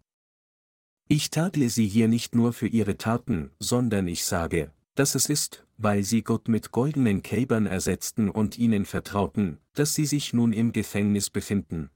Ich 1.07 1.29
tadle 1.29 1.69
sie 1.69 1.87
hier 1.87 2.07
nicht 2.07 2.35
nur 2.35 2.51
für 2.51 2.67
ihre 2.67 2.97
Taten, 2.97 3.51
sondern 3.59 4.07
ich 4.07 4.25
sage, 4.25 4.73
dass 4.95 5.15
es 5.15 5.29
ist, 5.29 5.65
weil 5.77 6.03
sie 6.03 6.23
Gott 6.23 6.47
mit 6.47 6.71
goldenen 6.71 7.21
Kälbern 7.21 7.67
ersetzten 7.67 8.29
und 8.29 8.57
ihnen 8.57 8.85
vertrauten, 8.85 9.59
dass 9.73 9.93
sie 9.93 10.05
sich 10.05 10.33
nun 10.33 10.51
im 10.51 10.73
Gefängnis 10.73 11.29
befinden. 11.29 11.89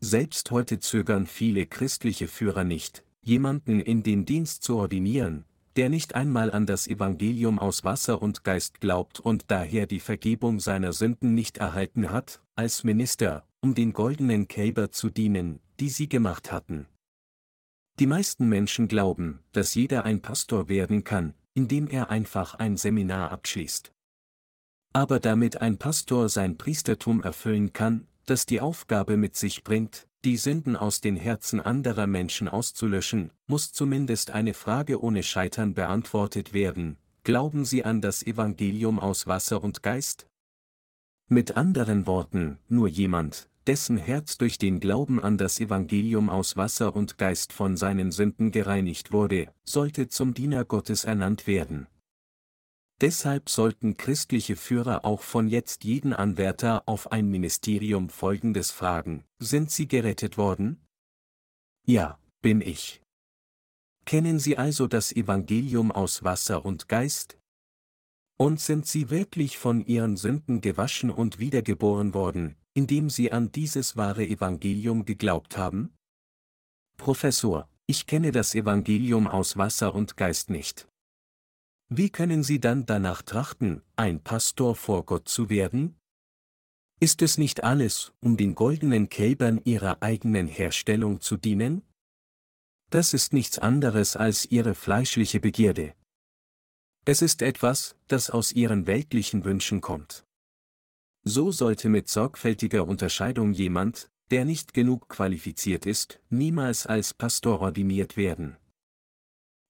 Selbst 0.00 0.50
heute 0.50 0.78
zögern 0.78 1.26
viele 1.26 1.66
christliche 1.66 2.28
Führer 2.28 2.64
nicht, 2.64 3.04
jemanden 3.20 3.80
in 3.80 4.02
den 4.02 4.24
Dienst 4.24 4.62
zu 4.62 4.76
ordinieren, 4.76 5.44
der 5.76 5.88
nicht 5.88 6.14
einmal 6.14 6.50
an 6.50 6.66
das 6.66 6.86
Evangelium 6.86 7.58
aus 7.58 7.84
Wasser 7.84 8.20
und 8.20 8.44
Geist 8.44 8.80
glaubt 8.80 9.20
und 9.20 9.50
daher 9.50 9.86
die 9.86 10.00
Vergebung 10.00 10.60
seiner 10.60 10.92
Sünden 10.92 11.34
nicht 11.34 11.58
erhalten 11.58 12.10
hat, 12.10 12.42
als 12.54 12.84
Minister, 12.84 13.46
um 13.60 13.74
den 13.74 13.92
goldenen 13.92 14.48
Kälber 14.48 14.90
zu 14.90 15.08
dienen, 15.08 15.60
die 15.80 15.88
sie 15.88 16.08
gemacht 16.08 16.52
hatten. 16.52 16.86
Die 17.98 18.06
meisten 18.06 18.48
Menschen 18.48 18.88
glauben, 18.88 19.40
dass 19.52 19.74
jeder 19.74 20.04
ein 20.04 20.22
Pastor 20.22 20.68
werden 20.68 21.04
kann, 21.04 21.34
indem 21.54 21.88
er 21.88 22.10
einfach 22.10 22.54
ein 22.54 22.76
Seminar 22.76 23.30
abschließt. 23.30 23.92
Aber 24.94 25.20
damit 25.20 25.60
ein 25.60 25.78
Pastor 25.78 26.28
sein 26.28 26.58
Priestertum 26.58 27.22
erfüllen 27.22 27.72
kann, 27.72 28.06
das 28.26 28.46
die 28.46 28.60
Aufgabe 28.60 29.16
mit 29.16 29.36
sich 29.36 29.64
bringt, 29.64 30.06
die 30.24 30.36
Sünden 30.36 30.76
aus 30.76 31.00
den 31.00 31.16
Herzen 31.16 31.60
anderer 31.60 32.06
Menschen 32.06 32.48
auszulöschen, 32.48 33.30
muss 33.46 33.72
zumindest 33.72 34.30
eine 34.30 34.54
Frage 34.54 35.02
ohne 35.02 35.22
Scheitern 35.22 35.74
beantwortet 35.74 36.52
werden. 36.52 36.96
Glauben 37.24 37.64
Sie 37.64 37.84
an 37.84 38.00
das 38.00 38.22
Evangelium 38.24 38.98
aus 38.98 39.26
Wasser 39.26 39.62
und 39.62 39.82
Geist? 39.82 40.26
Mit 41.28 41.56
anderen 41.56 42.06
Worten, 42.06 42.58
nur 42.68 42.88
jemand, 42.88 43.48
dessen 43.66 43.96
Herz 43.96 44.38
durch 44.38 44.58
den 44.58 44.80
Glauben 44.80 45.20
an 45.20 45.38
das 45.38 45.60
Evangelium 45.60 46.30
aus 46.30 46.56
Wasser 46.56 46.94
und 46.94 47.18
Geist 47.18 47.52
von 47.52 47.76
seinen 47.76 48.10
Sünden 48.12 48.50
gereinigt 48.50 49.12
wurde, 49.12 49.48
sollte 49.64 50.08
zum 50.08 50.34
Diener 50.34 50.64
Gottes 50.64 51.04
ernannt 51.04 51.46
werden. 51.46 51.86
Deshalb 53.02 53.50
sollten 53.50 53.96
christliche 53.96 54.54
Führer 54.54 55.04
auch 55.04 55.22
von 55.22 55.48
jetzt 55.48 55.82
jeden 55.82 56.12
Anwärter 56.12 56.84
auf 56.86 57.10
ein 57.10 57.28
Ministerium 57.28 58.08
Folgendes 58.08 58.70
fragen, 58.70 59.24
sind 59.40 59.72
Sie 59.72 59.88
gerettet 59.88 60.38
worden? 60.38 60.80
Ja, 61.84 62.20
bin 62.42 62.60
ich. 62.60 63.02
Kennen 64.04 64.38
Sie 64.38 64.56
also 64.56 64.86
das 64.86 65.10
Evangelium 65.10 65.90
aus 65.90 66.22
Wasser 66.22 66.64
und 66.64 66.88
Geist? 66.88 67.38
Und 68.38 68.60
sind 68.60 68.86
Sie 68.86 69.10
wirklich 69.10 69.58
von 69.58 69.84
Ihren 69.84 70.16
Sünden 70.16 70.60
gewaschen 70.60 71.10
und 71.10 71.40
wiedergeboren 71.40 72.14
worden, 72.14 72.54
indem 72.72 73.10
Sie 73.10 73.32
an 73.32 73.50
dieses 73.50 73.96
wahre 73.96 74.24
Evangelium 74.24 75.04
geglaubt 75.04 75.56
haben? 75.56 75.92
Professor, 76.98 77.68
ich 77.86 78.06
kenne 78.06 78.30
das 78.30 78.54
Evangelium 78.54 79.26
aus 79.26 79.56
Wasser 79.56 79.92
und 79.92 80.16
Geist 80.16 80.50
nicht. 80.50 80.86
Wie 81.94 82.08
können 82.08 82.42
Sie 82.42 82.58
dann 82.58 82.86
danach 82.86 83.20
trachten, 83.20 83.82
ein 83.96 84.24
Pastor 84.24 84.74
vor 84.74 85.04
Gott 85.04 85.28
zu 85.28 85.50
werden? 85.50 85.94
Ist 87.00 87.20
es 87.20 87.36
nicht 87.36 87.64
alles, 87.64 88.14
um 88.20 88.38
den 88.38 88.54
goldenen 88.54 89.10
Kälbern 89.10 89.60
Ihrer 89.64 90.02
eigenen 90.02 90.46
Herstellung 90.46 91.20
zu 91.20 91.36
dienen? 91.36 91.82
Das 92.88 93.12
ist 93.12 93.34
nichts 93.34 93.58
anderes 93.58 94.16
als 94.16 94.46
Ihre 94.46 94.74
fleischliche 94.74 95.38
Begierde. 95.38 95.92
Es 97.04 97.20
ist 97.20 97.42
etwas, 97.42 97.94
das 98.08 98.30
aus 98.30 98.52
Ihren 98.52 98.86
weltlichen 98.86 99.44
Wünschen 99.44 99.82
kommt. 99.82 100.24
So 101.24 101.52
sollte 101.52 101.90
mit 101.90 102.08
sorgfältiger 102.08 102.88
Unterscheidung 102.88 103.52
jemand, 103.52 104.10
der 104.30 104.46
nicht 104.46 104.72
genug 104.72 105.10
qualifiziert 105.10 105.84
ist, 105.84 106.20
niemals 106.30 106.86
als 106.86 107.12
Pastor 107.12 107.60
ordiniert 107.60 108.16
werden. 108.16 108.56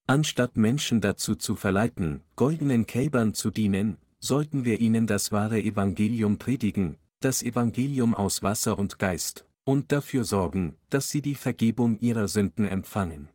Anstatt 0.07 0.57
Menschen 0.57 1.01
dazu 1.01 1.35
zu 1.37 1.57
verleiten, 1.57 2.23
goldenen 2.37 2.87
Kälbern 2.87 3.35
zu 3.35 3.51
dienen, 3.51 3.99
sollten 4.19 4.65
wir 4.65 4.81
ihnen 4.81 5.07
das 5.07 5.33
wahre 5.33 5.61
Evangelium 5.61 6.39
predigen, 6.39 6.97
das 7.21 7.43
Evangelium 7.43 8.15
aus 8.15 8.43
Wasser 8.43 8.79
und 8.79 8.99
Geist, 8.99 9.47
und 9.65 9.93
dafür 9.93 10.25
sorgen, 10.25 10.77
dass 10.91 11.09
sie 11.11 11.23
die 11.23 11.35
Vergebung 11.35 11.99
ihrer 12.01 12.29
Sünden 12.29 12.67
empfangen. 12.67 13.29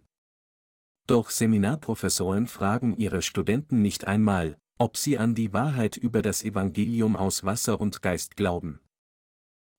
Doch 1.08 1.30
Seminarprofessoren 1.30 2.48
fragen 2.48 2.98
ihre 2.98 3.22
Studenten 3.22 3.82
nicht 3.82 4.06
einmal, 4.06 4.58
ob 4.78 4.98
sie 4.98 5.18
an 5.18 5.36
die 5.36 5.54
Wahrheit 5.54 5.96
über 5.96 6.22
das 6.22 6.44
Evangelium 6.44 7.16
aus 7.16 7.46
Wasser 7.46 7.80
und 7.80 8.02
Geist 8.02 8.36
glauben. 8.36 8.80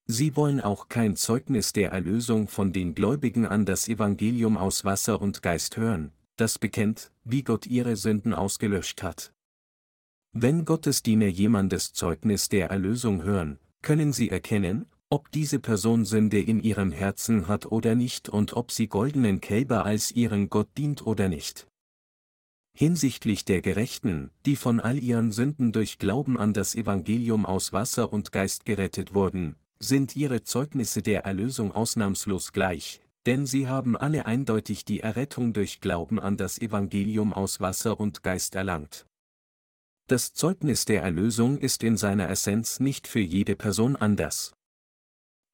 Sie 0.06 0.36
wollen 0.36 0.62
auch 0.62 0.88
kein 0.88 1.16
Zeugnis 1.16 1.74
der 1.74 1.92
Erlösung 1.92 2.48
von 2.48 2.72
den 2.72 2.94
Gläubigen 2.94 3.46
an 3.46 3.66
das 3.66 3.88
Evangelium 3.88 4.56
aus 4.56 4.86
Wasser 4.86 5.20
und 5.20 5.42
Geist 5.42 5.76
hören, 5.76 6.12
das 6.40 6.58
bekennt, 6.58 7.12
wie 7.24 7.42
Gott 7.42 7.66
ihre 7.66 7.96
Sünden 7.96 8.34
ausgelöscht 8.34 9.02
hat. 9.02 9.32
Wenn 10.32 10.64
Gottesdiener 10.64 11.26
jemandes 11.26 11.92
Zeugnis 11.92 12.48
der 12.48 12.70
Erlösung 12.70 13.22
hören, 13.22 13.58
können 13.82 14.12
sie 14.12 14.30
erkennen, 14.30 14.86
ob 15.10 15.32
diese 15.32 15.58
Person 15.58 16.04
Sünde 16.04 16.40
in 16.40 16.60
ihrem 16.60 16.92
Herzen 16.92 17.48
hat 17.48 17.66
oder 17.66 17.94
nicht 17.94 18.28
und 18.28 18.52
ob 18.52 18.70
sie 18.70 18.88
goldenen 18.88 19.40
Kälber 19.40 19.84
als 19.84 20.10
ihren 20.10 20.50
Gott 20.50 20.68
dient 20.76 21.06
oder 21.06 21.28
nicht. 21.28 21.66
Hinsichtlich 22.76 23.44
der 23.44 23.62
Gerechten, 23.62 24.30
die 24.46 24.54
von 24.54 24.80
all 24.80 24.98
ihren 24.98 25.32
Sünden 25.32 25.72
durch 25.72 25.98
Glauben 25.98 26.38
an 26.38 26.52
das 26.52 26.74
Evangelium 26.74 27.46
aus 27.46 27.72
Wasser 27.72 28.12
und 28.12 28.30
Geist 28.30 28.66
gerettet 28.66 29.14
wurden, 29.14 29.56
sind 29.80 30.14
ihre 30.14 30.42
Zeugnisse 30.44 31.02
der 31.02 31.24
Erlösung 31.24 31.72
ausnahmslos 31.72 32.52
gleich, 32.52 33.00
denn 33.28 33.44
sie 33.44 33.68
haben 33.68 33.94
alle 33.94 34.24
eindeutig 34.24 34.86
die 34.86 35.00
Errettung 35.00 35.52
durch 35.52 35.82
Glauben 35.82 36.18
an 36.18 36.38
das 36.38 36.58
Evangelium 36.58 37.34
aus 37.34 37.60
Wasser 37.60 38.00
und 38.00 38.22
Geist 38.22 38.54
erlangt. 38.54 39.04
Das 40.06 40.32
Zeugnis 40.32 40.86
der 40.86 41.02
Erlösung 41.02 41.58
ist 41.58 41.82
in 41.84 41.98
seiner 41.98 42.30
Essenz 42.30 42.80
nicht 42.80 43.06
für 43.06 43.20
jede 43.20 43.54
Person 43.54 43.96
anders. 43.96 44.54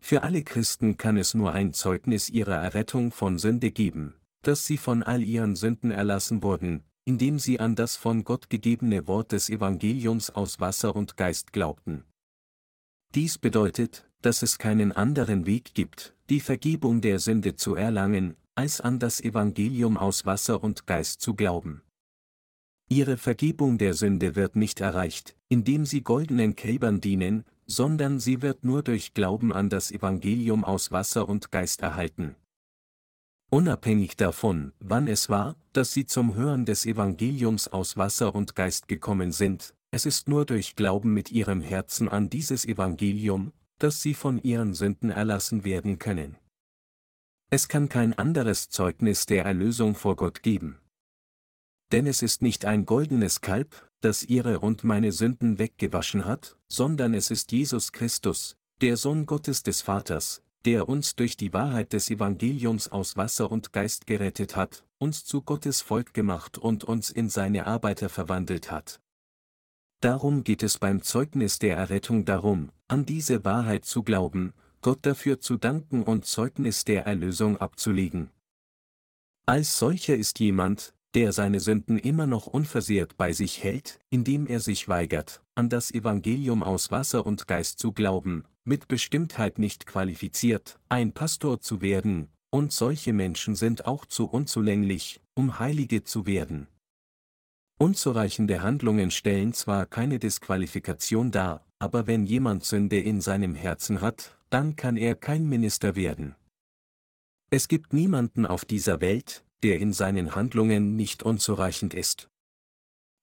Für 0.00 0.22
alle 0.22 0.44
Christen 0.44 0.98
kann 0.98 1.16
es 1.16 1.34
nur 1.34 1.50
ein 1.50 1.72
Zeugnis 1.72 2.30
ihrer 2.30 2.54
Errettung 2.54 3.10
von 3.10 3.40
Sünde 3.40 3.72
geben, 3.72 4.14
dass 4.42 4.66
sie 4.66 4.78
von 4.78 5.02
all 5.02 5.24
ihren 5.24 5.56
Sünden 5.56 5.90
erlassen 5.90 6.44
wurden, 6.44 6.84
indem 7.04 7.40
sie 7.40 7.58
an 7.58 7.74
das 7.74 7.96
von 7.96 8.22
Gott 8.22 8.50
gegebene 8.50 9.08
Wort 9.08 9.32
des 9.32 9.50
Evangeliums 9.50 10.30
aus 10.30 10.60
Wasser 10.60 10.94
und 10.94 11.16
Geist 11.16 11.52
glaubten. 11.52 12.04
Dies 13.14 13.38
bedeutet, 13.38 14.10
dass 14.22 14.42
es 14.42 14.58
keinen 14.58 14.90
anderen 14.90 15.46
Weg 15.46 15.74
gibt, 15.74 16.14
die 16.30 16.40
Vergebung 16.40 17.00
der 17.00 17.20
Sünde 17.20 17.54
zu 17.54 17.76
erlangen, 17.76 18.36
als 18.56 18.80
an 18.80 18.98
das 18.98 19.20
Evangelium 19.20 19.96
aus 19.96 20.26
Wasser 20.26 20.64
und 20.64 20.88
Geist 20.88 21.20
zu 21.20 21.34
glauben. 21.34 21.82
Ihre 22.88 23.16
Vergebung 23.16 23.78
der 23.78 23.94
Sünde 23.94 24.34
wird 24.34 24.56
nicht 24.56 24.80
erreicht, 24.80 25.36
indem 25.48 25.86
sie 25.86 26.02
goldenen 26.02 26.56
Kälbern 26.56 27.00
dienen, 27.00 27.44
sondern 27.66 28.18
sie 28.18 28.42
wird 28.42 28.64
nur 28.64 28.82
durch 28.82 29.14
Glauben 29.14 29.52
an 29.52 29.68
das 29.68 29.92
Evangelium 29.92 30.64
aus 30.64 30.90
Wasser 30.90 31.28
und 31.28 31.52
Geist 31.52 31.82
erhalten. 31.82 32.34
Unabhängig 33.48 34.16
davon, 34.16 34.72
wann 34.80 35.06
es 35.06 35.28
war, 35.28 35.54
dass 35.72 35.92
sie 35.92 36.06
zum 36.06 36.34
Hören 36.34 36.64
des 36.64 36.84
Evangeliums 36.84 37.68
aus 37.68 37.96
Wasser 37.96 38.34
und 38.34 38.56
Geist 38.56 38.88
gekommen 38.88 39.30
sind, 39.30 39.72
es 39.94 40.06
ist 40.06 40.28
nur 40.28 40.44
durch 40.44 40.74
Glauben 40.74 41.14
mit 41.14 41.30
ihrem 41.30 41.60
Herzen 41.60 42.08
an 42.08 42.28
dieses 42.28 42.64
Evangelium, 42.64 43.52
dass 43.78 44.02
sie 44.02 44.14
von 44.14 44.42
ihren 44.42 44.74
Sünden 44.74 45.10
erlassen 45.10 45.64
werden 45.64 46.00
können. 46.00 46.36
Es 47.48 47.68
kann 47.68 47.88
kein 47.88 48.12
anderes 48.12 48.68
Zeugnis 48.68 49.26
der 49.26 49.44
Erlösung 49.44 49.94
vor 49.94 50.16
Gott 50.16 50.42
geben. 50.42 50.80
Denn 51.92 52.08
es 52.08 52.22
ist 52.22 52.42
nicht 52.42 52.64
ein 52.64 52.86
goldenes 52.86 53.40
Kalb, 53.40 53.88
das 54.00 54.24
ihre 54.24 54.58
und 54.58 54.82
meine 54.82 55.12
Sünden 55.12 55.60
weggewaschen 55.60 56.24
hat, 56.24 56.56
sondern 56.66 57.14
es 57.14 57.30
ist 57.30 57.52
Jesus 57.52 57.92
Christus, 57.92 58.56
der 58.80 58.96
Sohn 58.96 59.26
Gottes 59.26 59.62
des 59.62 59.80
Vaters, 59.80 60.42
der 60.64 60.88
uns 60.88 61.14
durch 61.14 61.36
die 61.36 61.52
Wahrheit 61.52 61.92
des 61.92 62.10
Evangeliums 62.10 62.88
aus 62.88 63.16
Wasser 63.16 63.48
und 63.48 63.72
Geist 63.72 64.08
gerettet 64.08 64.56
hat, 64.56 64.84
uns 64.98 65.24
zu 65.24 65.42
Gottes 65.42 65.82
Volk 65.82 66.14
gemacht 66.14 66.58
und 66.58 66.82
uns 66.82 67.10
in 67.10 67.28
seine 67.28 67.68
Arbeiter 67.68 68.08
verwandelt 68.08 68.72
hat. 68.72 69.00
Darum 70.04 70.44
geht 70.44 70.62
es 70.62 70.76
beim 70.76 71.00
Zeugnis 71.00 71.58
der 71.58 71.78
Errettung 71.78 72.26
darum, 72.26 72.68
an 72.88 73.06
diese 73.06 73.42
Wahrheit 73.46 73.86
zu 73.86 74.02
glauben, 74.02 74.52
Gott 74.82 74.98
dafür 75.00 75.40
zu 75.40 75.56
danken 75.56 76.02
und 76.02 76.26
Zeugnis 76.26 76.84
der 76.84 77.06
Erlösung 77.06 77.56
abzulegen. 77.56 78.28
Als 79.46 79.78
solcher 79.78 80.14
ist 80.14 80.40
jemand, 80.40 80.92
der 81.14 81.32
seine 81.32 81.58
Sünden 81.58 81.96
immer 81.96 82.26
noch 82.26 82.46
unversehrt 82.46 83.16
bei 83.16 83.32
sich 83.32 83.64
hält, 83.64 83.98
indem 84.10 84.46
er 84.46 84.60
sich 84.60 84.88
weigert, 84.88 85.40
an 85.54 85.70
das 85.70 85.90
Evangelium 85.90 86.62
aus 86.62 86.90
Wasser 86.90 87.24
und 87.24 87.48
Geist 87.48 87.78
zu 87.78 87.92
glauben, 87.92 88.44
mit 88.62 88.88
Bestimmtheit 88.88 89.58
nicht 89.58 89.86
qualifiziert, 89.86 90.78
ein 90.90 91.12
Pastor 91.12 91.62
zu 91.62 91.80
werden, 91.80 92.28
und 92.50 92.72
solche 92.72 93.14
Menschen 93.14 93.54
sind 93.54 93.86
auch 93.86 94.04
zu 94.04 94.26
unzulänglich, 94.26 95.22
um 95.32 95.58
Heilige 95.58 96.04
zu 96.04 96.26
werden. 96.26 96.66
Unzureichende 97.78 98.62
Handlungen 98.62 99.10
stellen 99.10 99.52
zwar 99.52 99.86
keine 99.86 100.18
Disqualifikation 100.18 101.30
dar, 101.30 101.66
aber 101.78 102.06
wenn 102.06 102.24
jemand 102.24 102.64
Sünde 102.64 103.00
in 103.00 103.20
seinem 103.20 103.54
Herzen 103.54 104.00
hat, 104.00 104.38
dann 104.48 104.76
kann 104.76 104.96
er 104.96 105.16
kein 105.16 105.48
Minister 105.48 105.96
werden. 105.96 106.36
Es 107.50 107.68
gibt 107.68 107.92
niemanden 107.92 108.46
auf 108.46 108.64
dieser 108.64 109.00
Welt, 109.00 109.44
der 109.62 109.80
in 109.80 109.92
seinen 109.92 110.34
Handlungen 110.34 110.94
nicht 110.94 111.22
unzureichend 111.22 111.94
ist. 111.94 112.30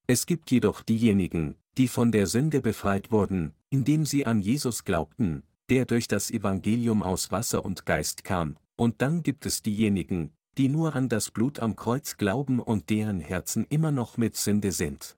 Es 0.08 0.26
gibt 0.26 0.52
jedoch 0.52 0.82
diejenigen, 0.82 1.56
die 1.78 1.88
von 1.88 2.12
der 2.12 2.28
Sünde 2.28 2.62
befreit 2.62 3.12
wurden, 3.12 3.54
indem 3.70 4.06
sie 4.06 4.26
an 4.26 4.42
Jesus 4.42 4.84
glaubten, 4.84 5.44
der 5.70 5.86
durch 5.86 6.08
das 6.08 6.30
Evangelium 6.30 7.04
aus 7.04 7.32
Wasser 7.32 7.64
und 7.64 7.86
Geist 7.86 8.26
kam, 8.26 8.58
und 8.76 9.02
dann 9.02 9.24
gibt 9.24 9.46
es 9.46 9.62
diejenigen, 9.62 10.34
die 10.62 10.70
nur 10.70 10.96
an 10.96 11.10
das 11.10 11.32
Blut 11.32 11.60
am 11.60 11.76
Kreuz 11.76 12.18
glauben 12.18 12.60
und 12.60 12.92
deren 12.92 13.20
Herzen 13.20 13.66
immer 13.70 13.92
noch 13.92 14.18
mit 14.18 14.38
Sünde 14.38 14.72
sind. 14.72 15.18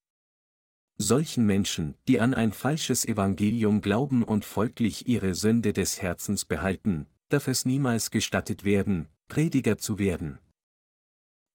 Solchen 0.97 1.45
Menschen, 1.45 1.95
die 2.07 2.21
an 2.21 2.33
ein 2.33 2.53
falsches 2.53 3.03
Evangelium 3.03 3.81
glauben 3.81 4.23
und 4.23 4.45
folglich 4.45 5.05
ihre 5.09 5.35
Sünde 5.35 5.73
des 5.73 6.01
Herzens 6.01 6.45
behalten, 6.45 7.07
darf 7.27 7.49
es 7.49 7.65
niemals 7.65 8.09
gestattet 8.09 8.63
werden, 8.63 9.09
Prediger 9.27 9.77
zu 9.77 9.99
werden. 9.99 10.39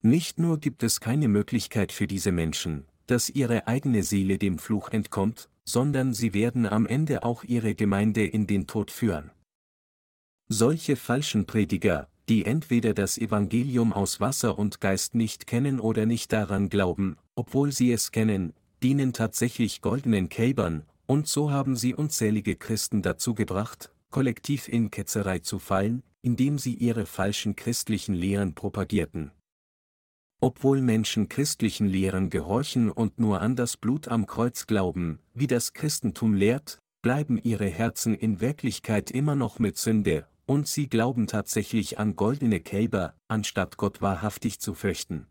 Nicht 0.02 0.38
nur 0.38 0.60
gibt 0.60 0.82
es 0.82 1.00
keine 1.00 1.28
Möglichkeit 1.28 1.90
für 1.90 2.06
diese 2.06 2.30
Menschen, 2.30 2.84
dass 3.06 3.30
ihre 3.30 3.68
eigene 3.68 4.02
Seele 4.02 4.36
dem 4.36 4.58
Fluch 4.58 4.90
entkommt, 4.90 5.48
sondern 5.64 6.12
sie 6.12 6.34
werden 6.34 6.66
am 6.66 6.84
Ende 6.84 7.22
auch 7.22 7.42
ihre 7.42 7.74
Gemeinde 7.74 8.26
in 8.26 8.46
den 8.46 8.66
Tod 8.66 8.90
führen. 8.90 9.30
Solche 10.48 10.96
falschen 10.96 11.46
Prediger, 11.46 12.10
die 12.28 12.44
entweder 12.44 12.92
das 12.92 13.16
Evangelium 13.16 13.92
aus 13.92 14.20
Wasser 14.20 14.58
und 14.58 14.80
Geist 14.80 15.14
nicht 15.14 15.46
kennen 15.46 15.80
oder 15.80 16.04
nicht 16.04 16.32
daran 16.32 16.68
glauben, 16.68 17.16
obwohl 17.34 17.72
sie 17.72 17.90
es 17.92 18.12
kennen, 18.12 18.52
dienen 18.82 19.12
tatsächlich 19.12 19.80
goldenen 19.80 20.28
Kälbern, 20.28 20.84
und 21.06 21.26
so 21.26 21.50
haben 21.50 21.74
sie 21.74 21.94
unzählige 21.94 22.54
Christen 22.56 23.00
dazu 23.00 23.34
gebracht, 23.34 23.90
kollektiv 24.10 24.68
in 24.68 24.90
Ketzerei 24.90 25.38
zu 25.38 25.58
fallen, 25.58 26.02
indem 26.20 26.58
sie 26.58 26.74
ihre 26.74 27.06
falschen 27.06 27.56
christlichen 27.56 28.14
Lehren 28.14 28.54
propagierten. 28.54 29.30
Obwohl 30.40 30.82
Menschen 30.82 31.28
christlichen 31.28 31.86
Lehren 31.86 32.30
gehorchen 32.30 32.90
und 32.90 33.18
nur 33.18 33.40
an 33.40 33.56
das 33.56 33.76
Blut 33.76 34.06
am 34.08 34.26
Kreuz 34.26 34.66
glauben, 34.66 35.18
wie 35.34 35.46
das 35.46 35.72
Christentum 35.72 36.34
lehrt, 36.34 36.78
bleiben 37.02 37.40
ihre 37.42 37.68
Herzen 37.68 38.14
in 38.14 38.40
Wirklichkeit 38.40 39.10
immer 39.10 39.34
noch 39.34 39.58
mit 39.58 39.78
Sünde, 39.78 40.26
und 40.48 40.66
sie 40.66 40.88
glauben 40.88 41.26
tatsächlich 41.26 41.98
an 41.98 42.16
goldene 42.16 42.60
Kälber, 42.60 43.14
anstatt 43.28 43.76
Gott 43.76 44.00
wahrhaftig 44.00 44.60
zu 44.60 44.72
fürchten. 44.72 45.26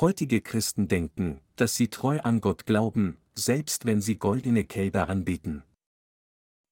Heutige 0.00 0.40
Christen 0.40 0.88
denken, 0.88 1.40
dass 1.54 1.76
sie 1.76 1.88
treu 1.88 2.18
an 2.20 2.40
Gott 2.40 2.66
glauben, 2.66 3.18
selbst 3.34 3.84
wenn 3.84 4.00
sie 4.00 4.18
goldene 4.18 4.64
Kälber 4.64 5.08
anbieten. 5.08 5.62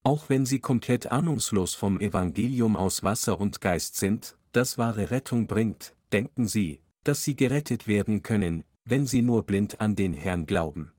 Auch 0.02 0.28
wenn 0.28 0.46
sie 0.46 0.58
komplett 0.58 1.12
ahnungslos 1.12 1.74
vom 1.74 2.00
Evangelium 2.00 2.76
aus 2.76 3.04
Wasser 3.04 3.40
und 3.40 3.60
Geist 3.60 3.96
sind, 3.96 4.36
das 4.50 4.76
wahre 4.76 5.12
Rettung 5.12 5.46
bringt, 5.46 5.94
denken 6.12 6.48
sie, 6.48 6.80
dass 7.04 7.22
sie 7.22 7.36
gerettet 7.36 7.86
werden 7.86 8.24
können, 8.24 8.64
wenn 8.84 9.06
sie 9.06 9.22
nur 9.22 9.44
blind 9.44 9.80
an 9.80 9.94
den 9.94 10.12
Herrn 10.12 10.46
glauben. 10.46 10.92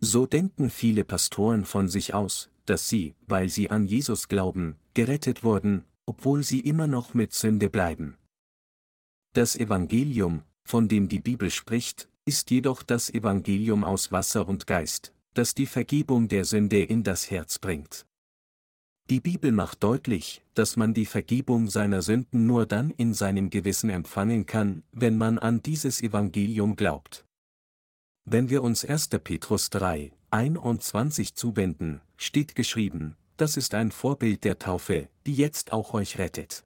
So 0.00 0.26
denken 0.26 0.68
viele 0.68 1.04
Pastoren 1.04 1.64
von 1.64 1.88
sich 1.88 2.12
aus, 2.12 2.50
dass 2.70 2.88
sie, 2.88 3.16
weil 3.26 3.48
sie 3.48 3.68
an 3.68 3.84
Jesus 3.84 4.28
glauben, 4.28 4.76
gerettet 4.94 5.42
wurden, 5.42 5.84
obwohl 6.06 6.44
sie 6.44 6.60
immer 6.60 6.86
noch 6.86 7.14
mit 7.14 7.32
Sünde 7.32 7.68
bleiben. 7.68 8.16
Das 9.32 9.56
Evangelium, 9.56 10.42
von 10.62 10.86
dem 10.86 11.08
die 11.08 11.18
Bibel 11.18 11.50
spricht, 11.50 12.08
ist 12.24 12.50
jedoch 12.52 12.84
das 12.84 13.10
Evangelium 13.10 13.82
aus 13.82 14.12
Wasser 14.12 14.48
und 14.48 14.68
Geist, 14.68 15.12
das 15.34 15.54
die 15.54 15.66
Vergebung 15.66 16.28
der 16.28 16.44
Sünde 16.44 16.80
in 16.80 17.02
das 17.02 17.30
Herz 17.30 17.58
bringt. 17.58 18.06
Die 19.08 19.20
Bibel 19.20 19.50
macht 19.50 19.82
deutlich, 19.82 20.44
dass 20.54 20.76
man 20.76 20.94
die 20.94 21.06
Vergebung 21.06 21.68
seiner 21.68 22.02
Sünden 22.02 22.46
nur 22.46 22.66
dann 22.66 22.90
in 22.90 23.14
seinem 23.14 23.50
Gewissen 23.50 23.90
empfangen 23.90 24.46
kann, 24.46 24.84
wenn 24.92 25.18
man 25.18 25.38
an 25.38 25.60
dieses 25.60 26.00
Evangelium 26.00 26.76
glaubt. 26.76 27.24
Wenn 28.24 28.48
wir 28.48 28.62
uns 28.62 28.84
1. 28.84 29.08
Petrus 29.24 29.70
3, 29.70 30.12
21 30.30 31.34
zuwenden, 31.34 32.00
steht 32.20 32.54
geschrieben, 32.54 33.16
das 33.36 33.56
ist 33.56 33.74
ein 33.74 33.90
Vorbild 33.90 34.44
der 34.44 34.58
Taufe, 34.58 35.08
die 35.26 35.34
jetzt 35.34 35.72
auch 35.72 35.94
euch 35.94 36.18
rettet. 36.18 36.64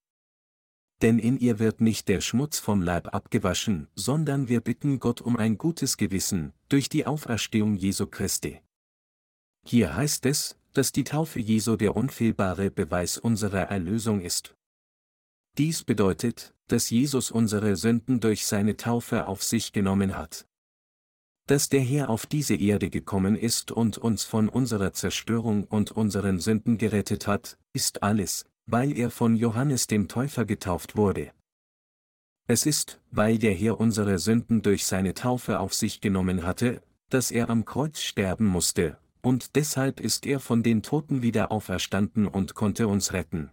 Denn 1.01 1.19
in 1.19 1.39
ihr 1.39 1.59
wird 1.59 1.81
nicht 1.81 2.09
der 2.09 2.21
Schmutz 2.21 2.59
vom 2.59 2.83
Leib 2.83 3.15
abgewaschen, 3.15 3.89
sondern 3.95 4.49
wir 4.49 4.61
bitten 4.61 4.99
Gott 4.99 5.21
um 5.21 5.37
ein 5.37 5.57
gutes 5.57 5.97
Gewissen, 5.97 6.53
durch 6.69 6.89
die 6.89 7.07
Auferstehung 7.07 7.77
Jesu 7.77 8.07
Christi. 8.07 8.61
Hier 9.65 9.95
heißt 9.95 10.27
es, 10.27 10.59
dass 10.73 10.91
die 10.91 11.05
Taufe 11.05 11.39
Jesu 11.39 11.77
der 11.77 11.95
unfehlbare 11.95 12.71
Beweis 12.71 13.17
unserer 13.17 13.63
Erlösung 13.63 14.21
ist. 14.21 14.57
Dies 15.57 15.85
bedeutet, 15.85 16.53
dass 16.67 16.91
Jesus 16.91 17.31
unsere 17.31 17.77
Sünden 17.77 18.19
durch 18.19 18.45
seine 18.45 18.77
Taufe 18.77 19.29
auf 19.29 19.45
sich 19.45 19.73
genommen 19.73 20.17
hat. 20.17 20.49
Dass 21.47 21.69
der 21.69 21.83
Herr 21.83 22.09
auf 22.09 22.25
diese 22.25 22.55
Erde 22.55 22.89
gekommen 22.89 23.37
ist 23.37 23.71
und 23.71 23.99
uns 23.99 24.25
von 24.25 24.49
unserer 24.49 24.95
Zerstörung 24.95 25.65
und 25.65 25.93
unseren 25.93 26.41
Sünden 26.41 26.79
gerettet 26.79 27.27
hat, 27.27 27.59
ist 27.75 28.03
alles, 28.03 28.47
weil 28.67 28.97
er 28.97 29.11
von 29.11 29.37
Johannes 29.37 29.87
dem 29.87 30.09
Täufer 30.09 30.47
getauft 30.47 30.97
wurde. 30.97 31.33
Es 32.47 32.65
ist, 32.65 33.01
weil 33.11 33.39
der 33.39 33.55
Herr 33.55 33.79
unsere 33.79 34.19
Sünden 34.19 34.63
durch 34.63 34.87
seine 34.87 35.13
Taufe 35.15 35.61
auf 35.61 35.75
sich 35.75 36.01
genommen 36.01 36.45
hatte, 36.45 36.83
dass 37.11 37.31
er 37.31 37.51
am 37.51 37.65
Kreuz 37.65 38.01
sterben 38.01 38.47
musste, 38.47 38.99
und 39.23 39.55
deshalb 39.57 40.01
ist 40.01 40.27
er 40.27 40.41
von 40.41 40.63
den 40.63 40.83
Toten 40.83 41.23
wieder 41.23 41.53
auferstanden 41.53 42.27
und 42.27 42.55
konnte 42.55 42.89
uns 42.89 43.13
retten. 43.13 43.51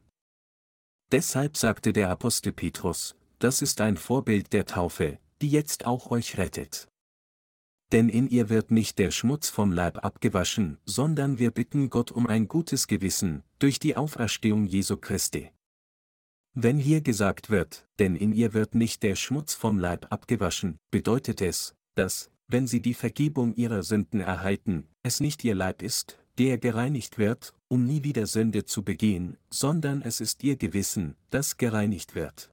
Deshalb 1.11 1.57
sagte 1.57 1.91
der 1.91 2.09
Apostel 2.09 2.53
Petrus, 2.53 3.15
das 3.39 3.61
ist 3.61 3.81
ein 3.81 3.97
Vorbild 3.97 4.53
der 4.53 4.65
Taufe, 4.65 5.19
die 5.41 5.49
jetzt 5.49 5.85
auch 5.85 6.11
euch 6.11 6.37
rettet. 6.37 6.90
Denn 7.91 8.07
in 8.07 8.29
ihr 8.29 8.49
wird 8.49 8.71
nicht 8.71 8.99
der 8.99 9.11
Schmutz 9.11 9.49
vom 9.49 9.71
Leib 9.71 10.03
abgewaschen, 10.05 10.77
sondern 10.85 11.39
wir 11.39 11.51
bitten 11.51 11.89
Gott 11.89 12.11
um 12.11 12.25
ein 12.25 12.47
gutes 12.47 12.87
Gewissen, 12.87 13.43
durch 13.59 13.79
die 13.79 13.97
Auferstehung 13.97 14.65
Jesu 14.65 14.95
Christi. 14.95 15.51
Wenn 16.53 16.77
hier 16.77 17.01
gesagt 17.01 17.49
wird, 17.49 17.87
denn 17.99 18.15
in 18.15 18.33
ihr 18.33 18.53
wird 18.53 18.75
nicht 18.75 19.03
der 19.03 19.15
Schmutz 19.15 19.53
vom 19.53 19.77
Leib 19.77 20.07
abgewaschen, 20.09 20.77
bedeutet 20.89 21.41
es, 21.41 21.75
dass, 21.95 22.29
wenn 22.47 22.67
sie 22.67 22.81
die 22.81 22.93
Vergebung 22.93 23.55
ihrer 23.55 23.83
Sünden 23.83 24.19
erhalten, 24.19 24.87
es 25.03 25.19
nicht 25.19 25.43
ihr 25.43 25.55
Leib 25.55 25.81
ist, 25.81 26.17
der 26.37 26.57
gereinigt 26.57 27.17
wird, 27.17 27.53
um 27.67 27.85
nie 27.85 28.03
wieder 28.03 28.25
Sünde 28.25 28.65
zu 28.65 28.83
begehen, 28.83 29.37
sondern 29.49 30.01
es 30.01 30.21
ist 30.21 30.43
ihr 30.43 30.57
Gewissen, 30.57 31.15
das 31.29 31.57
gereinigt 31.57 32.15
wird. 32.15 32.51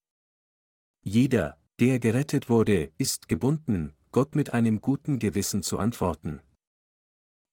Jeder, 1.03 1.59
der 1.81 1.99
gerettet 1.99 2.49
wurde, 2.49 2.93
ist 2.99 3.29
gebunden, 3.29 3.95
Gott 4.19 4.35
mit 4.35 4.53
einem 4.53 4.81
guten 4.81 5.21
Gewissen 5.21 5.63
zu 5.63 5.79
antworten. 5.79 6.41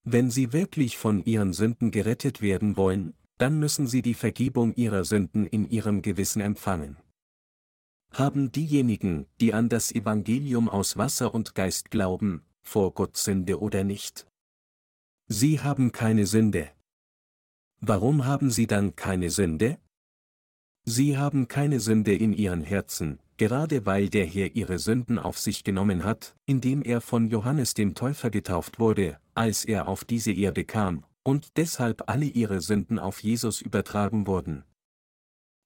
Wenn 0.02 0.32
sie 0.32 0.52
wirklich 0.52 0.98
von 0.98 1.24
ihren 1.24 1.52
Sünden 1.52 1.92
gerettet 1.92 2.42
werden 2.42 2.76
wollen, 2.76 3.14
dann 3.38 3.60
müssen 3.60 3.86
sie 3.86 4.02
die 4.02 4.14
Vergebung 4.14 4.74
ihrer 4.74 5.04
Sünden 5.04 5.46
in 5.46 5.70
ihrem 5.70 6.02
Gewissen 6.02 6.42
empfangen. 6.42 6.96
Haben 8.10 8.50
diejenigen, 8.50 9.26
die 9.40 9.54
an 9.54 9.68
das 9.68 9.92
Evangelium 9.92 10.68
aus 10.68 10.96
Wasser 10.96 11.32
und 11.32 11.54
Geist 11.54 11.92
glauben, 11.92 12.42
vor 12.64 12.92
Gott 12.94 13.16
Sünde 13.16 13.60
oder 13.60 13.84
nicht? 13.84 14.26
Sie 15.28 15.60
haben 15.60 15.92
keine 15.92 16.26
Sünde. 16.26 16.72
Warum 17.78 18.24
haben 18.24 18.50
sie 18.50 18.66
dann 18.66 18.96
keine 18.96 19.30
Sünde? 19.30 19.78
Sie 20.82 21.16
haben 21.16 21.46
keine 21.46 21.78
Sünde 21.78 22.16
in 22.16 22.32
ihren 22.32 22.64
Herzen, 22.64 23.20
gerade 23.36 23.86
weil 23.86 24.08
der 24.08 24.26
Herr 24.26 24.54
ihre 24.54 24.78
Sünden 24.78 25.18
auf 25.18 25.38
sich 25.38 25.64
genommen 25.64 26.04
hat, 26.04 26.36
indem 26.46 26.82
er 26.82 27.00
von 27.00 27.28
Johannes 27.28 27.74
dem 27.74 27.94
Täufer 27.94 28.30
getauft 28.30 28.78
wurde, 28.78 29.18
als 29.34 29.64
er 29.64 29.88
auf 29.88 30.04
diese 30.04 30.32
Erde 30.32 30.64
kam, 30.64 31.04
und 31.22 31.56
deshalb 31.56 32.08
alle 32.08 32.26
ihre 32.26 32.60
Sünden 32.60 32.98
auf 32.98 33.22
Jesus 33.22 33.60
übertragen 33.60 34.26
wurden. 34.26 34.64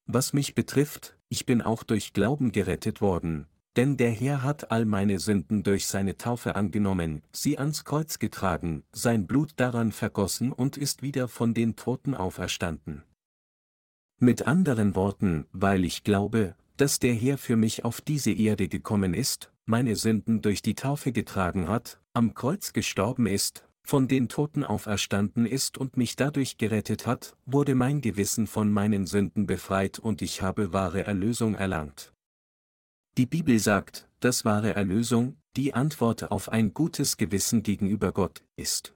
Was 0.06 0.32
mich 0.32 0.54
betrifft, 0.54 1.16
ich 1.28 1.46
bin 1.46 1.62
auch 1.62 1.82
durch 1.82 2.12
Glauben 2.12 2.50
gerettet 2.50 3.00
worden, 3.00 3.46
denn 3.76 3.96
der 3.96 4.10
Herr 4.10 4.42
hat 4.42 4.72
all 4.72 4.84
meine 4.84 5.18
Sünden 5.20 5.62
durch 5.62 5.86
seine 5.86 6.16
Taufe 6.16 6.56
angenommen, 6.56 7.22
sie 7.32 7.58
ans 7.58 7.84
Kreuz 7.84 8.18
getragen, 8.18 8.82
sein 8.92 9.26
Blut 9.26 9.52
daran 9.56 9.92
vergossen 9.92 10.52
und 10.52 10.76
ist 10.76 11.02
wieder 11.02 11.28
von 11.28 11.54
den 11.54 11.76
Toten 11.76 12.14
auferstanden. 12.14 13.04
Mit 14.18 14.46
anderen 14.46 14.96
Worten, 14.96 15.46
weil 15.52 15.84
ich 15.84 16.02
glaube, 16.02 16.56
dass 16.80 16.98
der 16.98 17.12
Herr 17.12 17.36
für 17.36 17.56
mich 17.56 17.84
auf 17.84 18.00
diese 18.00 18.32
Erde 18.32 18.66
gekommen 18.66 19.12
ist, 19.12 19.52
meine 19.66 19.96
Sünden 19.96 20.40
durch 20.40 20.62
die 20.62 20.74
Taufe 20.74 21.12
getragen 21.12 21.68
hat, 21.68 22.00
am 22.14 22.32
Kreuz 22.32 22.72
gestorben 22.72 23.26
ist, 23.26 23.68
von 23.82 24.08
den 24.08 24.30
Toten 24.30 24.64
auferstanden 24.64 25.44
ist 25.44 25.76
und 25.76 25.98
mich 25.98 26.16
dadurch 26.16 26.56
gerettet 26.56 27.06
hat, 27.06 27.36
wurde 27.44 27.74
mein 27.74 28.00
Gewissen 28.00 28.46
von 28.46 28.72
meinen 28.72 29.04
Sünden 29.06 29.46
befreit 29.46 29.98
und 29.98 30.22
ich 30.22 30.40
habe 30.40 30.72
wahre 30.72 31.04
Erlösung 31.04 31.54
erlangt. 31.54 32.14
Die 33.18 33.26
Bibel 33.26 33.58
sagt, 33.58 34.08
dass 34.20 34.46
wahre 34.46 34.74
Erlösung, 34.74 35.36
die 35.56 35.74
Antwort 35.74 36.30
auf 36.30 36.48
ein 36.48 36.72
gutes 36.72 37.18
Gewissen 37.18 37.62
gegenüber 37.62 38.12
Gott, 38.12 38.42
ist. 38.56 38.94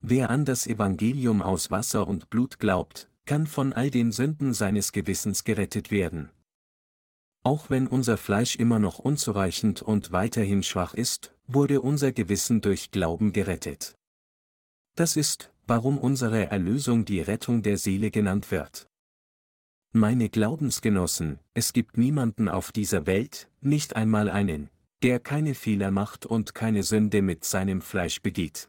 Wer 0.00 0.30
an 0.30 0.44
das 0.44 0.68
Evangelium 0.68 1.42
aus 1.42 1.72
Wasser 1.72 2.06
und 2.06 2.30
Blut 2.30 2.60
glaubt, 2.60 3.10
kann 3.24 3.48
von 3.48 3.72
all 3.72 3.90
den 3.90 4.12
Sünden 4.12 4.54
seines 4.54 4.92
Gewissens 4.92 5.42
gerettet 5.42 5.90
werden. 5.90 6.30
Auch 7.46 7.70
wenn 7.70 7.86
unser 7.86 8.16
Fleisch 8.16 8.56
immer 8.56 8.80
noch 8.80 8.98
unzureichend 8.98 9.80
und 9.80 10.10
weiterhin 10.10 10.64
schwach 10.64 10.94
ist, 10.94 11.32
wurde 11.46 11.80
unser 11.80 12.10
Gewissen 12.10 12.60
durch 12.60 12.90
Glauben 12.90 13.32
gerettet. 13.32 13.94
Das 14.96 15.14
ist, 15.14 15.52
warum 15.64 15.96
unsere 15.96 16.46
Erlösung 16.46 17.04
die 17.04 17.20
Rettung 17.20 17.62
der 17.62 17.78
Seele 17.78 18.10
genannt 18.10 18.50
wird. 18.50 18.88
Meine 19.92 20.28
Glaubensgenossen, 20.28 21.38
es 21.54 21.72
gibt 21.72 21.96
niemanden 21.96 22.48
auf 22.48 22.72
dieser 22.72 23.06
Welt, 23.06 23.48
nicht 23.60 23.94
einmal 23.94 24.28
einen, 24.28 24.68
der 25.04 25.20
keine 25.20 25.54
Fehler 25.54 25.92
macht 25.92 26.26
und 26.26 26.52
keine 26.52 26.82
Sünde 26.82 27.22
mit 27.22 27.44
seinem 27.44 27.80
Fleisch 27.80 28.22
begeht. 28.22 28.68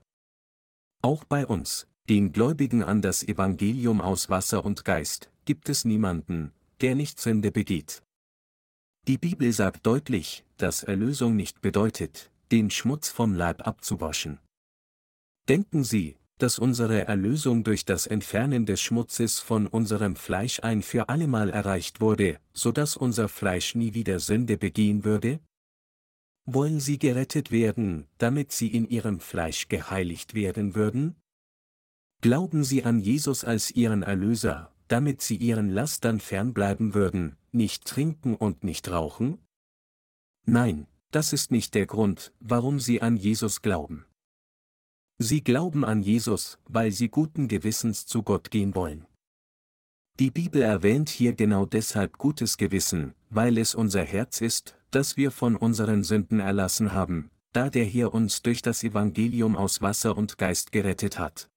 Auch 1.01 1.23
bei 1.23 1.47
uns, 1.47 1.87
den 2.09 2.31
Gläubigen 2.31 2.83
an 2.83 3.01
das 3.01 3.23
Evangelium 3.23 4.01
aus 4.01 4.29
Wasser 4.29 4.63
und 4.63 4.85
Geist, 4.85 5.31
gibt 5.45 5.67
es 5.67 5.83
niemanden, 5.83 6.51
der 6.81 6.93
nicht 6.93 7.19
Sünde 7.19 7.51
begeht. 7.51 8.03
Die 9.07 9.17
Bibel 9.17 9.53
sagt 9.53 9.85
deutlich, 9.85 10.43
dass 10.57 10.83
Erlösung 10.83 11.37
nicht 11.37 11.61
bedeutet, 11.61 12.29
den 12.51 12.69
Schmutz 12.69 13.07
vom 13.07 13.33
Leib 13.33 13.65
abzuwaschen. 13.65 14.39
Denken 15.47 15.85
Sie, 15.85 16.17
dass 16.39 16.59
unsere 16.59 17.07
Erlösung 17.07 17.63
durch 17.63 17.85
das 17.85 18.05
Entfernen 18.05 18.65
des 18.65 18.81
Schmutzes 18.81 19.39
von 19.39 19.65
unserem 19.65 20.17
Fleisch 20.17 20.59
ein 20.59 20.81
für 20.81 21.07
allemal 21.07 21.49
erreicht 21.49 22.01
wurde, 22.01 22.39
so 22.53 22.73
dass 22.73 22.97
unser 22.97 23.29
Fleisch 23.29 23.75
nie 23.75 23.93
wieder 23.93 24.19
Sünde 24.19 24.57
begehen 24.57 25.05
würde? 25.05 25.39
Wollen 26.45 26.81
Sie 26.81 26.99
gerettet 26.99 27.49
werden, 27.49 28.07
damit 28.17 28.51
Sie 28.51 28.67
in 28.67 28.89
Ihrem 28.89 29.21
Fleisch 29.21 29.69
geheiligt 29.69 30.33
werden 30.33 30.75
würden? 30.75 31.15
Glauben 32.21 32.65
Sie 32.65 32.83
an 32.83 32.99
Jesus 32.99 33.45
als 33.45 33.71
Ihren 33.71 34.03
Erlöser, 34.03 34.73
damit 34.87 35.21
Sie 35.21 35.35
Ihren 35.35 35.69
Lastern 35.69 36.19
fernbleiben 36.19 36.93
würden, 36.93 37.35
nicht 37.51 37.85
trinken 37.85 38.35
und 38.35 38.63
nicht 38.63 38.89
rauchen? 38.89 39.39
Nein, 40.45 40.87
das 41.11 41.33
ist 41.33 41.51
nicht 41.51 41.73
der 41.73 41.85
Grund, 41.85 42.33
warum 42.39 42.79
sie 42.79 43.01
an 43.01 43.17
Jesus 43.17 43.61
glauben. 43.61 44.05
Sie 45.19 45.43
glauben 45.43 45.83
an 45.83 46.03
Jesus, 46.03 46.59
weil 46.65 46.91
sie 46.91 47.09
guten 47.09 47.47
Gewissens 47.47 48.05
zu 48.05 48.23
Gott 48.23 48.51
gehen 48.51 48.75
wollen. 48.75 49.05
Die 50.19 50.31
Bibel 50.31 50.61
erwähnt 50.61 51.09
hier 51.09 51.33
genau 51.33 51.65
deshalb 51.65 52.17
gutes 52.17 52.57
Gewissen, 52.57 53.13
weil 53.29 53.57
es 53.57 53.75
unser 53.75 54.03
Herz 54.03 54.41
ist, 54.41 54.75
das 54.91 55.17
wir 55.17 55.31
von 55.31 55.55
unseren 55.55 56.03
Sünden 56.03 56.39
erlassen 56.39 56.93
haben, 56.93 57.29
da 57.53 57.69
der 57.69 57.85
Herr 57.85 58.13
uns 58.13 58.41
durch 58.41 58.61
das 58.61 58.83
Evangelium 58.83 59.55
aus 59.55 59.81
Wasser 59.81 60.17
und 60.17 60.37
Geist 60.37 60.71
gerettet 60.71 61.19
hat. 61.19 61.49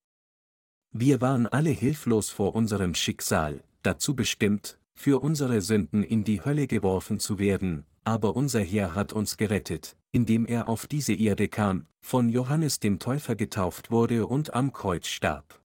Wir 0.92 1.20
waren 1.20 1.46
alle 1.46 1.70
hilflos 1.70 2.30
vor 2.30 2.56
unserem 2.56 2.96
Schicksal, 2.96 3.62
dazu 3.82 4.16
bestimmt, 4.16 4.76
für 4.92 5.22
unsere 5.22 5.60
Sünden 5.60 6.02
in 6.02 6.24
die 6.24 6.44
Hölle 6.44 6.66
geworfen 6.66 7.20
zu 7.20 7.38
werden, 7.38 7.84
aber 8.02 8.34
unser 8.34 8.60
Herr 8.60 8.96
hat 8.96 9.12
uns 9.12 9.36
gerettet, 9.36 9.96
indem 10.10 10.46
er 10.46 10.68
auf 10.68 10.88
diese 10.88 11.14
Erde 11.14 11.46
kam, 11.46 11.86
von 12.00 12.28
Johannes 12.28 12.80
dem 12.80 12.98
Täufer 12.98 13.36
getauft 13.36 13.92
wurde 13.92 14.26
und 14.26 14.52
am 14.52 14.72
Kreuz 14.72 15.06
starb. 15.06 15.62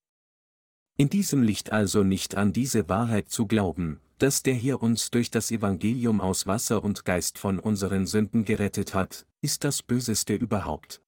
In 0.95 1.09
diesem 1.09 1.41
Licht 1.41 1.71
also 1.71 2.03
nicht 2.03 2.35
an 2.35 2.53
diese 2.53 2.87
Wahrheit 2.87 3.29
zu 3.29 3.47
glauben, 3.47 3.99
dass 4.19 4.43
der 4.43 4.53
Herr 4.53 4.81
uns 4.81 5.09
durch 5.09 5.31
das 5.31 5.49
Evangelium 5.49 6.21
aus 6.21 6.45
Wasser 6.45 6.83
und 6.83 7.03
Geist 7.03 7.39
von 7.39 7.57
unseren 7.57 8.05
Sünden 8.05 8.45
gerettet 8.45 8.93
hat, 8.93 9.25
ist 9.41 9.63
das 9.63 9.81
Böseste 9.81 10.35
überhaupt. 10.35 11.01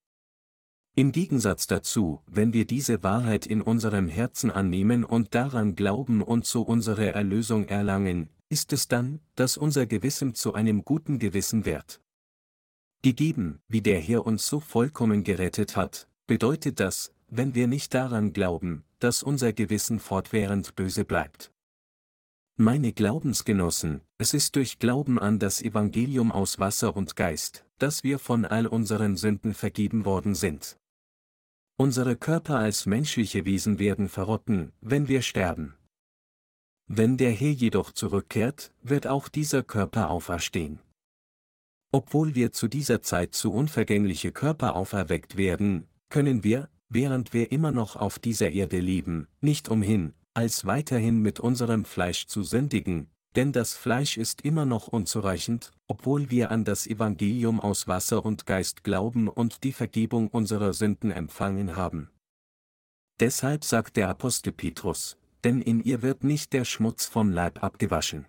Im 1.00 1.12
Gegensatz 1.12 1.68
dazu, 1.68 2.24
wenn 2.26 2.54
wir 2.54 2.66
diese 2.66 3.04
Wahrheit 3.04 3.46
in 3.46 3.62
unserem 3.62 4.08
Herzen 4.08 4.50
annehmen 4.50 5.04
und 5.04 5.36
daran 5.36 5.76
glauben 5.76 6.24
und 6.24 6.48
so 6.48 6.64
unsere 6.64 7.14
Erlösung 7.14 7.68
erlangen, 7.68 8.32
ist 8.50 8.74
es 8.74 8.88
dann, 8.88 9.20
dass 9.36 9.58
unser 9.58 9.86
Gewissen 9.86 10.34
zu 10.34 10.56
einem 10.56 10.84
guten 10.84 11.20
Gewissen 11.20 11.66
wird. 11.66 12.02
Gegeben, 13.04 13.60
wie 13.68 13.82
der 13.82 14.00
Herr 14.00 14.26
uns 14.26 14.48
so 14.48 14.60
vollkommen 14.60 15.24
gerettet 15.24 15.76
hat, 15.76 16.08
bedeutet 16.26 16.80
das, 16.80 17.14
wenn 17.28 17.54
wir 17.54 17.68
nicht 17.68 17.94
daran 17.94 18.34
glauben, 18.34 18.84
dass 18.98 19.22
unser 19.22 19.54
Gewissen 19.54 20.00
fortwährend 20.00 20.76
böse 20.76 21.06
bleibt. 21.06 21.52
Meine 22.56 22.92
Glaubensgenossen, 22.92 24.02
es 24.18 24.34
ist 24.34 24.56
durch 24.56 24.80
Glauben 24.80 25.20
an 25.20 25.38
das 25.38 25.62
Evangelium 25.62 26.32
aus 26.32 26.58
Wasser 26.58 26.98
und 26.98 27.16
Geist, 27.16 27.66
dass 27.78 28.04
wir 28.04 28.18
von 28.18 28.46
all 28.46 28.66
unseren 28.66 29.16
Sünden 29.16 29.54
vergeben 29.54 30.04
worden 30.04 30.34
sind. 30.34 30.76
Unsere 31.80 32.16
Körper 32.16 32.58
als 32.58 32.88
menschliche 32.88 33.46
Wesen 33.46 33.78
werden 33.78 34.10
verrotten, 34.10 34.72
wenn 34.82 35.08
wir 35.08 35.22
sterben. 35.22 35.76
Wenn 36.88 37.18
der 37.18 37.30
Herr 37.30 37.52
jedoch 37.52 37.92
zurückkehrt, 37.92 38.72
wird 38.82 39.06
auch 39.06 39.30
dieser 39.30 39.62
Körper 39.62 40.10
auferstehen. 40.10 40.80
Obwohl 41.92 42.34
wir 42.34 42.52
zu 42.52 42.68
dieser 42.68 43.04
Zeit 43.04 43.36
zu 43.36 43.54
unvergängliche 43.54 44.32
Körper 44.32 44.76
auferweckt 44.76 45.38
werden, 45.38 45.88
können 46.10 46.44
wir, 46.44 46.68
während 46.90 47.34
wir 47.34 47.52
immer 47.52 47.72
noch 47.72 47.96
auf 47.96 48.18
dieser 48.18 48.50
Erde 48.50 48.80
leben, 48.80 49.28
nicht 49.40 49.70
umhin, 49.70 50.16
als 50.34 50.66
weiterhin 50.66 51.22
mit 51.22 51.40
unserem 51.40 51.86
Fleisch 51.86 52.26
zu 52.26 52.42
sündigen, 52.42 53.12
denn 53.38 53.52
das 53.52 53.76
Fleisch 53.76 54.18
ist 54.18 54.42
immer 54.42 54.66
noch 54.66 54.88
unzureichend, 54.88 55.72
obwohl 55.86 56.32
wir 56.32 56.50
an 56.50 56.66
das 56.66 56.88
Evangelium 56.88 57.60
aus 57.60 57.88
Wasser 57.88 58.26
und 58.26 58.48
Geist 58.48 58.84
glauben 58.84 59.28
und 59.28 59.64
die 59.64 59.74
Vergebung 59.74 60.28
unserer 60.28 60.74
Sünden 60.74 61.12
empfangen 61.12 61.76
haben. 61.76 62.10
Deshalb 63.20 63.64
sagt 63.64 63.96
der 63.96 64.10
Apostel 64.10 64.52
Petrus, 64.52 65.18
denn 65.44 65.62
in 65.62 65.84
ihr 65.84 66.02
wird 66.02 66.24
nicht 66.24 66.52
der 66.52 66.66
Schmutz 66.66 67.06
vom 67.06 67.32
Leib 67.32 67.64
abgewaschen. 67.64 68.26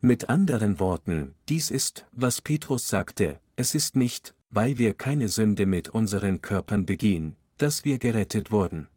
Mit 0.00 0.28
anderen 0.28 0.80
Worten, 0.80 1.36
dies 1.48 1.70
ist, 1.70 2.06
was 2.10 2.42
Petrus 2.42 2.88
sagte, 2.88 3.40
es 3.54 3.76
ist 3.76 3.94
nicht, 3.94 4.34
weil 4.50 4.78
wir 4.78 4.94
keine 4.94 5.28
Sünde 5.28 5.64
mit 5.64 5.90
unseren 5.90 6.40
Körpern 6.40 6.86
begehen, 6.86 7.36
dass 7.56 7.84
wir 7.84 8.00
gerettet 8.00 8.50
wurden. 8.50 8.88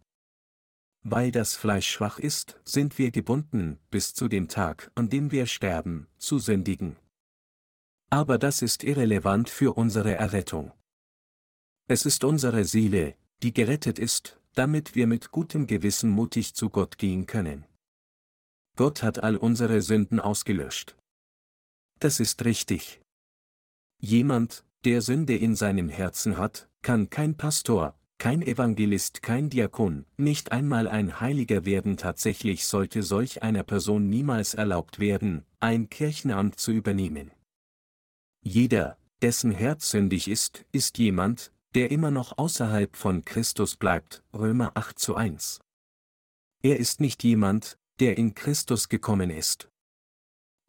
Weil 1.08 1.32
das 1.32 1.56
Fleisch 1.56 1.88
schwach 1.88 2.18
ist, 2.18 2.60
sind 2.66 2.98
wir 2.98 3.12
gebunden, 3.12 3.78
bis 3.92 4.16
zu 4.16 4.28
dem 4.28 4.48
Tag, 4.48 4.92
an 4.96 5.08
dem 5.08 5.32
wir 5.32 5.46
sterben, 5.46 6.08
zu 6.18 6.40
sündigen. 6.40 6.96
Aber 8.10 8.40
das 8.40 8.64
ist 8.64 8.84
irrelevant 8.84 9.48
für 9.48 9.78
unsere 9.78 10.16
Errettung. 10.16 10.72
Es 11.88 12.08
ist 12.08 12.24
unsere 12.24 12.66
Seele, 12.66 13.16
die 13.44 13.54
gerettet 13.54 14.00
ist, 14.00 14.42
damit 14.56 14.96
wir 14.96 15.06
mit 15.06 15.30
gutem 15.30 15.68
Gewissen 15.68 16.10
mutig 16.10 16.56
zu 16.56 16.72
Gott 16.72 16.98
gehen 16.98 17.28
können. 17.28 17.66
Gott 18.76 19.04
hat 19.04 19.20
all 19.20 19.38
unsere 19.38 19.84
Sünden 19.84 20.20
ausgelöscht. 20.20 20.96
Das 22.00 22.20
ist 22.20 22.44
richtig. 22.46 23.00
Jemand, 24.02 24.66
der 24.86 25.04
Sünde 25.04 25.38
in 25.38 25.56
seinem 25.56 25.90
Herzen 25.90 26.40
hat, 26.40 26.68
kann 26.82 27.12
kein 27.12 27.38
Pastor, 27.38 27.96
kein 28.18 28.42
Evangelist, 28.42 29.22
kein 29.22 29.50
Diakon, 29.50 30.06
nicht 30.18 30.52
einmal 30.52 30.88
ein 30.88 31.20
Heiliger 31.20 31.66
werden 31.66 31.98
tatsächlich 31.98 32.66
sollte 32.66 33.04
solch 33.04 33.44
einer 33.44 33.64
Person 33.64 34.10
niemals 34.10 34.54
erlaubt 34.54 35.00
werden, 35.00 35.46
ein 35.60 35.90
Kirchenamt 35.90 36.60
zu 36.60 36.72
übernehmen. 36.72 37.32
Jeder, 38.42 38.98
dessen 39.22 39.52
Herz 39.52 39.90
sündig 39.90 40.28
ist, 40.28 40.66
ist 40.72 40.98
jemand, 40.98 41.52
der 41.74 41.92
immer 41.92 42.12
noch 42.12 42.38
außerhalb 42.38 42.96
von 42.96 43.26
Christus 43.26 43.76
bleibt, 43.76 44.24
Römer 44.34 44.72
8 44.76 44.98
zu 44.98 45.16
1. 45.16 45.60
Er 46.62 46.80
ist 46.80 47.02
nicht 47.02 47.24
jemand, 47.24 47.78
der 48.00 48.18
in 48.18 48.34
Christus 48.34 48.90
gekommen 48.90 49.30
ist. 49.30 49.70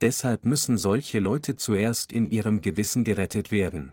Deshalb 0.00 0.44
müssen 0.44 0.76
solche 0.76 1.20
Leute 1.20 1.56
zuerst 1.56 2.12
in 2.12 2.30
ihrem 2.30 2.60
Gewissen 2.60 3.04
gerettet 3.04 3.50
werden. 3.50 3.92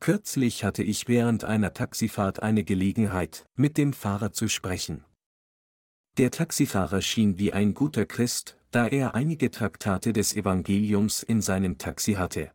Kürzlich 0.00 0.64
hatte 0.64 0.82
ich 0.82 1.08
während 1.08 1.44
einer 1.44 1.74
Taxifahrt 1.74 2.42
eine 2.42 2.64
Gelegenheit, 2.64 3.46
mit 3.54 3.76
dem 3.76 3.92
Fahrer 3.92 4.32
zu 4.32 4.48
sprechen. 4.48 5.04
Der 6.16 6.30
Taxifahrer 6.30 7.02
schien 7.02 7.38
wie 7.38 7.52
ein 7.52 7.74
guter 7.74 8.06
Christ, 8.06 8.56
da 8.70 8.86
er 8.86 9.14
einige 9.14 9.50
Traktate 9.50 10.14
des 10.14 10.34
Evangeliums 10.34 11.22
in 11.22 11.42
seinem 11.42 11.76
Taxi 11.76 12.14
hatte. 12.14 12.50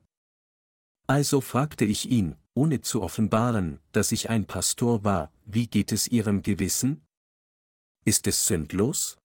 Also 1.05 1.39
fragte 1.39 1.85
ich 1.85 2.09
ihn, 2.09 2.35
ohne 2.55 2.81
zu 2.81 3.03
offenbaren, 3.03 3.79
dass 3.91 4.11
ich 4.11 4.31
ein 4.31 4.45
Pastor 4.45 5.03
war, 5.03 5.31
wie 5.45 5.67
geht 5.67 5.91
es 5.91 6.07
Ihrem 6.07 6.41
Gewissen? 6.41 7.05
Ist 8.05 8.25
es 8.25 8.47
sündlos? 8.47 9.19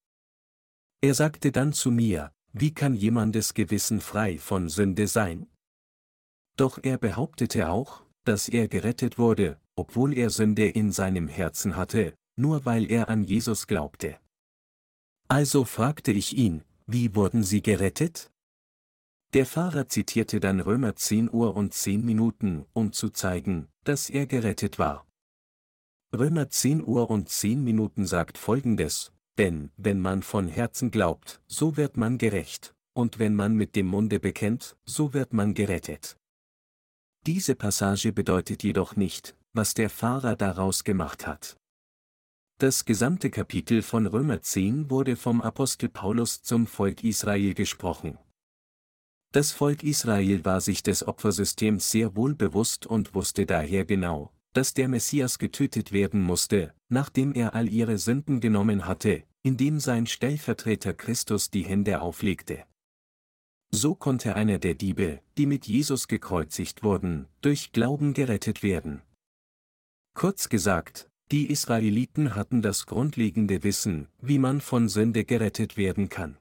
Er 1.01 1.15
sagte 1.15 1.53
dann 1.53 1.73
zu 1.73 1.91
mir, 1.91 2.33
wie 2.53 2.75
kann 2.75 2.95
jemandes 2.95 3.55
Gewissen 3.55 4.03
frei 4.03 4.39
von 4.39 4.69
Sünde 4.69 5.07
sein? 5.07 5.47
Doch 6.57 6.79
er 6.83 6.99
behauptete 6.99 7.71
auch, 7.71 8.05
dass 8.31 8.49
er 8.49 8.69
gerettet 8.69 9.19
wurde, 9.19 9.59
obwohl 9.75 10.17
er 10.17 10.31
Sünde 10.31 10.69
in 10.69 10.93
seinem 10.93 11.27
Herzen 11.27 11.75
hatte, 11.75 12.15
nur 12.37 12.65
weil 12.65 12.89
er 12.89 13.09
an 13.09 13.25
Jesus 13.25 13.67
glaubte. 13.67 14.21
Also 15.27 15.65
fragte 15.65 16.13
ich 16.13 16.37
ihn, 16.37 16.63
wie 16.87 17.17
wurden 17.17 17.43
Sie 17.43 17.61
gerettet? 17.61 18.31
Der 19.35 19.47
Fahrer 19.47 19.89
zitierte 19.89 20.39
dann 20.39 20.61
Römer 20.61 20.95
10 20.95 21.29
Uhr 21.33 21.57
und 21.57 21.75
10 21.75 22.05
Minuten, 22.05 22.67
um 22.73 22.93
zu 22.93 23.11
zeigen, 23.11 23.67
dass 23.83 24.09
er 24.09 24.27
gerettet 24.27 24.79
war. 24.79 25.09
Römer 26.17 26.49
10 26.51 26.87
Uhr 26.87 27.11
und 27.11 27.29
10 27.29 27.65
Minuten 27.65 28.07
sagt 28.07 28.39
folgendes, 28.39 29.11
denn, 29.39 29.73
wenn 29.77 29.99
man 29.99 30.23
von 30.23 30.47
Herzen 30.47 30.93
glaubt, 30.93 31.43
so 31.49 31.77
wird 31.77 31.97
man 31.97 32.17
gerecht, 32.17 32.77
und 32.93 33.19
wenn 33.19 33.35
man 33.35 33.57
mit 33.57 33.75
dem 33.75 33.89
Munde 33.89 34.21
bekennt, 34.21 34.77
so 34.85 35.15
wird 35.15 35.33
man 35.33 35.53
gerettet. 35.53 36.20
Diese 37.27 37.55
Passage 37.55 38.13
bedeutet 38.13 38.63
jedoch 38.63 38.97
nicht, 38.97 39.37
was 39.53 39.75
der 39.75 39.91
Fahrer 39.91 40.37
daraus 40.37 40.85
gemacht 40.85 41.27
hat. 41.27 41.57
Das 42.59 42.85
gesamte 42.85 43.31
Kapitel 43.31 43.83
von 43.83 44.07
Römer 44.07 44.41
10 44.41 44.91
wurde 44.91 45.17
vom 45.17 45.43
Apostel 45.43 45.89
Paulus 45.91 46.43
zum 46.43 46.67
Volk 46.67 47.05
Israel 47.05 47.55
gesprochen. 47.55 48.19
Das 49.33 49.53
Volk 49.53 49.83
Israel 49.83 50.45
war 50.45 50.61
sich 50.61 50.83
des 50.83 51.07
Opfersystems 51.07 51.91
sehr 51.91 52.17
wohl 52.17 52.35
bewusst 52.35 52.87
und 52.87 53.15
wusste 53.15 53.47
daher 53.47 53.85
genau, 53.85 54.33
dass 54.55 54.75
der 54.75 54.89
Messias 54.89 55.39
getötet 55.39 55.93
werden 55.93 56.21
musste, 56.21 56.75
nachdem 56.89 57.33
er 57.35 57.55
all 57.55 57.69
ihre 57.69 57.99
Sünden 57.99 58.41
genommen 58.41 58.87
hatte, 58.87 59.23
indem 59.43 59.79
sein 59.79 60.07
Stellvertreter 60.07 60.95
Christus 60.95 61.51
die 61.51 61.65
Hände 61.65 62.01
auflegte. 62.01 62.65
So 63.73 63.95
konnte 63.95 64.35
einer 64.35 64.59
der 64.59 64.75
Diebe, 64.75 65.21
die 65.39 65.47
mit 65.47 65.67
Jesus 65.67 66.09
gekreuzigt 66.09 66.83
wurden, 66.83 67.27
durch 67.41 67.73
Glauben 67.73 68.15
gerettet 68.15 68.63
werden. 68.63 69.03
Kurz 70.15 70.49
gesagt, 70.49 71.09
die 71.31 71.49
Israeliten 71.51 72.35
hatten 72.35 72.63
das 72.63 72.87
grundlegende 72.87 73.63
Wissen, 73.63 74.09
wie 74.21 74.39
man 74.39 74.61
von 74.61 74.89
Sünde 74.89 75.25
gerettet 75.25 75.77
werden 75.77 76.09
kann. 76.09 76.37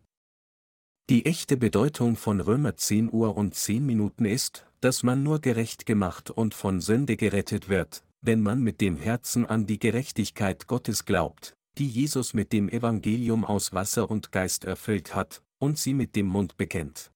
Die 1.09 1.27
echte 1.27 1.57
Bedeutung 1.57 2.15
von 2.15 2.41
Römer 2.41 2.75
10 2.75 3.13
Uhr 3.13 3.37
und 3.37 3.53
10 3.53 3.85
Minuten 3.85 4.25
ist, 4.25 4.65
dass 4.81 5.03
man 5.03 5.21
nur 5.21 5.39
gerecht 5.39 5.85
gemacht 5.85 6.31
und 6.31 6.55
von 6.55 6.81
Sünde 6.81 7.15
gerettet 7.15 7.69
wird, 7.69 8.03
wenn 8.21 8.41
man 8.41 8.61
mit 8.61 8.81
dem 8.81 8.97
Herzen 8.97 9.45
an 9.45 9.67
die 9.67 9.79
Gerechtigkeit 9.79 10.65
Gottes 10.65 11.05
glaubt, 11.05 11.53
die 11.77 11.87
Jesus 11.87 12.33
mit 12.33 12.53
dem 12.53 12.69
Evangelium 12.69 13.45
aus 13.45 13.71
Wasser 13.71 14.09
und 14.09 14.31
Geist 14.31 14.65
erfüllt 14.65 15.13
hat, 15.13 15.43
und 15.59 15.77
sie 15.77 15.93
mit 15.93 16.15
dem 16.15 16.25
Mund 16.25 16.57
bekennt. 16.57 17.11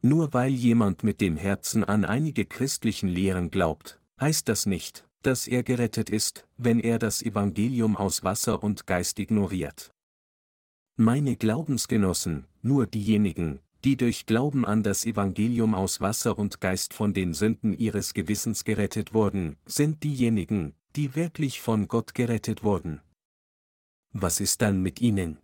Nur 0.00 0.32
weil 0.32 0.52
jemand 0.52 1.02
mit 1.02 1.20
dem 1.20 1.36
Herzen 1.36 1.82
an 1.82 2.04
einige 2.04 2.44
christlichen 2.44 3.08
Lehren 3.08 3.50
glaubt, 3.50 4.00
heißt 4.20 4.48
das 4.48 4.66
nicht, 4.66 5.04
dass 5.22 5.48
er 5.48 5.62
gerettet 5.62 6.08
ist, 6.10 6.46
wenn 6.56 6.78
er 6.78 6.98
das 6.98 7.22
Evangelium 7.22 7.96
aus 7.96 8.22
Wasser 8.22 8.62
und 8.62 8.86
Geist 8.86 9.18
ignoriert. 9.18 9.90
Meine 10.96 11.36
Glaubensgenossen, 11.36 12.46
nur 12.62 12.86
diejenigen, 12.86 13.60
die 13.84 13.96
durch 13.96 14.26
Glauben 14.26 14.64
an 14.64 14.82
das 14.82 15.04
Evangelium 15.04 15.74
aus 15.74 16.00
Wasser 16.00 16.38
und 16.38 16.60
Geist 16.60 16.94
von 16.94 17.14
den 17.14 17.34
Sünden 17.34 17.72
ihres 17.72 18.14
Gewissens 18.14 18.64
gerettet 18.64 19.14
wurden, 19.14 19.56
sind 19.66 20.02
diejenigen, 20.02 20.74
die 20.96 21.14
wirklich 21.14 21.60
von 21.60 21.86
Gott 21.88 22.14
gerettet 22.14 22.64
wurden. 22.64 23.00
Was 24.12 24.40
ist 24.40 24.62
dann 24.62 24.82
mit 24.82 25.00
ihnen? 25.00 25.38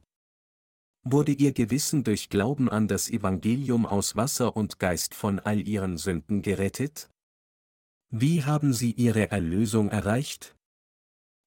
Wurde 1.06 1.32
ihr 1.32 1.52
Gewissen 1.52 2.02
durch 2.02 2.30
Glauben 2.30 2.70
an 2.70 2.88
das 2.88 3.10
Evangelium 3.10 3.84
aus 3.84 4.16
Wasser 4.16 4.56
und 4.56 4.78
Geist 4.78 5.14
von 5.14 5.38
all 5.38 5.68
ihren 5.68 5.98
Sünden 5.98 6.40
gerettet? 6.40 7.10
Wie 8.08 8.44
haben 8.44 8.72
sie 8.72 8.92
ihre 8.92 9.30
Erlösung 9.30 9.90
erreicht? 9.90 10.56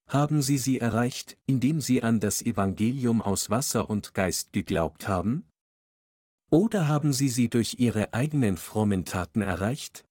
Haben 0.07 0.43
sie 0.43 0.59
sie 0.59 0.79
erreicht, 0.79 1.39
indem 1.47 1.81
sie 1.81 2.03
an 2.03 2.19
das 2.19 2.43
Evangelium 2.43 3.19
aus 3.19 3.49
Wasser 3.49 3.89
und 3.89 4.13
Geist 4.13 4.53
geglaubt 4.53 5.07
haben? 5.07 5.49
Oder 6.51 6.87
haben 6.87 7.11
sie 7.11 7.27
sie 7.27 7.49
durch 7.49 7.79
ihre 7.79 8.13
eigenen 8.13 8.57
frommen 8.57 9.05
Taten 9.05 9.41
erreicht? 9.41 10.05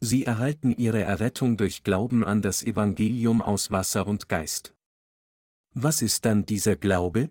Sie 0.00 0.26
erhalten 0.26 0.72
ihre 0.76 1.00
Errettung 1.00 1.56
durch 1.56 1.84
Glauben 1.84 2.22
an 2.22 2.42
das 2.42 2.62
Evangelium 2.62 3.40
aus 3.40 3.70
Wasser 3.70 4.06
und 4.06 4.28
Geist. 4.28 4.74
Was 5.72 6.02
ist 6.02 6.26
dann 6.26 6.44
dieser 6.44 6.76
Glaube? 6.76 7.30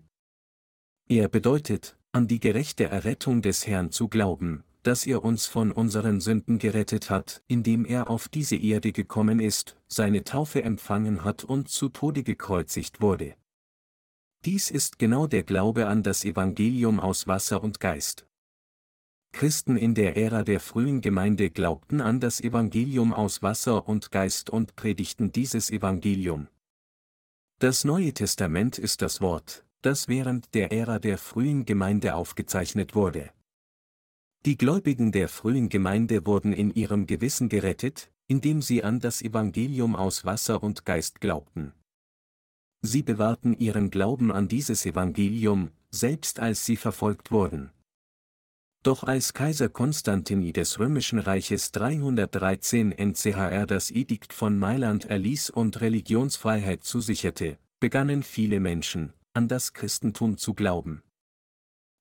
Er 1.08 1.28
bedeutet, 1.28 1.96
an 2.12 2.28
die 2.28 2.40
gerechte 2.40 2.84
Errettung 2.84 3.42
des 3.42 3.66
Herrn 3.66 3.90
zu 3.90 4.08
glauben, 4.08 4.64
dass 4.82 5.06
er 5.06 5.24
uns 5.24 5.46
von 5.46 5.70
unseren 5.70 6.20
Sünden 6.20 6.58
gerettet 6.58 7.10
hat, 7.10 7.42
indem 7.46 7.84
er 7.84 8.10
auf 8.10 8.28
diese 8.28 8.56
Erde 8.56 8.92
gekommen 8.92 9.40
ist, 9.40 9.76
seine 9.88 10.24
Taufe 10.24 10.62
empfangen 10.62 11.24
hat 11.24 11.44
und 11.44 11.68
zu 11.68 11.88
Tode 11.88 12.22
gekreuzigt 12.22 13.00
wurde. 13.00 13.36
Dies 14.44 14.70
ist 14.70 14.98
genau 14.98 15.28
der 15.28 15.44
Glaube 15.44 15.86
an 15.86 16.02
das 16.02 16.24
Evangelium 16.24 16.98
aus 16.98 17.28
Wasser 17.28 17.62
und 17.62 17.78
Geist. 17.78 18.26
Christen 19.32 19.76
in 19.76 19.94
der 19.94 20.16
Ära 20.16 20.42
der 20.42 20.60
frühen 20.60 21.00
Gemeinde 21.00 21.48
glaubten 21.48 22.00
an 22.00 22.20
das 22.20 22.40
Evangelium 22.40 23.14
aus 23.14 23.40
Wasser 23.42 23.88
und 23.88 24.10
Geist 24.10 24.50
und 24.50 24.76
predigten 24.76 25.32
dieses 25.32 25.70
Evangelium. 25.70 26.48
Das 27.60 27.84
Neue 27.84 28.12
Testament 28.12 28.78
ist 28.78 29.00
das 29.00 29.20
Wort, 29.20 29.64
das 29.82 30.08
während 30.08 30.54
der 30.54 30.72
Ära 30.72 30.98
der 30.98 31.18
frühen 31.18 31.64
Gemeinde 31.64 32.14
aufgezeichnet 32.14 32.94
wurde. 32.94 33.30
Die 34.44 34.56
Gläubigen 34.56 35.12
der 35.12 35.28
frühen 35.28 35.68
Gemeinde 35.68 36.26
wurden 36.26 36.52
in 36.52 36.72
ihrem 36.72 37.06
Gewissen 37.06 37.48
gerettet, 37.48 38.10
indem 38.26 38.62
sie 38.62 38.82
an 38.82 38.98
das 38.98 39.22
Evangelium 39.22 39.94
aus 39.94 40.24
Wasser 40.24 40.62
und 40.62 40.84
Geist 40.84 41.20
glaubten. 41.20 41.72
Sie 42.80 43.02
bewahrten 43.02 43.56
ihren 43.56 43.90
Glauben 43.90 44.32
an 44.32 44.48
dieses 44.48 44.84
Evangelium, 44.86 45.70
selbst 45.90 46.40
als 46.40 46.64
sie 46.64 46.76
verfolgt 46.76 47.30
wurden. 47.30 47.70
Doch 48.82 49.04
als 49.04 49.32
Kaiser 49.32 49.68
Konstantin 49.68 50.52
des 50.52 50.80
Römischen 50.80 51.20
Reiches 51.20 51.70
313 51.70 52.90
NCHR 52.90 53.66
das 53.66 53.92
Edikt 53.92 54.32
von 54.32 54.58
Mailand 54.58 55.04
erließ 55.04 55.50
und 55.50 55.80
Religionsfreiheit 55.80 56.82
zusicherte, 56.82 57.58
begannen 57.78 58.24
viele 58.24 58.58
Menschen, 58.58 59.12
an 59.34 59.48
das 59.48 59.72
Christentum 59.72 60.38
zu 60.38 60.54
glauben. 60.54 61.02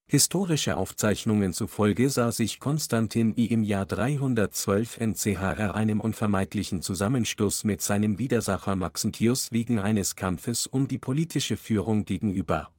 Historische 0.07 0.75
Aufzeichnungen 0.75 1.53
zufolge 1.53 2.09
sah 2.09 2.33
sich 2.33 2.59
Konstantin 2.59 3.33
I 3.37 3.45
im 3.45 3.63
Jahr 3.63 3.85
312 3.85 4.99
NCHR 4.99 5.73
einem 5.73 6.01
unvermeidlichen 6.01 6.81
Zusammenstoß 6.81 7.63
mit 7.63 7.81
seinem 7.81 8.19
Widersacher 8.19 8.75
Maxentius 8.75 9.53
wegen 9.53 9.79
eines 9.79 10.17
Kampfes 10.17 10.67
um 10.67 10.89
die 10.89 10.97
politische 10.97 11.55
Führung 11.55 12.03
gegenüber. 12.03 12.73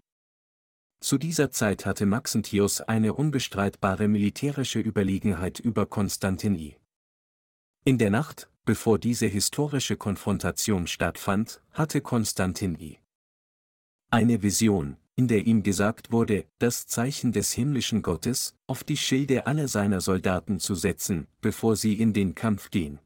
Zu 1.00 1.16
dieser 1.18 1.50
Zeit 1.50 1.86
hatte 1.86 2.06
Maxentius 2.06 2.82
eine 2.82 3.14
unbestreitbare 3.14 4.08
militärische 4.08 4.78
Überlegenheit 4.78 5.58
über 5.58 5.86
Konstantin 5.86 6.54
I. 6.54 6.76
In 7.84 7.98
der 7.98 8.10
Nacht, 8.10 8.48
bevor 8.64 8.98
diese 8.98 9.26
historische 9.26 9.96
Konfrontation 9.96 10.86
stattfand, 10.86 11.60
hatte 11.72 12.02
Konstantin 12.02 12.78
I. 12.78 13.01
eine 14.12 14.42
Vision, 14.42 14.98
in 15.16 15.26
der 15.26 15.46
ihm 15.46 15.62
gesagt 15.62 16.12
wurde, 16.12 16.44
das 16.58 16.86
Zeichen 16.86 17.32
des 17.32 17.52
himmlischen 17.52 18.02
Gottes 18.02 18.54
auf 18.66 18.84
die 18.84 18.98
Schilde 18.98 19.46
aller 19.46 19.68
seiner 19.68 20.02
Soldaten 20.02 20.60
zu 20.60 20.74
setzen, 20.74 21.26
bevor 21.40 21.76
sie 21.76 21.94
in 21.94 22.12
den 22.12 22.34
Kampf 22.34 22.70
gehen. 22.70 22.98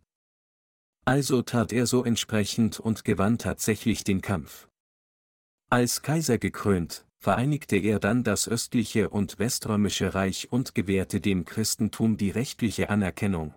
Also 1.04 1.42
tat 1.42 1.72
er 1.72 1.86
so 1.86 2.02
entsprechend 2.02 2.80
und 2.80 3.04
gewann 3.04 3.38
tatsächlich 3.38 4.02
den 4.02 4.20
Kampf. 4.20 4.68
Als 5.70 6.02
Kaiser 6.02 6.38
gekrönt, 6.38 7.06
vereinigte 7.18 7.76
er 7.76 8.00
dann 8.00 8.24
das 8.24 8.48
östliche 8.48 9.08
und 9.08 9.38
weströmische 9.38 10.14
Reich 10.14 10.50
und 10.50 10.74
gewährte 10.74 11.20
dem 11.20 11.44
Christentum 11.44 12.16
die 12.16 12.30
rechtliche 12.30 12.90
Anerkennung. 12.90 13.54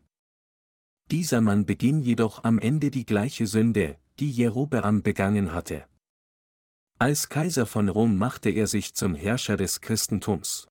Dieser 1.10 1.42
Mann 1.42 1.66
beging 1.66 2.02
jedoch 2.02 2.44
am 2.44 2.60
Ende 2.60 2.92
die 2.92 3.08
gleiche 3.08 3.48
Sünde, 3.48 3.98
die 4.20 4.30
Jerobeam 4.30 5.02
begangen 5.02 5.52
hatte. 5.52 5.86
Als 7.02 7.30
Kaiser 7.30 7.66
von 7.66 7.88
Rom 7.88 8.18
machte 8.18 8.50
er 8.50 8.68
sich 8.68 8.94
zum 8.94 9.16
Herrscher 9.16 9.56
des 9.56 9.80
Christentums. 9.80 10.68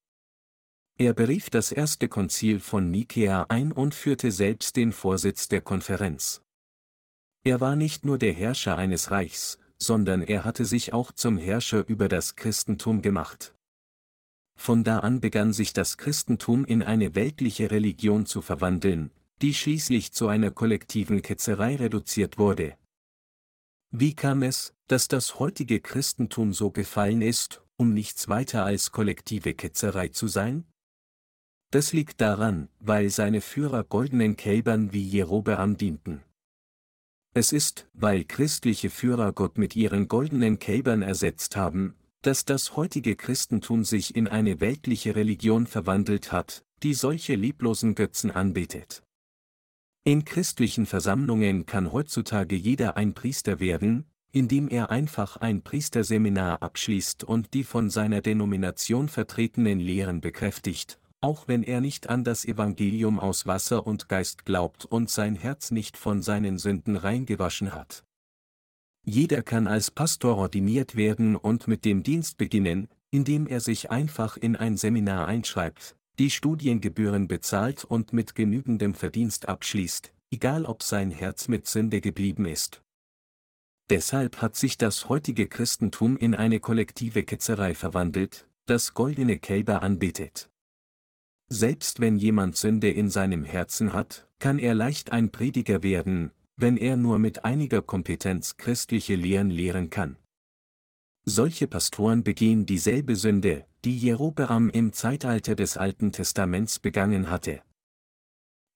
Er 0.98 1.14
berief 1.14 1.48
das 1.48 1.72
erste 1.72 2.06
Konzil 2.06 2.60
von 2.60 2.90
Nikea 2.90 3.46
ein 3.48 3.72
und 3.72 3.94
führte 3.94 4.30
selbst 4.30 4.76
den 4.76 4.92
Vorsitz 4.92 5.48
der 5.48 5.62
Konferenz. 5.62 6.42
Er 7.44 7.62
war 7.62 7.76
nicht 7.76 8.04
nur 8.04 8.18
der 8.18 8.34
Herrscher 8.34 8.76
eines 8.76 9.10
Reichs, 9.10 9.58
sondern 9.78 10.20
er 10.20 10.44
hatte 10.44 10.66
sich 10.66 10.92
auch 10.92 11.12
zum 11.12 11.38
Herrscher 11.38 11.88
über 11.88 12.10
das 12.10 12.36
Christentum 12.36 13.00
gemacht. 13.00 13.54
Von 14.54 14.84
da 14.84 14.98
an 14.98 15.20
begann 15.20 15.54
sich 15.54 15.72
das 15.72 15.96
Christentum 15.96 16.66
in 16.66 16.82
eine 16.82 17.14
weltliche 17.14 17.70
Religion 17.70 18.26
zu 18.26 18.42
verwandeln, 18.42 19.12
die 19.40 19.54
schließlich 19.54 20.12
zu 20.12 20.28
einer 20.28 20.50
kollektiven 20.50 21.22
Ketzerei 21.22 21.76
reduziert 21.76 22.36
wurde. 22.36 22.76
Wie 23.90 24.14
kam 24.14 24.42
es, 24.42 24.74
dass 24.88 25.06
das 25.06 25.38
heutige 25.38 25.80
Christentum 25.80 26.52
so 26.52 26.70
gefallen 26.70 27.22
ist, 27.22 27.62
um 27.76 27.94
nichts 27.94 28.28
weiter 28.28 28.64
als 28.64 28.90
kollektive 28.90 29.54
Ketzerei 29.54 30.08
zu 30.08 30.26
sein? 30.26 30.64
Das 31.70 31.92
liegt 31.92 32.20
daran, 32.22 32.68
weil 32.80 33.10
seine 33.10 33.42
Führer 33.42 33.84
goldenen 33.84 34.36
Kälbern 34.36 34.92
wie 34.92 35.02
Jerobeam 35.02 35.76
dienten. 35.76 36.22
Es 37.34 37.52
ist, 37.52 37.86
weil 37.92 38.24
christliche 38.24 38.88
Führer 38.88 39.32
Gott 39.32 39.58
mit 39.58 39.76
ihren 39.76 40.08
goldenen 40.08 40.58
Kälbern 40.58 41.02
ersetzt 41.02 41.56
haben, 41.56 41.94
dass 42.22 42.46
das 42.46 42.74
heutige 42.74 43.16
Christentum 43.16 43.84
sich 43.84 44.16
in 44.16 44.26
eine 44.26 44.60
weltliche 44.60 45.14
Religion 45.14 45.66
verwandelt 45.66 46.32
hat, 46.32 46.64
die 46.82 46.94
solche 46.94 47.34
lieblosen 47.34 47.94
Götzen 47.94 48.30
anbetet. 48.30 49.02
In 50.04 50.24
christlichen 50.24 50.86
Versammlungen 50.86 51.66
kann 51.66 51.92
heutzutage 51.92 52.56
jeder 52.56 52.96
ein 52.96 53.12
Priester 53.12 53.60
werden, 53.60 54.06
indem 54.32 54.68
er 54.68 54.90
einfach 54.90 55.36
ein 55.38 55.62
Priesterseminar 55.62 56.62
abschließt 56.62 57.24
und 57.24 57.54
die 57.54 57.64
von 57.64 57.90
seiner 57.90 58.20
Denomination 58.20 59.08
vertretenen 59.08 59.80
Lehren 59.80 60.20
bekräftigt, 60.20 60.98
auch 61.20 61.48
wenn 61.48 61.62
er 61.62 61.80
nicht 61.80 62.08
an 62.08 62.24
das 62.24 62.44
Evangelium 62.44 63.18
aus 63.18 63.46
Wasser 63.46 63.86
und 63.86 64.08
Geist 64.08 64.44
glaubt 64.44 64.84
und 64.84 65.10
sein 65.10 65.34
Herz 65.34 65.70
nicht 65.70 65.96
von 65.96 66.22
seinen 66.22 66.58
Sünden 66.58 66.96
reingewaschen 66.96 67.74
hat. 67.74 68.04
Jeder 69.04 69.42
kann 69.42 69.66
als 69.66 69.90
Pastor 69.90 70.36
ordiniert 70.36 70.94
werden 70.94 71.34
und 71.34 71.66
mit 71.66 71.84
dem 71.84 72.02
Dienst 72.02 72.36
beginnen, 72.36 72.88
indem 73.10 73.46
er 73.46 73.60
sich 73.60 73.90
einfach 73.90 74.36
in 74.36 74.54
ein 74.54 74.76
Seminar 74.76 75.26
einschreibt, 75.26 75.96
die 76.18 76.30
Studiengebühren 76.30 77.26
bezahlt 77.26 77.84
und 77.84 78.12
mit 78.12 78.34
genügendem 78.34 78.92
Verdienst 78.92 79.48
abschließt, 79.48 80.12
egal 80.30 80.66
ob 80.66 80.82
sein 80.82 81.10
Herz 81.10 81.48
mit 81.48 81.66
Sünde 81.66 82.02
geblieben 82.02 82.44
ist. 82.44 82.82
Deshalb 83.90 84.42
hat 84.42 84.54
sich 84.54 84.76
das 84.76 85.08
heutige 85.08 85.48
Christentum 85.48 86.16
in 86.16 86.34
eine 86.34 86.60
kollektive 86.60 87.22
Ketzerei 87.22 87.74
verwandelt, 87.74 88.46
das 88.66 88.92
goldene 88.92 89.38
Kälber 89.38 89.82
anbetet. 89.82 90.50
Selbst 91.48 92.00
wenn 92.00 92.16
jemand 92.16 92.56
Sünde 92.56 92.90
in 92.90 93.08
seinem 93.08 93.44
Herzen 93.44 93.94
hat, 93.94 94.28
kann 94.38 94.58
er 94.58 94.74
leicht 94.74 95.12
ein 95.12 95.30
Prediger 95.30 95.82
werden, 95.82 96.30
wenn 96.56 96.76
er 96.76 96.96
nur 96.96 97.18
mit 97.18 97.44
einiger 97.44 97.80
Kompetenz 97.80 98.58
christliche 98.58 99.14
Lehren 99.14 99.50
lehren 99.50 99.88
kann. 99.88 100.16
Solche 101.24 101.66
Pastoren 101.66 102.22
begehen 102.22 102.66
dieselbe 102.66 103.16
Sünde, 103.16 103.66
die 103.84 103.96
Jerobeam 103.96 104.68
im 104.70 104.92
Zeitalter 104.92 105.54
des 105.54 105.76
Alten 105.76 106.12
Testaments 106.12 106.78
begangen 106.78 107.30
hatte. 107.30 107.62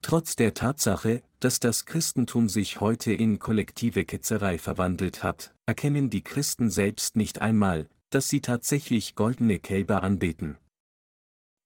Trotz 0.03 0.37
der 0.37 0.55
Tatsache, 0.55 1.23
dass 1.43 1.59
das 1.59 1.87
Christentum 1.87 2.49
sich 2.49 2.81
heute 2.81 3.13
in 3.13 3.41
kollektive 3.41 4.05
Ketzerei 4.05 4.59
verwandelt 4.59 5.25
hat, 5.25 5.53
erkennen 5.67 6.09
die 6.09 6.23
Christen 6.23 6.71
selbst 6.71 7.17
nicht 7.17 7.41
einmal, 7.41 7.89
dass 8.11 8.29
sie 8.29 8.41
tatsächlich 8.41 9.17
goldene 9.17 9.59
Kälber 9.59 10.05
anbeten. 10.05 10.57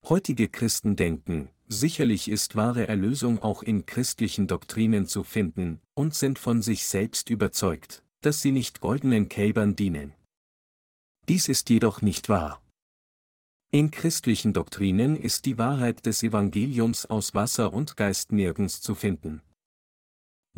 Heutige 0.09 0.49
Christen 0.49 0.97
denken, 0.97 1.51
sicherlich 1.69 2.29
ist 2.29 2.57
wahre 2.57 2.89
Erlösung 2.89 3.43
auch 3.43 3.63
in 3.63 3.85
christlichen 3.85 4.47
Doktrinen 4.47 5.07
zu 5.07 5.25
finden, 5.25 5.83
und 5.93 6.15
sind 6.15 6.39
von 6.39 6.63
sich 6.63 6.87
selbst 6.87 7.29
überzeugt, 7.29 8.03
dass 8.23 8.41
sie 8.41 8.53
nicht 8.53 8.81
goldenen 8.81 9.29
Kälbern 9.29 9.77
dienen. 9.77 10.15
Dies 11.29 11.49
ist 11.49 11.69
jedoch 11.69 12.01
nicht 12.01 12.31
wahr. 12.31 12.63
In 13.73 13.91
christlichen 13.91 14.55
Doktrinen 14.55 15.17
ist 15.17 15.45
die 15.45 15.59
Wahrheit 15.59 16.07
des 16.07 16.23
Evangeliums 16.23 17.05
aus 17.05 17.35
Wasser 17.35 17.75
und 17.75 17.99
Geist 17.99 18.33
nirgends 18.33 18.81
zu 18.81 18.95
finden. 18.95 19.43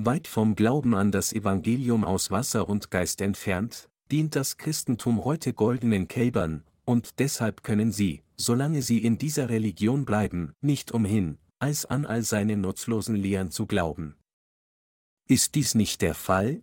Weit 0.00 0.28
vom 0.28 0.54
Glauben 0.54 0.94
an 0.94 1.10
das 1.10 1.32
Evangelium 1.32 2.04
aus 2.04 2.30
Wasser 2.30 2.68
und 2.68 2.88
Geist 2.92 3.20
entfernt, 3.20 3.88
dient 4.12 4.36
das 4.36 4.56
Christentum 4.56 5.24
heute 5.24 5.52
goldenen 5.52 6.06
Kälbern, 6.06 6.62
und 6.84 7.18
deshalb 7.18 7.64
können 7.64 7.90
sie, 7.90 8.22
solange 8.36 8.82
sie 8.82 8.98
in 8.98 9.18
dieser 9.18 9.48
Religion 9.48 10.04
bleiben, 10.04 10.52
nicht 10.60 10.92
umhin, 10.92 11.38
als 11.58 11.84
an 11.84 12.06
all 12.06 12.22
seine 12.22 12.56
nutzlosen 12.56 13.16
Lehren 13.16 13.50
zu 13.50 13.66
glauben. 13.66 14.14
Ist 15.26 15.56
dies 15.56 15.74
nicht 15.74 16.00
der 16.00 16.14
Fall? 16.14 16.62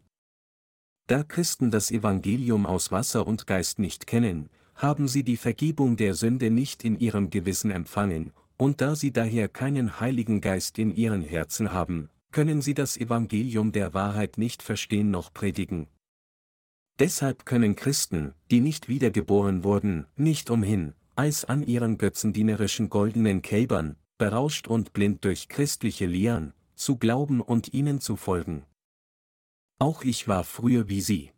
Da 1.08 1.24
Christen 1.24 1.72
das 1.72 1.92
Evangelium 1.92 2.66
aus 2.66 2.94
Wasser 2.94 3.28
und 3.28 3.48
Geist 3.48 3.80
nicht 3.80 4.08
kennen, 4.08 4.50
haben 4.76 5.10
sie 5.10 5.24
die 5.24 5.38
Vergebung 5.38 5.98
der 5.98 6.14
Sünde 6.14 6.52
nicht 6.52 6.86
in 6.86 6.98
ihrem 6.98 7.30
Gewissen 7.32 7.70
empfangen, 7.70 8.32
und 8.56 8.80
da 8.80 8.96
sie 8.96 9.12
daher 9.12 9.50
keinen 9.50 10.00
Heiligen 10.00 10.40
Geist 10.40 10.80
in 10.80 10.96
ihren 10.96 11.22
Herzen 11.22 11.74
haben, 11.74 12.10
können 12.36 12.62
sie 12.62 12.74
das 12.74 12.98
Evangelium 12.98 13.72
der 13.72 13.94
Wahrheit 13.94 14.38
nicht 14.38 14.62
verstehen 14.62 15.10
noch 15.10 15.32
predigen. 15.32 15.88
Deshalb 17.00 17.46
können 17.46 17.78
Christen, 17.78 18.34
die 18.52 18.60
nicht 18.60 18.90
wiedergeboren 18.90 19.64
wurden, 19.64 20.06
nicht 20.18 20.50
umhin, 20.50 20.96
als 21.16 21.46
an 21.46 21.64
ihren 21.64 21.98
götzendienerischen 21.98 22.90
goldenen 22.90 23.42
Kälbern, 23.42 23.96
berauscht 24.18 24.68
und 24.68 24.92
blind 24.92 25.24
durch 25.24 25.48
christliche 25.48 26.08
Lehren, 26.08 26.54
zu 26.76 26.98
glauben 26.98 27.40
und 27.40 27.74
ihnen 27.74 28.02
zu 28.02 28.18
folgen. 28.18 28.66
Auch 29.80 30.04
ich 30.04 30.28
war 30.28 30.44
früher 30.44 30.90
wie 30.90 31.00
sie. 31.00 31.32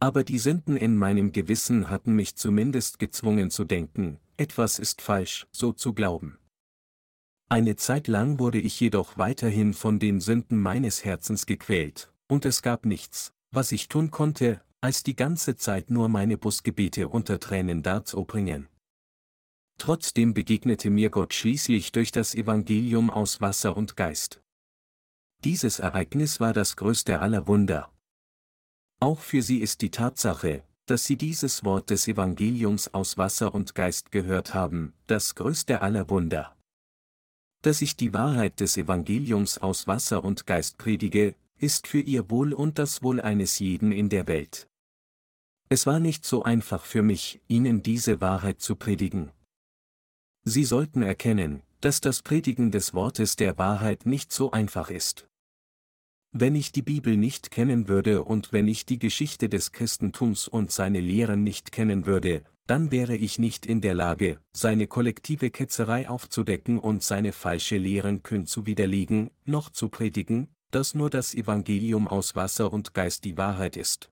Aber 0.00 0.24
die 0.24 0.40
Sünden 0.40 0.76
in 0.76 0.96
meinem 0.96 1.30
Gewissen 1.30 1.88
hatten 1.88 2.16
mich 2.16 2.34
zumindest 2.34 2.98
gezwungen 2.98 3.48
zu 3.48 3.62
denken, 3.62 4.18
etwas 4.38 4.80
ist 4.80 5.02
falsch, 5.02 5.46
so 5.52 5.72
zu 5.72 5.94
glauben. 5.94 6.36
Eine 7.48 7.76
Zeit 7.76 8.08
lang 8.08 8.38
wurde 8.38 8.58
ich 8.58 8.80
jedoch 8.80 9.18
weiterhin 9.18 9.74
von 9.74 9.98
den 9.98 10.20
Sünden 10.20 10.60
meines 10.60 11.04
Herzens 11.04 11.46
gequält, 11.46 12.12
und 12.28 12.44
es 12.44 12.62
gab 12.62 12.86
nichts, 12.86 13.32
was 13.50 13.72
ich 13.72 13.88
tun 13.88 14.10
konnte, 14.10 14.62
als 14.80 15.02
die 15.02 15.16
ganze 15.16 15.56
Zeit 15.56 15.90
nur 15.90 16.08
meine 16.08 16.36
Busgebete 16.36 17.08
unter 17.08 17.38
Tränen 17.40 17.82
darzubringen. 17.82 18.68
Trotzdem 19.78 20.34
begegnete 20.34 20.90
mir 20.90 21.10
Gott 21.10 21.34
schließlich 21.34 21.92
durch 21.92 22.12
das 22.12 22.34
Evangelium 22.34 23.10
aus 23.10 23.40
Wasser 23.40 23.76
und 23.76 23.96
Geist. 23.96 24.42
Dieses 25.42 25.78
Ereignis 25.78 26.40
war 26.40 26.52
das 26.52 26.76
größte 26.76 27.20
aller 27.20 27.46
Wunder, 27.46 27.94
auch 29.04 29.20
für 29.20 29.42
sie 29.42 29.58
ist 29.58 29.82
die 29.82 29.90
Tatsache, 29.90 30.62
dass 30.86 31.04
sie 31.04 31.16
dieses 31.16 31.62
Wort 31.62 31.90
des 31.90 32.08
Evangeliums 32.08 32.94
aus 32.94 33.18
Wasser 33.18 33.54
und 33.54 33.74
Geist 33.74 34.12
gehört 34.12 34.54
haben, 34.54 34.94
das 35.06 35.34
größte 35.34 35.82
aller 35.82 36.08
Wunder. 36.08 36.56
Dass 37.64 37.80
ich 37.80 37.96
die 37.96 38.12
Wahrheit 38.12 38.60
des 38.60 38.76
Evangeliums 38.76 39.56
aus 39.56 39.86
Wasser 39.86 40.22
und 40.22 40.46
Geist 40.46 40.76
predige, 40.76 41.34
ist 41.56 41.86
für 41.86 42.00
ihr 42.00 42.28
Wohl 42.28 42.52
und 42.52 42.78
das 42.78 43.02
Wohl 43.02 43.22
eines 43.22 43.58
jeden 43.58 43.90
in 43.90 44.10
der 44.10 44.26
Welt. 44.26 44.68
Es 45.70 45.86
war 45.86 45.98
nicht 45.98 46.26
so 46.26 46.42
einfach 46.42 46.84
für 46.84 47.02
mich, 47.02 47.40
ihnen 47.48 47.82
diese 47.82 48.20
Wahrheit 48.20 48.60
zu 48.60 48.76
predigen. 48.76 49.30
Sie 50.44 50.64
sollten 50.64 51.00
erkennen, 51.00 51.62
dass 51.80 52.02
das 52.02 52.20
Predigen 52.20 52.70
des 52.70 52.92
Wortes 52.92 53.34
der 53.36 53.56
Wahrheit 53.56 54.04
nicht 54.04 54.30
so 54.30 54.50
einfach 54.50 54.90
ist. 54.90 55.26
Wenn 56.32 56.54
ich 56.54 56.70
die 56.70 56.82
Bibel 56.82 57.16
nicht 57.16 57.50
kennen 57.50 57.88
würde 57.88 58.24
und 58.24 58.52
wenn 58.52 58.68
ich 58.68 58.84
die 58.84 58.98
Geschichte 58.98 59.48
des 59.48 59.72
Christentums 59.72 60.48
und 60.48 60.70
seine 60.70 61.00
Lehren 61.00 61.42
nicht 61.42 61.72
kennen 61.72 62.04
würde, 62.04 62.44
dann 62.66 62.90
wäre 62.90 63.16
ich 63.16 63.38
nicht 63.38 63.66
in 63.66 63.80
der 63.80 63.94
Lage, 63.94 64.38
seine 64.52 64.86
kollektive 64.86 65.50
Ketzerei 65.50 66.08
aufzudecken 66.08 66.78
und 66.78 67.02
seine 67.02 67.32
falsche 67.32 67.76
Lehren 67.76 68.22
kühn 68.22 68.46
zu 68.46 68.66
widerlegen, 68.66 69.30
noch 69.44 69.70
zu 69.70 69.88
predigen, 69.88 70.48
dass 70.70 70.94
nur 70.94 71.10
das 71.10 71.34
Evangelium 71.34 72.08
aus 72.08 72.34
Wasser 72.34 72.72
und 72.72 72.94
Geist 72.94 73.24
die 73.24 73.36
Wahrheit 73.36 73.76
ist. 73.76 74.10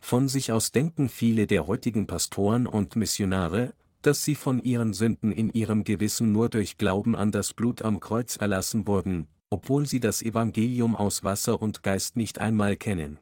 Von 0.00 0.28
sich 0.28 0.52
aus 0.52 0.70
denken 0.70 1.08
viele 1.08 1.46
der 1.46 1.66
heutigen 1.66 2.06
Pastoren 2.06 2.66
und 2.66 2.96
Missionare, 2.96 3.74
dass 4.02 4.24
sie 4.24 4.36
von 4.36 4.62
ihren 4.62 4.92
Sünden 4.92 5.32
in 5.32 5.50
ihrem 5.50 5.82
Gewissen 5.82 6.30
nur 6.32 6.48
durch 6.48 6.76
Glauben 6.76 7.16
an 7.16 7.32
das 7.32 7.52
Blut 7.54 7.82
am 7.82 7.98
Kreuz 7.98 8.36
erlassen 8.36 8.86
wurden, 8.86 9.26
obwohl 9.50 9.86
sie 9.86 10.00
das 10.00 10.22
Evangelium 10.22 10.94
aus 10.94 11.24
Wasser 11.24 11.60
und 11.60 11.82
Geist 11.82 12.16
nicht 12.16 12.38
einmal 12.38 12.76
kennen. 12.76 13.18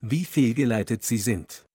Wie 0.00 0.24
fehlgeleitet 0.24 1.04
sie 1.04 1.18
sind. 1.18 1.66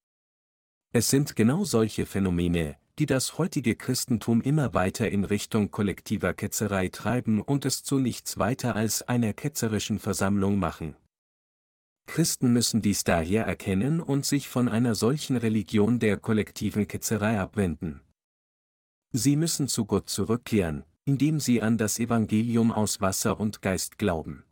Es 0.96 1.10
sind 1.10 1.36
genau 1.36 1.66
solche 1.66 2.06
Phänomene, 2.06 2.78
die 3.00 3.06
das 3.06 3.38
heutige 3.38 3.76
Christentum 3.76 4.40
immer 4.40 4.74
weiter 4.74 5.12
in 5.12 5.26
Richtung 5.26 5.70
kollektiver 5.70 6.34
Ketzerei 6.34 6.88
treiben 6.88 7.42
und 7.42 7.66
es 7.66 7.84
zu 7.84 8.00
nichts 8.00 8.38
weiter 8.38 8.78
als 8.78 9.02
einer 9.02 9.34
ketzerischen 9.34 10.00
Versammlung 10.00 10.58
machen. 10.58 10.96
Christen 12.08 12.54
müssen 12.54 12.82
dies 12.82 13.04
daher 13.04 13.46
erkennen 13.46 14.00
und 14.00 14.26
sich 14.26 14.48
von 14.48 14.70
einer 14.70 14.96
solchen 14.96 15.36
Religion 15.36 16.00
der 16.00 16.16
kollektiven 16.16 16.88
Ketzerei 16.88 17.42
abwenden. 17.42 18.00
Sie 19.12 19.36
müssen 19.36 19.68
zu 19.68 19.84
Gott 19.84 20.08
zurückkehren, 20.08 20.86
indem 21.04 21.42
sie 21.42 21.62
an 21.62 21.78
das 21.78 22.00
Evangelium 22.00 22.72
aus 22.72 23.02
Wasser 23.02 23.38
und 23.38 23.62
Geist 23.62 23.98
glauben. 23.98 24.46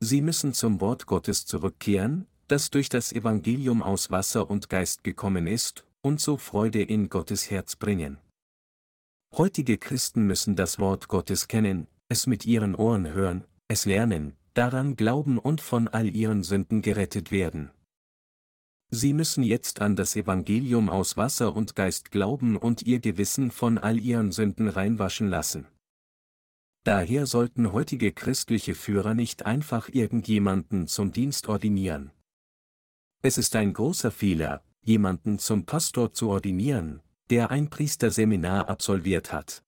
Sie 0.00 0.22
müssen 0.22 0.54
zum 0.54 0.80
Wort 0.80 1.04
Gottes 1.04 1.44
zurückkehren, 1.44 2.28
das 2.48 2.70
durch 2.70 2.88
das 2.88 3.12
Evangelium 3.12 3.82
aus 3.82 4.10
Wasser 4.10 4.50
und 4.50 4.68
Geist 4.68 5.04
gekommen 5.04 5.46
ist, 5.46 5.84
und 6.02 6.20
so 6.20 6.36
Freude 6.36 6.82
in 6.82 7.08
Gottes 7.08 7.50
Herz 7.50 7.76
bringen. 7.76 8.18
Heutige 9.36 9.78
Christen 9.78 10.26
müssen 10.26 10.54
das 10.54 10.78
Wort 10.78 11.08
Gottes 11.08 11.48
kennen, 11.48 11.86
es 12.08 12.26
mit 12.26 12.46
ihren 12.46 12.74
Ohren 12.74 13.12
hören, 13.12 13.44
es 13.68 13.86
lernen, 13.86 14.36
daran 14.52 14.96
glauben 14.96 15.38
und 15.38 15.60
von 15.60 15.88
all 15.88 16.14
ihren 16.14 16.42
Sünden 16.42 16.82
gerettet 16.82 17.32
werden. 17.32 17.70
Sie 18.90 19.12
müssen 19.12 19.42
jetzt 19.42 19.80
an 19.80 19.96
das 19.96 20.14
Evangelium 20.14 20.88
aus 20.88 21.16
Wasser 21.16 21.56
und 21.56 21.74
Geist 21.74 22.12
glauben 22.12 22.56
und 22.56 22.82
ihr 22.82 23.00
Gewissen 23.00 23.50
von 23.50 23.78
all 23.78 23.98
ihren 23.98 24.30
Sünden 24.30 24.68
reinwaschen 24.68 25.28
lassen. 25.28 25.66
Daher 26.84 27.26
sollten 27.26 27.72
heutige 27.72 28.12
christliche 28.12 28.74
Führer 28.74 29.14
nicht 29.14 29.46
einfach 29.46 29.88
irgendjemanden 29.88 30.86
zum 30.86 31.12
Dienst 31.12 31.48
ordinieren. 31.48 32.12
Es 33.26 33.38
ist 33.38 33.56
ein 33.56 33.72
großer 33.72 34.10
Fehler, 34.10 34.62
jemanden 34.82 35.38
zum 35.38 35.64
Pastor 35.64 36.12
zu 36.12 36.28
ordinieren, 36.28 37.00
der 37.30 37.50
ein 37.50 37.70
Priesterseminar 37.70 38.68
absolviert 38.68 39.32
hat. 39.32 39.64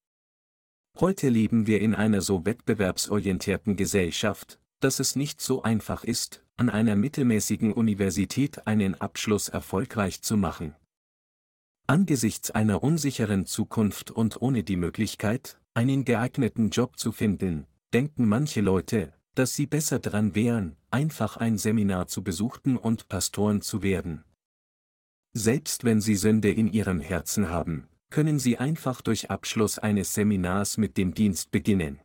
Heute 1.00 1.30
leben 1.30 1.66
wir 1.66 1.80
in 1.80 1.94
einer 1.94 2.20
so 2.20 2.44
wettbewerbsorientierten 2.44 3.76
Gesellschaft, 3.76 4.60
dass 4.80 5.00
es 5.00 5.16
nicht 5.16 5.40
so 5.40 5.62
einfach 5.62 6.04
ist, 6.04 6.44
an 6.58 6.68
einer 6.68 6.96
mittelmäßigen 6.96 7.72
Universität 7.72 8.66
einen 8.66 9.00
Abschluss 9.00 9.48
erfolgreich 9.48 10.20
zu 10.20 10.36
machen. 10.36 10.76
Angesichts 11.86 12.50
einer 12.50 12.82
unsicheren 12.82 13.46
Zukunft 13.46 14.10
und 14.10 14.42
ohne 14.42 14.64
die 14.64 14.76
Möglichkeit, 14.76 15.58
einen 15.72 16.04
geeigneten 16.04 16.68
Job 16.68 16.98
zu 16.98 17.10
finden, 17.10 17.66
denken 17.94 18.28
manche 18.28 18.60
Leute, 18.60 19.14
dass 19.36 19.54
sie 19.54 19.66
besser 19.66 19.98
dran 19.98 20.34
wären, 20.34 20.76
einfach 20.90 21.36
ein 21.36 21.58
Seminar 21.58 22.08
zu 22.08 22.24
besuchen 22.24 22.76
und 22.76 23.08
Pastoren 23.08 23.60
zu 23.60 23.82
werden. 23.82 24.24
Selbst 25.34 25.84
wenn 25.84 26.00
sie 26.00 26.16
Sünde 26.16 26.50
in 26.50 26.66
ihrem 26.72 27.00
Herzen 27.00 27.50
haben, 27.50 27.86
können 28.08 28.38
sie 28.38 28.56
einfach 28.56 29.02
durch 29.02 29.30
Abschluss 29.30 29.78
eines 29.78 30.14
Seminars 30.14 30.78
mit 30.78 30.96
dem 30.96 31.12
Dienst 31.12 31.50
beginnen. 31.50 32.00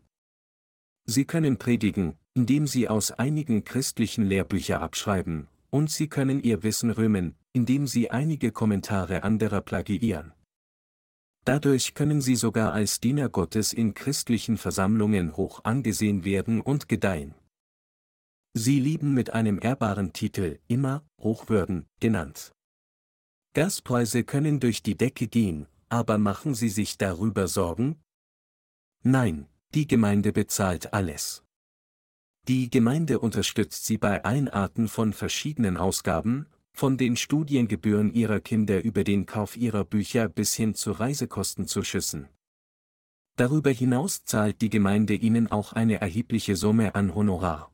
Sie 1.05 1.25
können 1.25 1.57
predigen, 1.57 2.17
indem 2.34 2.67
sie 2.67 2.89
aus 2.89 3.11
einigen 3.11 3.63
christlichen 3.63 4.25
Lehrbücher 4.25 4.82
abschreiben, 4.82 5.47
und 5.69 5.89
sie 5.89 6.09
können 6.09 6.41
ihr 6.41 6.63
Wissen 6.63 6.91
rühmen, 6.91 7.36
indem 7.53 7.88
sie 7.88 8.11
einige 8.11 8.51
Kommentare 8.51 9.23
anderer 9.23 9.61
plagiieren. 9.61 10.34
Dadurch 11.44 11.96
können 11.96 12.22
sie 12.22 12.36
sogar 12.36 12.72
als 12.72 13.00
Diener 13.00 13.30
Gottes 13.30 13.74
in 13.74 13.94
christlichen 13.94 14.58
Versammlungen 14.58 15.36
hoch 15.38 15.64
angesehen 15.64 16.24
werden 16.24 16.62
und 16.62 16.88
gedeihen. 16.88 17.34
Sie 18.54 18.80
lieben 18.80 19.14
mit 19.14 19.32
einem 19.32 19.60
ehrbaren 19.62 20.14
Titel 20.14 20.60
immer 20.68 21.04
Hochwürden 21.20 21.88
genannt. 22.00 22.52
Gaspreise 23.54 24.24
können 24.24 24.60
durch 24.60 24.84
die 24.84 24.98
Decke 24.98 25.28
gehen, 25.28 25.68
aber 25.89 26.18
machen 26.18 26.54
Sie 26.54 26.70
sich 26.70 26.98
darüber 26.98 27.48
Sorgen? 27.48 28.02
Nein, 29.04 29.48
die 29.74 29.88
Gemeinde 29.88 30.32
bezahlt 30.32 30.94
alles. 30.94 31.44
Die 32.48 32.70
Gemeinde 32.70 33.20
unterstützt 33.20 33.86
sie 33.86 33.98
bei 33.98 34.24
allen 34.24 34.48
Arten 34.48 34.88
von 34.88 35.14
verschiedenen 35.14 35.78
Ausgaben, 35.78 36.48
von 36.74 36.97
den 36.97 37.15
Studiengebühren 37.15 38.13
ihrer 38.13 38.39
Kinder 38.39 38.84
über 38.84 39.03
den 39.03 39.26
Kauf 39.26 39.57
ihrer 39.57 39.86
Bücher 39.86 40.30
bis 40.30 40.55
hin 40.55 40.74
zu 40.76 40.91
Reisekostenzuschüssen. 40.91 42.28
Darüber 43.36 43.72
hinaus 43.72 44.24
zahlt 44.26 44.61
die 44.61 44.69
Gemeinde 44.69 45.13
ihnen 45.13 45.51
auch 45.51 45.74
eine 45.74 46.01
erhebliche 46.01 46.55
Summe 46.55 46.95
an 46.95 47.15
Honorar. 47.15 47.72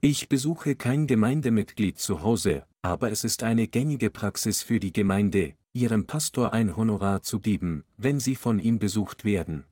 Ich 0.00 0.28
besuche 0.28 0.74
kein 0.76 1.06
Gemeindemitglied 1.06 1.98
zu 1.98 2.22
Hause, 2.22 2.66
aber 2.82 3.10
es 3.10 3.24
ist 3.24 3.42
eine 3.42 3.68
gängige 3.68 4.10
Praxis 4.10 4.62
für 4.62 4.80
die 4.80 4.92
Gemeinde, 4.92 5.54
ihrem 5.72 6.06
Pastor 6.06 6.52
ein 6.52 6.76
Honorar 6.76 7.22
zu 7.22 7.40
geben, 7.40 7.84
wenn 7.96 8.20
sie 8.20 8.36
von 8.36 8.58
ihm 8.58 8.78
besucht 8.78 9.24
werden. 9.24 9.64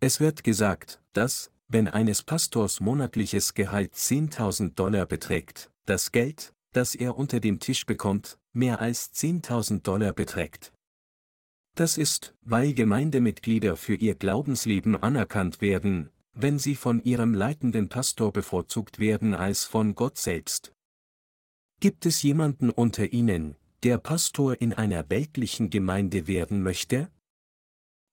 Es 0.00 0.20
wird 0.20 0.44
gesagt, 0.44 1.02
dass, 1.14 1.50
wenn 1.68 1.88
eines 1.88 2.22
Pastors 2.22 2.80
monatliches 2.80 3.54
Gehalt 3.54 3.94
10.000 3.94 4.74
Dollar 4.74 5.06
beträgt, 5.06 5.70
das 5.86 6.12
Geld, 6.12 6.53
das 6.76 6.94
er 6.94 7.16
unter 7.16 7.40
dem 7.40 7.60
Tisch 7.60 7.86
bekommt, 7.86 8.38
mehr 8.52 8.80
als 8.80 9.12
10.000 9.14 9.82
Dollar 9.82 10.12
beträgt. 10.12 10.72
Das 11.74 11.98
ist, 11.98 12.34
weil 12.42 12.74
Gemeindemitglieder 12.74 13.76
für 13.76 13.94
ihr 13.94 14.14
Glaubensleben 14.14 14.96
anerkannt 14.96 15.60
werden, 15.60 16.10
wenn 16.32 16.58
sie 16.58 16.74
von 16.76 17.02
ihrem 17.02 17.34
leitenden 17.34 17.88
Pastor 17.88 18.32
bevorzugt 18.32 18.98
werden 18.98 19.34
als 19.34 19.64
von 19.64 19.94
Gott 19.94 20.18
selbst. 20.18 20.72
Gibt 21.80 22.06
es 22.06 22.22
jemanden 22.22 22.70
unter 22.70 23.12
Ihnen, 23.12 23.56
der 23.82 23.98
Pastor 23.98 24.60
in 24.60 24.72
einer 24.72 25.10
weltlichen 25.10 25.70
Gemeinde 25.70 26.26
werden 26.26 26.62
möchte? 26.62 27.10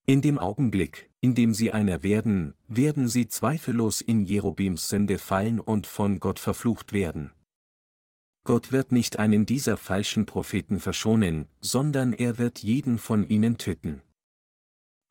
In 0.06 0.22
dem 0.22 0.40
Augenblick, 0.40 1.10
in 1.20 1.36
dem 1.36 1.54
sie 1.54 1.72
einer 1.72 2.04
werden, 2.04 2.56
werden 2.68 3.08
sie 3.08 3.28
zweifellos 3.28 4.02
in 4.02 4.26
Jerobims 4.26 4.90
Sünde 4.90 5.20
fallen 5.20 5.60
und 5.60 5.86
von 5.88 6.20
Gott 6.20 6.40
verflucht 6.40 6.92
werden. 6.92 7.32
Gott 8.44 8.72
wird 8.72 8.92
nicht 8.92 9.20
einen 9.20 9.46
dieser 9.46 9.78
falschen 9.78 10.26
Propheten 10.26 10.80
verschonen, 10.80 11.48
sondern 11.62 12.14
er 12.14 12.38
wird 12.38 12.60
jeden 12.60 12.98
von 12.98 13.28
ihnen 13.28 13.58
töten. 13.58 14.02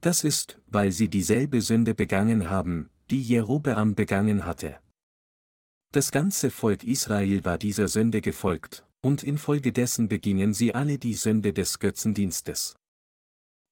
Das 0.01 0.25
ist, 0.25 0.59
weil 0.67 0.91
sie 0.93 1.09
dieselbe 1.09 1.61
Sünde 1.61 1.95
begangen 1.95 2.51
haben, 2.51 2.91
die 3.11 3.23
Jerobeam 3.23 3.95
begangen 3.95 4.47
hatte. 4.47 4.81
Das 5.93 6.11
ganze 6.11 6.51
Volk 6.51 6.85
Israel 6.85 7.45
war 7.45 7.59
dieser 7.59 7.89
Sünde 7.89 8.21
gefolgt, 8.21 8.87
und 9.01 9.23
infolgedessen 9.23 10.09
begingen 10.09 10.55
sie 10.55 10.75
alle 10.75 10.99
die 10.99 11.15
Sünde 11.15 11.53
des 11.53 11.79
Götzendienstes. 11.79 12.77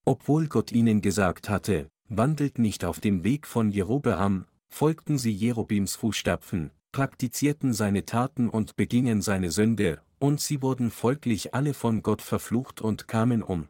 Obwohl 0.05 0.47
Gott 0.47 0.71
ihnen 0.71 1.01
gesagt 1.01 1.49
hatte, 1.49 1.89
wandelt 2.07 2.59
nicht 2.59 2.85
auf 2.85 2.99
dem 2.99 3.23
Weg 3.23 3.45
von 3.45 3.71
Jerobeam, 3.71 4.45
folgten 4.67 5.17
sie 5.17 5.31
Jerobims 5.31 5.95
Fußstapfen, 5.95 6.71
praktizierten 6.91 7.73
seine 7.73 8.05
Taten 8.05 8.49
und 8.49 8.75
begingen 8.75 9.21
seine 9.21 9.51
Sünde, 9.51 10.01
und 10.19 10.41
sie 10.41 10.61
wurden 10.61 10.91
folglich 10.91 11.53
alle 11.53 11.73
von 11.73 12.03
Gott 12.03 12.21
verflucht 12.21 12.81
und 12.81 13.07
kamen 13.07 13.43
um. 13.43 13.67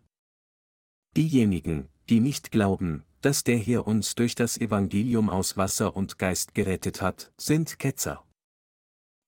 Diejenigen, 1.15 1.89
die 2.09 2.19
nicht 2.19 2.51
glauben, 2.51 3.03
dass 3.21 3.43
der 3.43 3.57
Herr 3.57 3.85
uns 3.87 4.15
durch 4.15 4.35
das 4.35 4.57
Evangelium 4.57 5.29
aus 5.29 5.57
Wasser 5.57 5.95
und 5.95 6.17
Geist 6.17 6.55
gerettet 6.55 7.01
hat, 7.01 7.31
sind 7.37 7.79
Ketzer. 7.79 8.23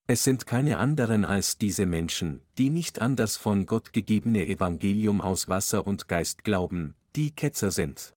Es 0.06 0.24
sind 0.24 0.46
keine 0.46 0.78
anderen 0.78 1.24
als 1.24 1.58
diese 1.58 1.86
Menschen, 1.86 2.42
die 2.58 2.70
nicht 2.70 3.00
an 3.00 3.16
das 3.16 3.36
von 3.36 3.66
Gott 3.66 3.92
gegebene 3.92 4.46
Evangelium 4.46 5.20
aus 5.20 5.48
Wasser 5.48 5.86
und 5.86 6.08
Geist 6.08 6.44
glauben, 6.44 6.94
die 7.14 7.30
Ketzer 7.30 7.70
sind. 7.70 8.14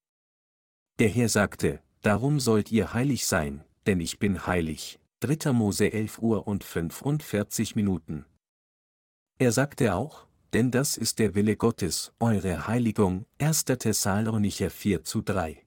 Der 0.99 1.09
Herr 1.09 1.29
sagte, 1.29 1.81
Darum 2.01 2.39
sollt 2.39 2.71
ihr 2.71 2.93
heilig 2.93 3.25
sein, 3.25 3.63
denn 3.87 3.99
ich 3.99 4.19
bin 4.19 4.45
heilig. 4.45 4.99
3. 5.25 5.53
Mose 5.53 5.91
11 5.91 6.19
Uhr 6.19 6.45
und 6.45 6.63
45 6.63 7.75
Minuten. 7.75 8.25
Er 9.39 9.51
sagte 9.51 9.95
auch, 9.95 10.27
denn 10.53 10.69
das 10.69 10.97
ist 10.97 11.17
der 11.17 11.33
Wille 11.33 11.55
Gottes, 11.55 12.13
eure 12.19 12.67
Heiligung, 12.67 13.25
1. 13.39 13.65
Thessalonicher 13.65 14.69
4 14.69 15.03
zu 15.03 15.23
3. 15.23 15.65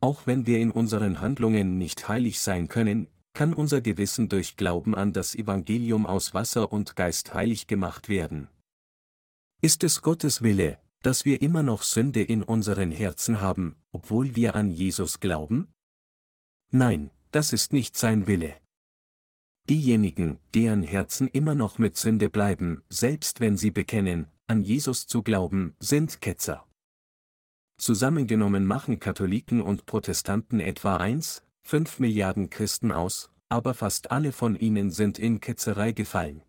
Auch 0.00 0.26
wenn 0.26 0.46
wir 0.46 0.58
in 0.58 0.70
unseren 0.70 1.20
Handlungen 1.20 1.76
nicht 1.76 2.08
heilig 2.08 2.40
sein 2.40 2.68
können, 2.68 3.08
kann 3.34 3.52
unser 3.52 3.82
Gewissen 3.82 4.30
durch 4.30 4.56
Glauben 4.56 4.94
an 4.94 5.12
das 5.12 5.34
Evangelium 5.34 6.06
aus 6.06 6.32
Wasser 6.32 6.72
und 6.72 6.96
Geist 6.96 7.34
heilig 7.34 7.66
gemacht 7.66 8.08
werden. 8.08 8.48
Ist 9.60 9.84
es 9.84 10.00
Gottes 10.00 10.40
Wille, 10.40 10.78
dass 11.02 11.26
wir 11.26 11.42
immer 11.42 11.62
noch 11.62 11.82
Sünde 11.82 12.22
in 12.22 12.42
unseren 12.42 12.90
Herzen 12.90 13.42
haben, 13.42 13.76
obwohl 13.92 14.34
wir 14.34 14.54
an 14.54 14.70
Jesus 14.70 15.20
glauben? 15.20 15.68
Nein, 16.70 17.10
das 17.36 17.52
ist 17.52 17.74
nicht 17.74 17.98
sein 17.98 18.26
Wille. 18.26 18.56
Diejenigen, 19.68 20.38
deren 20.54 20.82
Herzen 20.82 21.28
immer 21.28 21.54
noch 21.54 21.78
mit 21.78 21.94
Sünde 21.98 22.30
bleiben, 22.30 22.82
selbst 22.88 23.40
wenn 23.40 23.58
sie 23.58 23.70
bekennen, 23.70 24.28
an 24.46 24.62
Jesus 24.62 25.06
zu 25.06 25.22
glauben, 25.22 25.76
sind 25.78 26.22
Ketzer. 26.22 26.66
Zusammengenommen 27.78 28.64
machen 28.64 29.00
Katholiken 29.00 29.60
und 29.60 29.84
Protestanten 29.84 30.60
etwa 30.60 30.96
1, 30.96 31.42
5 31.64 31.98
Milliarden 31.98 32.48
Christen 32.48 32.90
aus, 32.90 33.30
aber 33.50 33.74
fast 33.74 34.10
alle 34.10 34.32
von 34.32 34.56
ihnen 34.56 34.90
sind 34.90 35.18
in 35.18 35.38
Ketzerei 35.40 35.92
gefallen. 35.92 36.40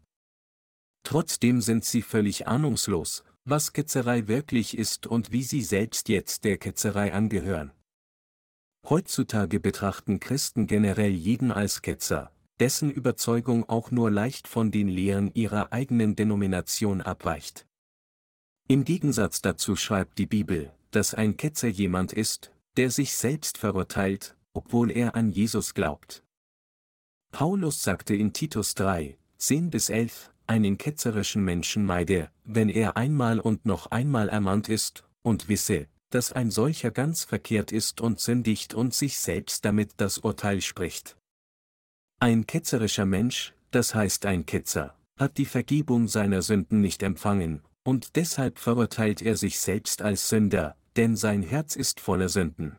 Trotzdem 1.03 1.59
sind 1.59 1.83
sie 1.83 2.01
völlig 2.01 2.47
ahnungslos, 2.47 3.25
was 3.43 3.73
Ketzerei 3.73 4.29
wirklich 4.29 4.77
ist 4.77 5.05
und 5.05 5.33
wie 5.33 5.43
sie 5.43 5.63
selbst 5.63 6.07
jetzt 6.07 6.45
der 6.45 6.57
Ketzerei 6.57 7.11
angehören. 7.11 7.73
Heutzutage 8.89 9.59
betrachten 9.59 10.21
Christen 10.21 10.65
generell 10.65 11.11
jeden 11.11 11.51
als 11.51 11.81
Ketzer, 11.81 12.31
dessen 12.61 12.89
Überzeugung 12.89 13.67
auch 13.67 13.91
nur 13.91 14.09
leicht 14.09 14.47
von 14.47 14.71
den 14.71 14.87
Lehren 14.87 15.29
ihrer 15.33 15.73
eigenen 15.73 16.15
Denomination 16.15 17.01
abweicht. 17.01 17.67
Im 18.69 18.85
Gegensatz 18.85 19.41
dazu 19.41 19.75
schreibt 19.75 20.17
die 20.17 20.25
Bibel, 20.25 20.71
dass 20.91 21.13
ein 21.13 21.35
Ketzer 21.35 21.67
jemand 21.67 22.13
ist, 22.13 22.53
der 22.77 22.89
sich 22.89 23.13
selbst 23.13 23.57
verurteilt, 23.57 24.37
obwohl 24.53 24.89
er 24.89 25.15
an 25.15 25.31
Jesus 25.31 25.73
glaubt. 25.73 26.23
Paulus 27.31 27.83
sagte 27.83 28.15
in 28.15 28.31
Titus 28.31 28.73
3, 28.75 29.17
10 29.37 29.69
bis 29.69 29.89
11, 29.89 30.31
einen 30.47 30.77
ketzerischen 30.77 31.43
Menschen 31.43 31.83
meide, 31.85 32.31
wenn 32.45 32.69
er 32.69 32.95
einmal 32.95 33.41
und 33.41 33.65
noch 33.65 33.87
einmal 33.87 34.29
ermahnt 34.29 34.69
ist, 34.69 35.03
und 35.23 35.49
wisse, 35.49 35.87
dass 36.09 36.31
ein 36.31 36.51
solcher 36.51 36.91
ganz 36.91 37.23
verkehrt 37.23 37.71
ist 37.71 38.01
und 38.01 38.19
sündigt 38.19 38.73
und 38.73 38.93
sich 38.93 39.17
selbst 39.19 39.65
damit 39.65 39.91
das 39.97 40.17
Urteil 40.19 40.61
spricht. 40.61 41.17
Ein 42.19 42.47
ketzerischer 42.47 43.05
Mensch, 43.05 43.53
das 43.71 43.93
heißt 43.93 44.25
ein 44.25 44.45
Ketzer, 44.45 44.97
hat 45.17 45.37
die 45.37 45.45
Vergebung 45.45 46.07
seiner 46.07 46.41
Sünden 46.41 46.81
nicht 46.81 47.03
empfangen, 47.03 47.61
und 47.83 48.15
deshalb 48.15 48.59
verurteilt 48.59 49.21
er 49.21 49.37
sich 49.37 49.59
selbst 49.59 50.01
als 50.01 50.29
Sünder, 50.29 50.75
denn 50.95 51.15
sein 51.15 51.43
Herz 51.43 51.75
ist 51.75 51.99
voller 51.99 52.29
Sünden. 52.29 52.77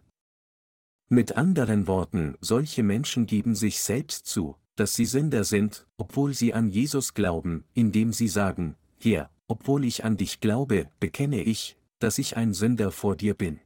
Mit 1.09 1.37
anderen 1.37 1.87
Worten, 1.87 2.37
solche 2.41 2.83
Menschen 2.83 3.27
geben 3.27 3.55
sich 3.55 3.81
selbst 3.81 4.27
zu, 4.27 4.57
dass 4.77 4.95
sie 4.95 5.07
Sünder 5.07 5.45
sind, 5.45 5.87
obwohl 5.97 6.35
sie 6.35 6.53
an 6.53 6.69
Jesus 6.69 7.15
glauben, 7.15 7.65
indem 7.73 8.13
sie 8.13 8.29
sagen, 8.29 8.77
Herr, 9.01 9.31
obwohl 9.47 9.85
ich 9.85 10.05
an 10.05 10.19
dich 10.19 10.41
glaube, 10.41 10.91
bekenne 11.01 11.43
ich, 11.43 11.78
dass 11.99 12.19
ich 12.19 12.37
ein 12.37 12.55
Sünder 12.55 12.91
vor 12.91 13.17
dir 13.17 13.35
bin. 13.35 13.61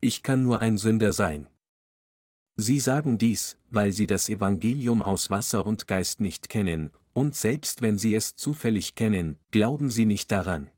Ich 0.00 0.22
kann 0.22 0.42
nur 0.42 0.60
ein 0.60 0.78
Sünder 0.78 1.12
sein. 1.12 1.48
Sie 2.56 2.80
sagen 2.80 3.18
dies, 3.18 3.58
weil 3.70 3.92
sie 3.92 4.06
das 4.06 4.28
Evangelium 4.28 5.02
aus 5.02 5.30
Wasser 5.30 5.66
und 5.66 5.86
Geist 5.86 6.20
nicht 6.20 6.48
kennen, 6.48 6.90
und 7.12 7.34
selbst 7.34 7.82
wenn 7.82 7.98
sie 7.98 8.14
es 8.14 8.34
zufällig 8.34 8.94
kennen, 8.94 9.38
glauben 9.50 9.90
sie 9.90 10.06
nicht 10.06 10.30
daran. 10.30 10.70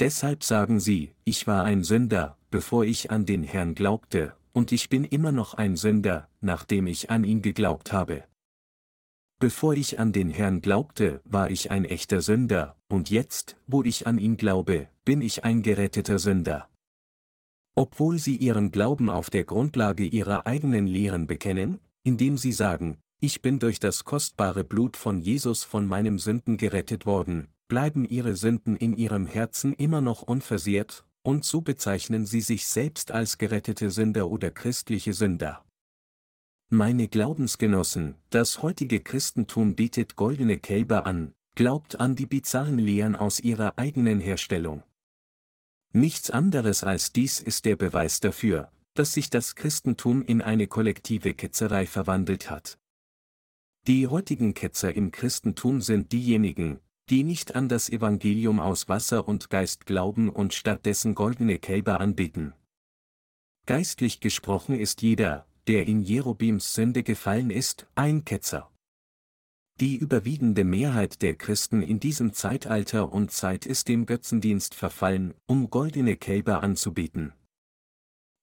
Deshalb 0.00 0.42
sagen 0.42 0.80
sie, 0.80 1.14
ich 1.24 1.46
war 1.46 1.64
ein 1.64 1.84
Sünder, 1.84 2.36
bevor 2.50 2.84
ich 2.84 3.10
an 3.12 3.26
den 3.26 3.44
Herrn 3.44 3.74
glaubte, 3.74 4.34
und 4.52 4.72
ich 4.72 4.88
bin 4.88 5.04
immer 5.04 5.32
noch 5.32 5.54
ein 5.54 5.76
Sünder, 5.76 6.28
nachdem 6.40 6.86
ich 6.86 7.10
an 7.10 7.24
ihn 7.24 7.42
geglaubt 7.42 7.92
habe. 7.92 8.24
Bevor 9.38 9.74
ich 9.74 9.98
an 9.98 10.12
den 10.12 10.30
Herrn 10.30 10.60
glaubte, 10.60 11.20
war 11.24 11.50
ich 11.50 11.70
ein 11.70 11.84
echter 11.84 12.20
Sünder, 12.20 12.76
und 12.94 13.10
jetzt, 13.10 13.56
wo 13.66 13.82
ich 13.82 14.06
an 14.06 14.18
ihn 14.18 14.36
glaube, 14.36 14.88
bin 15.04 15.20
ich 15.20 15.44
ein 15.44 15.62
geretteter 15.62 16.18
Sünder. 16.18 16.68
Obwohl 17.74 18.18
sie 18.18 18.36
ihren 18.36 18.70
Glauben 18.70 19.10
auf 19.10 19.30
der 19.30 19.44
Grundlage 19.44 20.04
ihrer 20.04 20.46
eigenen 20.46 20.86
Lehren 20.86 21.26
bekennen, 21.26 21.80
indem 22.04 22.38
sie 22.38 22.52
sagen, 22.52 22.98
ich 23.20 23.42
bin 23.42 23.58
durch 23.58 23.80
das 23.80 24.04
kostbare 24.04 24.62
Blut 24.62 24.96
von 24.96 25.20
Jesus 25.20 25.64
von 25.64 25.86
meinem 25.86 26.18
Sünden 26.20 26.56
gerettet 26.56 27.04
worden, 27.04 27.48
bleiben 27.66 28.04
ihre 28.04 28.36
Sünden 28.36 28.76
in 28.76 28.96
ihrem 28.96 29.26
Herzen 29.26 29.72
immer 29.72 30.00
noch 30.00 30.22
unversehrt, 30.22 31.04
und 31.22 31.44
so 31.44 31.62
bezeichnen 31.62 32.26
sie 32.26 32.42
sich 32.42 32.66
selbst 32.66 33.10
als 33.10 33.38
gerettete 33.38 33.90
Sünder 33.90 34.30
oder 34.30 34.50
christliche 34.50 35.14
Sünder. 35.14 35.64
Meine 36.68 37.08
Glaubensgenossen, 37.08 38.14
das 38.30 38.62
heutige 38.62 39.00
Christentum 39.00 39.74
bietet 39.74 40.16
goldene 40.16 40.58
Kälber 40.58 41.06
an, 41.06 41.34
glaubt 41.54 42.00
an 42.00 42.16
die 42.16 42.26
bizarren 42.26 42.78
Lehren 42.78 43.16
aus 43.16 43.40
ihrer 43.40 43.78
eigenen 43.78 44.20
Herstellung. 44.20 44.82
Nichts 45.92 46.30
anderes 46.30 46.82
als 46.82 47.12
dies 47.12 47.40
ist 47.40 47.64
der 47.64 47.76
Beweis 47.76 48.20
dafür, 48.20 48.72
dass 48.94 49.12
sich 49.12 49.30
das 49.30 49.54
Christentum 49.54 50.22
in 50.22 50.42
eine 50.42 50.66
kollektive 50.66 51.34
Ketzerei 51.34 51.86
verwandelt 51.86 52.50
hat. 52.50 52.78
Die 53.86 54.08
heutigen 54.08 54.54
Ketzer 54.54 54.94
im 54.94 55.12
Christentum 55.12 55.80
sind 55.80 56.10
diejenigen, 56.12 56.80
die 57.10 57.22
nicht 57.22 57.54
an 57.54 57.68
das 57.68 57.90
Evangelium 57.90 58.58
aus 58.58 58.88
Wasser 58.88 59.28
und 59.28 59.50
Geist 59.50 59.86
glauben 59.86 60.30
und 60.30 60.54
stattdessen 60.54 61.14
goldene 61.14 61.58
Kälber 61.58 62.00
anbeten. 62.00 62.54
Geistlich 63.66 64.20
gesprochen 64.20 64.78
ist 64.78 65.02
jeder, 65.02 65.46
der 65.66 65.86
in 65.86 66.00
Jerobims 66.00 66.74
Sünde 66.74 67.02
gefallen 67.02 67.50
ist, 67.50 67.86
ein 67.94 68.24
Ketzer. 68.24 68.70
Die 69.80 69.96
überwiegende 69.96 70.62
Mehrheit 70.62 71.20
der 71.20 71.34
Christen 71.34 71.82
in 71.82 71.98
diesem 71.98 72.32
Zeitalter 72.32 73.12
und 73.12 73.32
Zeit 73.32 73.66
ist 73.66 73.88
dem 73.88 74.06
Götzendienst 74.06 74.72
verfallen, 74.72 75.34
um 75.46 75.68
goldene 75.68 76.16
Kälber 76.16 76.62
anzubieten. 76.62 77.32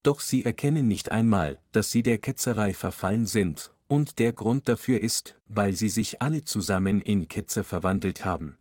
Doch 0.03 0.19
sie 0.19 0.43
erkennen 0.43 0.89
nicht 0.89 1.11
einmal, 1.11 1.59
dass 1.71 1.89
sie 1.89 2.03
der 2.03 2.17
Ketzerei 2.17 2.73
verfallen 2.73 3.27
sind, 3.27 3.73
und 3.87 4.19
der 4.19 4.33
Grund 4.33 4.67
dafür 4.67 4.99
ist, 4.99 5.39
weil 5.47 5.73
sie 5.73 5.89
sich 5.89 6.21
alle 6.21 6.43
zusammen 6.43 6.99
in 7.01 7.29
Ketzer 7.29 7.63
verwandelt 7.63 8.25
haben. 8.25 8.57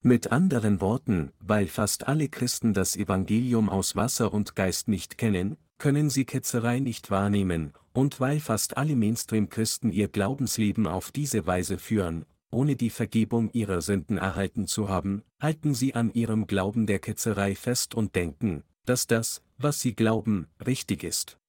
Mit 0.00 0.32
anderen 0.32 0.80
Worten, 0.80 1.32
weil 1.38 1.66
fast 1.66 2.08
alle 2.08 2.28
Christen 2.28 2.72
das 2.72 2.96
Evangelium 2.96 3.68
aus 3.68 3.94
Wasser 3.94 4.32
und 4.32 4.54
Geist 4.54 4.88
nicht 4.88 5.18
kennen, 5.18 5.58
können 5.76 6.08
sie 6.08 6.24
Ketzerei 6.24 6.78
nicht 6.78 7.10
wahrnehmen, 7.10 7.72
und 7.98 8.20
weil 8.20 8.38
fast 8.38 8.76
alle 8.76 8.94
Mainstream-Christen 8.94 9.90
ihr 9.90 10.06
Glaubensleben 10.06 10.86
auf 10.86 11.10
diese 11.10 11.48
Weise 11.48 11.78
führen, 11.78 12.24
ohne 12.48 12.76
die 12.76 12.90
Vergebung 12.90 13.50
ihrer 13.50 13.82
Sünden 13.82 14.18
erhalten 14.18 14.68
zu 14.68 14.88
haben, 14.88 15.24
halten 15.40 15.74
sie 15.74 15.96
an 15.96 16.12
ihrem 16.12 16.46
Glauben 16.46 16.86
der 16.86 17.00
Ketzerei 17.00 17.56
fest 17.56 17.96
und 17.96 18.14
denken, 18.14 18.62
dass 18.84 19.08
das, 19.08 19.42
was 19.56 19.80
sie 19.80 19.96
glauben, 19.96 20.46
richtig 20.64 21.02
ist. 21.02 21.40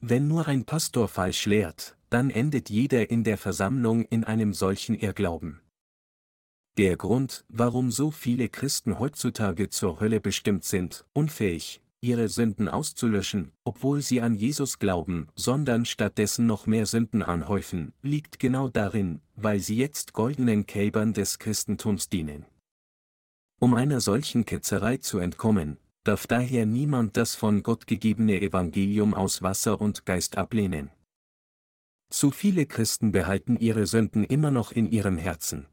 Wenn 0.00 0.28
nur 0.28 0.48
ein 0.48 0.64
Pastor 0.64 1.08
falsch 1.08 1.44
lehrt, 1.44 1.94
dann 2.08 2.30
endet 2.30 2.70
jeder 2.70 3.10
in 3.10 3.22
der 3.22 3.36
Versammlung 3.36 4.06
in 4.06 4.24
einem 4.24 4.54
solchen 4.54 4.94
Irrglauben. 4.94 5.60
Der 6.78 6.96
Grund, 6.96 7.44
warum 7.50 7.90
so 7.90 8.10
viele 8.10 8.48
Christen 8.48 8.98
heutzutage 8.98 9.68
zur 9.68 10.00
Hölle 10.00 10.22
bestimmt 10.22 10.64
sind, 10.64 11.04
unfähig, 11.12 11.82
ihre 12.00 12.28
Sünden 12.28 12.68
auszulöschen, 12.68 13.52
obwohl 13.64 14.00
sie 14.00 14.20
an 14.20 14.34
Jesus 14.34 14.78
glauben, 14.78 15.28
sondern 15.34 15.84
stattdessen 15.84 16.46
noch 16.46 16.66
mehr 16.66 16.86
Sünden 16.86 17.22
anhäufen, 17.22 17.92
liegt 18.02 18.38
genau 18.38 18.68
darin, 18.68 19.20
weil 19.36 19.60
sie 19.60 19.76
jetzt 19.76 20.12
goldenen 20.12 20.66
Kälbern 20.66 21.12
des 21.12 21.38
Christentums 21.38 22.08
dienen. 22.08 22.46
Um 23.60 23.74
einer 23.74 24.00
solchen 24.00 24.46
Ketzerei 24.46 24.96
zu 24.96 25.18
entkommen, 25.18 25.76
darf 26.04 26.26
daher 26.26 26.64
niemand 26.64 27.16
das 27.16 27.34
von 27.34 27.62
Gott 27.62 27.86
gegebene 27.86 28.40
Evangelium 28.40 29.12
aus 29.12 29.42
Wasser 29.42 29.80
und 29.80 30.06
Geist 30.06 30.38
ablehnen. 30.38 30.90
Zu 32.08 32.30
viele 32.30 32.66
Christen 32.66 33.12
behalten 33.12 33.56
ihre 33.58 33.86
Sünden 33.86 34.24
immer 34.24 34.50
noch 34.50 34.72
in 34.72 34.90
ihrem 34.90 35.18
Herzen. 35.18 35.66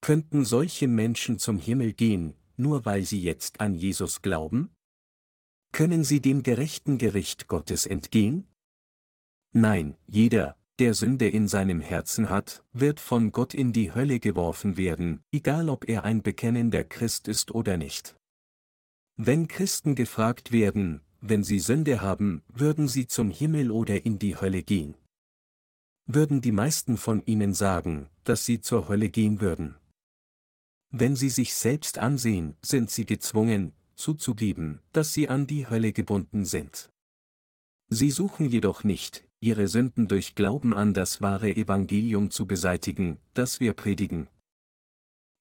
Könnten 0.00 0.44
solche 0.44 0.86
Menschen 0.86 1.38
zum 1.38 1.58
Himmel 1.58 1.92
gehen, 1.92 2.34
nur 2.56 2.84
weil 2.84 3.02
sie 3.02 3.20
jetzt 3.20 3.60
an 3.60 3.74
Jesus 3.74 4.22
glauben? 4.22 4.70
Können 5.76 6.04
sie 6.04 6.22
dem 6.22 6.42
gerechten 6.42 6.96
Gericht 6.96 7.48
Gottes 7.48 7.84
entgehen? 7.84 8.48
Nein, 9.52 9.94
jeder, 10.06 10.56
der 10.78 10.94
Sünde 10.94 11.28
in 11.28 11.48
seinem 11.48 11.82
Herzen 11.82 12.30
hat, 12.30 12.64
wird 12.72 12.98
von 12.98 13.30
Gott 13.30 13.52
in 13.52 13.74
die 13.74 13.92
Hölle 13.92 14.18
geworfen 14.18 14.78
werden, 14.78 15.22
egal 15.32 15.68
ob 15.68 15.86
er 15.86 16.04
ein 16.04 16.22
bekennender 16.22 16.82
Christ 16.82 17.28
ist 17.28 17.54
oder 17.54 17.76
nicht. 17.76 18.16
Wenn 19.18 19.48
Christen 19.48 19.94
gefragt 19.94 20.50
werden, 20.50 21.02
wenn 21.20 21.44
sie 21.44 21.58
Sünde 21.58 22.00
haben, 22.00 22.42
würden 22.48 22.88
sie 22.88 23.06
zum 23.06 23.28
Himmel 23.30 23.70
oder 23.70 24.06
in 24.06 24.18
die 24.18 24.34
Hölle 24.34 24.62
gehen? 24.62 24.94
Würden 26.06 26.40
die 26.40 26.52
meisten 26.52 26.96
von 26.96 27.20
ihnen 27.26 27.52
sagen, 27.52 28.08
dass 28.24 28.46
sie 28.46 28.62
zur 28.62 28.88
Hölle 28.88 29.10
gehen 29.10 29.42
würden? 29.42 29.76
Wenn 30.88 31.16
sie 31.16 31.28
sich 31.28 31.52
selbst 31.52 31.98
ansehen, 31.98 32.56
sind 32.62 32.90
sie 32.90 33.04
gezwungen, 33.04 33.74
zuzugeben, 33.96 34.80
dass 34.92 35.12
sie 35.12 35.28
an 35.28 35.46
die 35.46 35.68
Hölle 35.68 35.92
gebunden 35.92 36.44
sind. 36.44 36.90
Sie 37.88 38.10
suchen 38.10 38.48
jedoch 38.48 38.84
nicht, 38.84 39.26
ihre 39.40 39.68
Sünden 39.68 40.08
durch 40.08 40.34
Glauben 40.34 40.74
an 40.74 40.94
das 40.94 41.20
wahre 41.20 41.54
Evangelium 41.54 42.30
zu 42.30 42.46
beseitigen, 42.46 43.18
das 43.34 43.60
wir 43.60 43.72
predigen. 43.72 44.28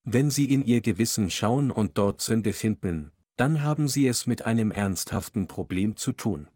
Wenn 0.03 0.29
sie 0.29 0.45
in 0.45 0.63
ihr 0.63 0.81
Gewissen 0.81 1.31
schauen 1.31 1.71
und 1.71 1.97
dort 1.97 2.21
Sünde 2.21 2.53
finden, 2.53 3.11
dann 3.37 3.63
haben 3.63 3.87
Sie 3.87 4.07
es 4.07 4.27
mit 4.27 4.45
einem 4.45 4.71
ernsthaften 4.71 5.47
Problem 5.47 5.97
zu 5.97 6.13
tun. 6.13 6.47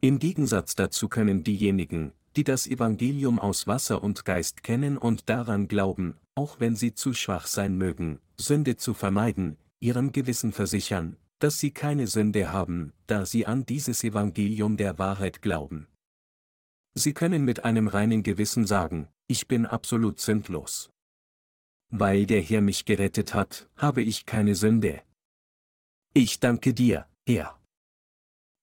Im 0.00 0.18
Gegensatz 0.18 0.74
dazu 0.74 1.08
können 1.08 1.42
diejenigen, 1.42 2.12
die 2.36 2.44
das 2.44 2.66
Evangelium 2.66 3.38
aus 3.38 3.66
Wasser 3.66 4.02
und 4.02 4.24
Geist 4.24 4.62
kennen 4.62 4.96
und 4.96 5.28
daran 5.28 5.68
glauben, 5.68 6.16
auch 6.34 6.60
wenn 6.60 6.76
sie 6.76 6.94
zu 6.94 7.14
schwach 7.14 7.46
sein 7.46 7.76
mögen, 7.76 8.20
Sünde 8.38 8.76
zu 8.76 8.94
vermeiden, 8.94 9.56
ihrem 9.80 10.12
Gewissen 10.12 10.52
versichern, 10.52 11.16
dass 11.38 11.58
sie 11.58 11.70
keine 11.70 12.06
Sünde 12.06 12.52
haben, 12.52 12.92
da 13.06 13.26
sie 13.26 13.46
an 13.46 13.66
dieses 13.66 14.04
Evangelium 14.04 14.76
der 14.76 14.98
Wahrheit 14.98 15.42
glauben. 15.42 15.86
Sie 16.94 17.12
können 17.12 17.44
mit 17.44 17.64
einem 17.64 17.88
reinen 17.88 18.22
Gewissen 18.22 18.66
sagen, 18.66 19.08
ich 19.26 19.48
bin 19.48 19.66
absolut 19.66 20.20
sündlos. 20.20 20.90
Weil 21.90 22.26
der 22.26 22.40
Herr 22.40 22.62
mich 22.62 22.84
gerettet 22.84 23.34
hat, 23.34 23.68
habe 23.76 24.02
ich 24.02 24.24
keine 24.24 24.54
Sünde, 24.54 25.02
ich 26.18 26.40
danke 26.40 26.72
dir, 26.72 27.06
Herr. 27.28 27.60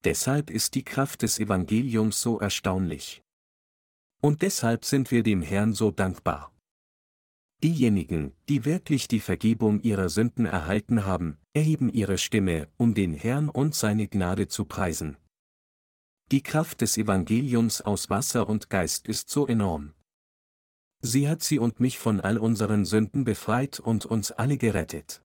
Deshalb 0.04 0.50
ist 0.50 0.74
die 0.74 0.84
Kraft 0.84 1.22
des 1.22 1.38
Evangeliums 1.38 2.20
so 2.20 2.40
erstaunlich. 2.40 3.22
Und 4.24 4.42
deshalb 4.42 4.86
sind 4.86 5.12
wir 5.12 5.22
dem 5.22 5.44
Herrn 5.44 5.74
so 5.74 5.92
dankbar. 5.92 6.52
Diejenigen, 7.64 8.34
die 8.50 8.66
wirklich 8.66 9.08
die 9.08 9.22
Vergebung 9.22 9.80
ihrer 9.80 10.10
Sünden 10.10 10.46
erhalten 10.46 11.06
haben, 11.06 11.38
erheben 11.54 11.88
ihre 11.88 12.18
Stimme, 12.18 12.68
um 12.76 12.94
den 12.94 13.14
Herrn 13.14 13.48
und 13.48 13.74
seine 13.74 14.10
Gnade 14.10 14.50
zu 14.50 14.66
preisen. 14.66 15.16
Die 16.30 16.44
Kraft 16.44 16.82
des 16.82 16.98
Evangeliums 16.98 17.80
aus 17.80 18.10
Wasser 18.10 18.50
und 18.50 18.70
Geist 18.70 19.08
ist 19.08 19.30
so 19.30 19.48
enorm. 19.48 19.94
Sie 21.00 21.30
hat 21.30 21.42
sie 21.42 21.58
und 21.58 21.80
mich 21.80 22.00
von 22.00 22.20
all 22.20 22.38
unseren 22.38 22.84
Sünden 22.84 23.24
befreit 23.24 23.80
und 23.80 24.06
uns 24.06 24.34
alle 24.34 24.58
gerettet. 24.58 25.22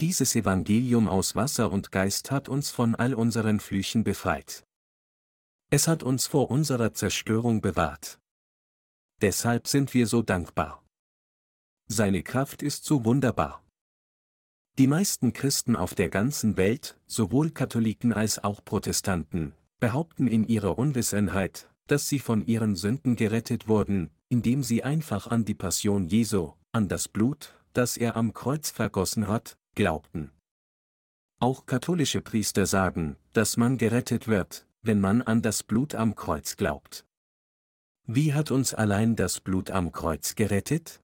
Dieses 0.00 0.34
Evangelium 0.34 1.06
aus 1.06 1.36
Wasser 1.36 1.70
und 1.70 1.92
Geist 1.92 2.32
hat 2.32 2.48
uns 2.48 2.70
von 2.70 2.96
all 2.96 3.14
unseren 3.14 3.60
Flüchen 3.60 4.02
befreit. 4.02 4.64
Es 5.70 5.86
hat 5.86 6.02
uns 6.02 6.26
vor 6.26 6.50
unserer 6.50 6.94
Zerstörung 6.94 7.60
bewahrt. 7.60 8.18
Deshalb 9.20 9.68
sind 9.68 9.94
wir 9.94 10.08
so 10.08 10.22
dankbar. 10.22 10.82
Seine 11.90 12.22
Kraft 12.22 12.62
ist 12.62 12.84
so 12.84 13.06
wunderbar. 13.06 13.64
Die 14.76 14.86
meisten 14.86 15.32
Christen 15.32 15.74
auf 15.74 15.94
der 15.94 16.10
ganzen 16.10 16.58
Welt, 16.58 16.98
sowohl 17.06 17.50
Katholiken 17.50 18.12
als 18.12 18.44
auch 18.44 18.62
Protestanten, 18.62 19.54
behaupten 19.80 20.26
in 20.26 20.46
ihrer 20.46 20.78
Unwissenheit, 20.78 21.70
dass 21.86 22.06
sie 22.06 22.18
von 22.18 22.46
ihren 22.46 22.76
Sünden 22.76 23.16
gerettet 23.16 23.68
wurden, 23.68 24.10
indem 24.28 24.62
sie 24.62 24.84
einfach 24.84 25.28
an 25.28 25.46
die 25.46 25.54
Passion 25.54 26.06
Jesu, 26.06 26.52
an 26.72 26.88
das 26.88 27.08
Blut, 27.08 27.54
das 27.72 27.96
er 27.96 28.16
am 28.16 28.34
Kreuz 28.34 28.70
vergossen 28.70 29.26
hat, 29.26 29.56
glaubten. 29.74 30.30
Auch 31.40 31.64
katholische 31.64 32.20
Priester 32.20 32.66
sagen, 32.66 33.16
dass 33.32 33.56
man 33.56 33.78
gerettet 33.78 34.28
wird, 34.28 34.66
wenn 34.82 35.00
man 35.00 35.22
an 35.22 35.40
das 35.40 35.62
Blut 35.62 35.94
am 35.94 36.14
Kreuz 36.14 36.56
glaubt. 36.56 37.06
Wie 38.04 38.34
hat 38.34 38.50
uns 38.50 38.74
allein 38.74 39.16
das 39.16 39.40
Blut 39.40 39.70
am 39.70 39.90
Kreuz 39.90 40.34
gerettet? 40.34 41.00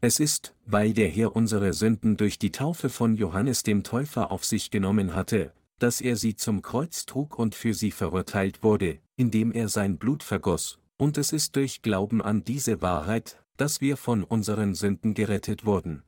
Es 0.00 0.20
ist, 0.20 0.54
weil 0.66 0.92
der 0.92 1.08
Herr 1.08 1.34
unsere 1.34 1.72
Sünden 1.72 2.16
durch 2.16 2.38
die 2.38 2.52
Taufe 2.52 2.90
von 2.90 3.16
Johannes 3.16 3.62
dem 3.62 3.82
Täufer 3.82 4.30
auf 4.30 4.44
sich 4.44 4.70
genommen 4.70 5.14
hatte, 5.14 5.52
dass 5.78 6.00
er 6.00 6.16
sie 6.16 6.36
zum 6.36 6.62
Kreuz 6.62 7.06
trug 7.06 7.38
und 7.38 7.54
für 7.54 7.74
sie 7.74 7.90
verurteilt 7.90 8.62
wurde, 8.62 8.98
indem 9.16 9.52
er 9.52 9.68
sein 9.68 9.98
Blut 9.98 10.22
vergoss, 10.22 10.78
und 10.96 11.18
es 11.18 11.32
ist 11.32 11.56
durch 11.56 11.82
Glauben 11.82 12.22
an 12.22 12.44
diese 12.44 12.82
Wahrheit, 12.82 13.42
dass 13.56 13.80
wir 13.80 13.96
von 13.96 14.22
unseren 14.22 14.74
Sünden 14.74 15.14
gerettet 15.14 15.64
wurden. 15.64 16.02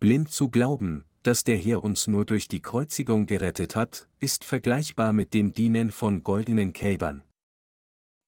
Blind 0.00 0.30
zu 0.30 0.48
glauben, 0.48 1.04
dass 1.22 1.44
der 1.44 1.56
Herr 1.56 1.84
uns 1.84 2.08
nur 2.08 2.24
durch 2.24 2.48
die 2.48 2.60
Kreuzigung 2.60 3.26
gerettet 3.26 3.76
hat, 3.76 4.08
ist 4.18 4.44
vergleichbar 4.44 5.12
mit 5.12 5.34
dem 5.34 5.52
Dienen 5.52 5.92
von 5.92 6.24
goldenen 6.24 6.72
Kälbern. 6.72 7.22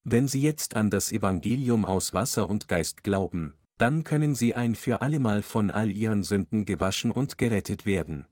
Wenn 0.04 0.28
Sie 0.28 0.42
jetzt 0.42 0.76
an 0.76 0.90
das 0.90 1.10
Evangelium 1.10 1.84
aus 1.84 2.14
Wasser 2.14 2.48
und 2.48 2.68
Geist 2.68 3.02
glauben, 3.02 3.54
dann 3.78 4.04
können 4.04 4.34
Sie 4.34 4.54
ein 4.54 4.74
für 4.74 5.02
allemal 5.02 5.42
von 5.42 5.70
all 5.70 5.90
Ihren 5.90 6.22
Sünden 6.22 6.64
gewaschen 6.64 7.10
und 7.10 7.38
gerettet 7.38 7.86
werden. 7.86 8.26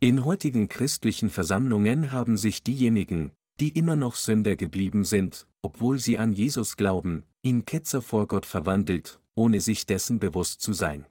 In 0.00 0.24
heutigen 0.24 0.68
christlichen 0.68 1.28
Versammlungen 1.28 2.10
haben 2.12 2.36
sich 2.36 2.62
diejenigen, 2.62 3.32
die 3.60 3.68
immer 3.68 3.96
noch 3.96 4.14
Sünder 4.14 4.56
geblieben 4.56 5.04
sind, 5.04 5.46
obwohl 5.60 5.98
sie 5.98 6.16
an 6.16 6.32
Jesus 6.32 6.76
glauben, 6.76 7.24
in 7.42 7.66
Ketzer 7.66 8.00
vor 8.00 8.26
Gott 8.26 8.46
verwandelt, 8.46 9.20
ohne 9.34 9.60
sich 9.60 9.84
dessen 9.84 10.18
bewusst 10.18 10.62
zu 10.62 10.72
sein. 10.72 11.06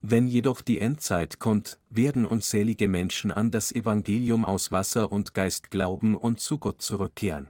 Wenn 0.00 0.26
jedoch 0.26 0.60
die 0.60 0.80
Endzeit 0.80 1.38
kommt, 1.38 1.78
werden 1.88 2.26
unzählige 2.26 2.88
Menschen 2.88 3.30
an 3.30 3.50
das 3.50 3.72
Evangelium 3.72 4.44
aus 4.44 4.72
Wasser 4.72 5.12
und 5.12 5.34
Geist 5.34 5.70
glauben 5.70 6.16
und 6.16 6.40
zu 6.40 6.58
Gott 6.58 6.82
zurückkehren. 6.82 7.48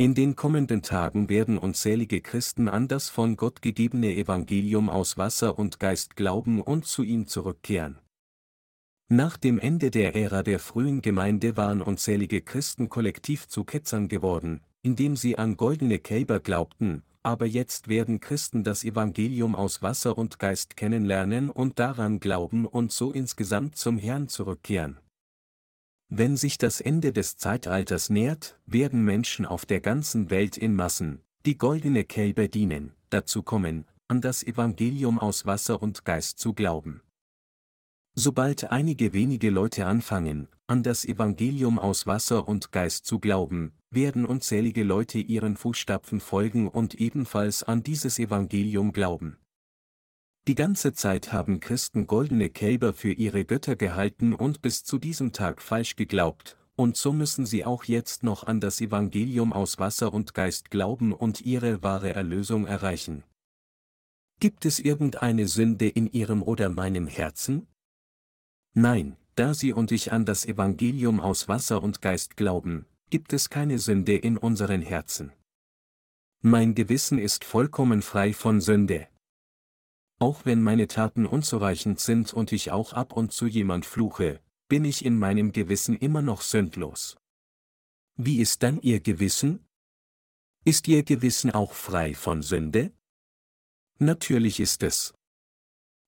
In 0.00 0.14
den 0.14 0.34
kommenden 0.34 0.80
Tagen 0.80 1.28
werden 1.28 1.58
unzählige 1.58 2.22
Christen 2.22 2.68
an 2.70 2.88
das 2.88 3.10
von 3.10 3.36
Gott 3.36 3.60
gegebene 3.60 4.16
Evangelium 4.16 4.88
aus 4.88 5.18
Wasser 5.18 5.58
und 5.58 5.78
Geist 5.78 6.16
glauben 6.16 6.62
und 6.62 6.86
zu 6.86 7.02
ihm 7.02 7.26
zurückkehren. 7.26 7.98
Nach 9.10 9.36
dem 9.36 9.58
Ende 9.58 9.90
der 9.90 10.16
Ära 10.16 10.42
der 10.42 10.58
frühen 10.58 11.02
Gemeinde 11.02 11.58
waren 11.58 11.82
unzählige 11.82 12.40
Christen 12.40 12.88
kollektiv 12.88 13.46
zu 13.46 13.64
Ketzern 13.64 14.08
geworden, 14.08 14.62
indem 14.80 15.16
sie 15.16 15.36
an 15.36 15.58
goldene 15.58 15.98
Kälber 15.98 16.40
glaubten, 16.40 17.02
aber 17.22 17.44
jetzt 17.44 17.88
werden 17.88 18.20
Christen 18.20 18.64
das 18.64 18.84
Evangelium 18.84 19.54
aus 19.54 19.82
Wasser 19.82 20.16
und 20.16 20.38
Geist 20.38 20.78
kennenlernen 20.78 21.50
und 21.50 21.78
daran 21.78 22.20
glauben 22.20 22.64
und 22.64 22.90
so 22.90 23.12
insgesamt 23.12 23.76
zum 23.76 23.98
Herrn 23.98 24.28
zurückkehren. 24.28 24.98
Wenn 26.12 26.36
sich 26.36 26.58
das 26.58 26.80
Ende 26.80 27.12
des 27.12 27.36
Zeitalters 27.36 28.10
nähert, 28.10 28.58
werden 28.66 29.04
Menschen 29.04 29.46
auf 29.46 29.64
der 29.64 29.80
ganzen 29.80 30.28
Welt 30.28 30.56
in 30.56 30.74
Massen, 30.74 31.22
die 31.46 31.56
goldene 31.56 32.02
Kälber 32.02 32.48
dienen, 32.48 32.94
dazu 33.10 33.44
kommen, 33.44 33.86
an 34.08 34.20
das 34.20 34.42
Evangelium 34.42 35.20
aus 35.20 35.46
Wasser 35.46 35.80
und 35.80 36.04
Geist 36.04 36.40
zu 36.40 36.52
glauben. 36.52 37.00
Sobald 38.16 38.72
einige 38.72 39.12
wenige 39.12 39.50
Leute 39.50 39.86
anfangen, 39.86 40.48
an 40.66 40.82
das 40.82 41.04
Evangelium 41.04 41.78
aus 41.78 42.08
Wasser 42.08 42.48
und 42.48 42.72
Geist 42.72 43.06
zu 43.06 43.20
glauben, 43.20 43.72
werden 43.90 44.26
unzählige 44.26 44.82
Leute 44.82 45.20
ihren 45.20 45.56
Fußstapfen 45.56 46.18
folgen 46.18 46.66
und 46.66 46.96
ebenfalls 46.96 47.62
an 47.62 47.84
dieses 47.84 48.18
Evangelium 48.18 48.92
glauben. 48.92 49.38
Die 50.48 50.54
ganze 50.54 50.92
Zeit 50.92 51.32
haben 51.32 51.60
Christen 51.60 52.06
goldene 52.06 52.48
Kälber 52.48 52.92
für 52.92 53.12
ihre 53.12 53.44
Götter 53.44 53.76
gehalten 53.76 54.34
und 54.34 54.62
bis 54.62 54.84
zu 54.84 54.98
diesem 54.98 55.32
Tag 55.32 55.60
falsch 55.60 55.96
geglaubt, 55.96 56.56
und 56.76 56.96
so 56.96 57.12
müssen 57.12 57.44
sie 57.44 57.64
auch 57.64 57.84
jetzt 57.84 58.22
noch 58.22 58.44
an 58.44 58.58
das 58.58 58.80
Evangelium 58.80 59.52
aus 59.52 59.78
Wasser 59.78 60.14
und 60.14 60.32
Geist 60.32 60.70
glauben 60.70 61.12
und 61.12 61.42
ihre 61.42 61.82
wahre 61.82 62.14
Erlösung 62.14 62.66
erreichen. 62.66 63.22
Gibt 64.40 64.64
es 64.64 64.78
irgendeine 64.78 65.46
Sünde 65.46 65.86
in 65.86 66.06
ihrem 66.06 66.42
oder 66.42 66.70
meinem 66.70 67.06
Herzen? 67.06 67.66
Nein, 68.72 69.16
da 69.34 69.52
Sie 69.52 69.74
und 69.74 69.92
ich 69.92 70.12
an 70.12 70.24
das 70.24 70.46
Evangelium 70.46 71.20
aus 71.20 71.48
Wasser 71.48 71.82
und 71.82 72.00
Geist 72.00 72.38
glauben, 72.38 72.86
gibt 73.10 73.34
es 73.34 73.50
keine 73.50 73.78
Sünde 73.78 74.16
in 74.16 74.38
unseren 74.38 74.80
Herzen. 74.80 75.32
Mein 76.40 76.74
Gewissen 76.74 77.18
ist 77.18 77.44
vollkommen 77.44 78.00
frei 78.00 78.32
von 78.32 78.62
Sünde. 78.62 79.08
Auch 80.20 80.44
wenn 80.44 80.62
meine 80.62 80.86
Taten 80.86 81.24
unzureichend 81.24 81.98
sind 81.98 82.34
und 82.34 82.52
ich 82.52 82.70
auch 82.70 82.92
ab 82.92 83.14
und 83.14 83.32
zu 83.32 83.46
jemand 83.46 83.86
fluche, 83.86 84.40
bin 84.68 84.84
ich 84.84 85.04
in 85.04 85.18
meinem 85.18 85.50
Gewissen 85.50 85.96
immer 85.96 86.20
noch 86.20 86.42
sündlos. 86.42 87.16
Wie 88.16 88.38
ist 88.38 88.62
dann 88.62 88.82
Ihr 88.82 89.00
Gewissen? 89.00 89.64
Ist 90.62 90.88
Ihr 90.88 91.04
Gewissen 91.04 91.50
auch 91.52 91.72
frei 91.72 92.14
von 92.14 92.42
Sünde? 92.42 92.92
Natürlich 93.98 94.60
ist 94.60 94.82
es. 94.82 95.14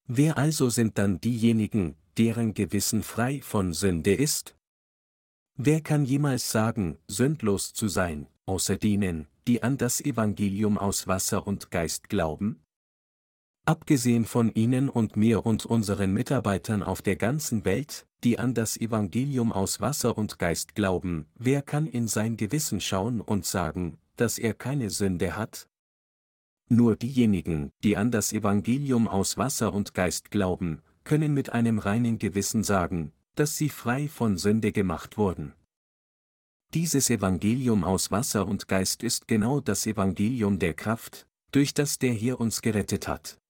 Wer 0.06 0.36
also 0.36 0.68
sind 0.68 0.98
dann 0.98 1.18
diejenigen, 1.18 1.96
deren 2.18 2.52
Gewissen 2.52 3.02
frei 3.02 3.40
von 3.40 3.72
Sünde 3.72 4.12
ist? 4.12 4.58
Wer 5.54 5.80
kann 5.80 6.04
jemals 6.04 6.50
sagen, 6.50 6.98
sündlos 7.08 7.72
zu 7.72 7.88
sein, 7.88 8.26
außer 8.44 8.76
denen, 8.76 9.26
die 9.46 9.62
an 9.62 9.78
das 9.78 10.02
Evangelium 10.02 10.76
aus 10.76 11.06
Wasser 11.06 11.46
und 11.46 11.70
Geist 11.70 12.10
glauben? 12.10 12.62
Abgesehen 13.64 14.24
von 14.24 14.52
Ihnen 14.54 14.88
und 14.88 15.16
mir 15.16 15.46
und 15.46 15.66
unseren 15.66 16.12
Mitarbeitern 16.12 16.82
auf 16.82 17.00
der 17.00 17.14
ganzen 17.14 17.64
Welt, 17.64 18.08
die 18.24 18.40
an 18.40 18.54
das 18.54 18.76
Evangelium 18.76 19.52
aus 19.52 19.80
Wasser 19.80 20.18
und 20.18 20.40
Geist 20.40 20.74
glauben, 20.74 21.26
wer 21.36 21.62
kann 21.62 21.86
in 21.86 22.08
sein 22.08 22.36
Gewissen 22.36 22.80
schauen 22.80 23.20
und 23.20 23.46
sagen, 23.46 23.98
dass 24.16 24.38
er 24.38 24.54
keine 24.54 24.90
Sünde 24.90 25.36
hat? 25.36 25.68
Nur 26.68 26.96
diejenigen, 26.96 27.70
die 27.84 27.96
an 27.96 28.10
das 28.10 28.32
Evangelium 28.32 29.06
aus 29.06 29.38
Wasser 29.38 29.72
und 29.72 29.94
Geist 29.94 30.32
glauben, 30.32 30.82
können 31.04 31.32
mit 31.32 31.52
einem 31.52 31.78
reinen 31.78 32.18
Gewissen 32.18 32.64
sagen, 32.64 33.12
dass 33.36 33.56
sie 33.56 33.68
frei 33.68 34.08
von 34.08 34.38
Sünde 34.38 34.72
gemacht 34.72 35.18
wurden. 35.18 35.52
Dieses 36.74 37.10
Evangelium 37.10 37.84
aus 37.84 38.10
Wasser 38.10 38.48
und 38.48 38.66
Geist 38.66 39.04
ist 39.04 39.28
genau 39.28 39.60
das 39.60 39.86
Evangelium 39.86 40.58
der 40.58 40.74
Kraft, 40.74 41.28
durch 41.52 41.74
das 41.74 41.98
der 41.98 42.12
Herr 42.12 42.40
uns 42.40 42.62
gerettet 42.62 43.06
hat. 43.06 43.41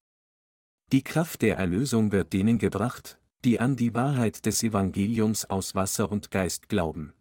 Die 0.92 1.02
Kraft 1.02 1.40
der 1.40 1.56
Erlösung 1.56 2.12
wird 2.12 2.34
denen 2.34 2.58
gebracht, 2.58 3.18
die 3.46 3.58
an 3.58 3.76
die 3.76 3.94
Wahrheit 3.94 4.44
des 4.44 4.62
Evangeliums 4.62 5.46
aus 5.46 5.74
Wasser 5.74 6.12
und 6.12 6.30
Geist 6.30 6.68
glauben. 6.68 7.14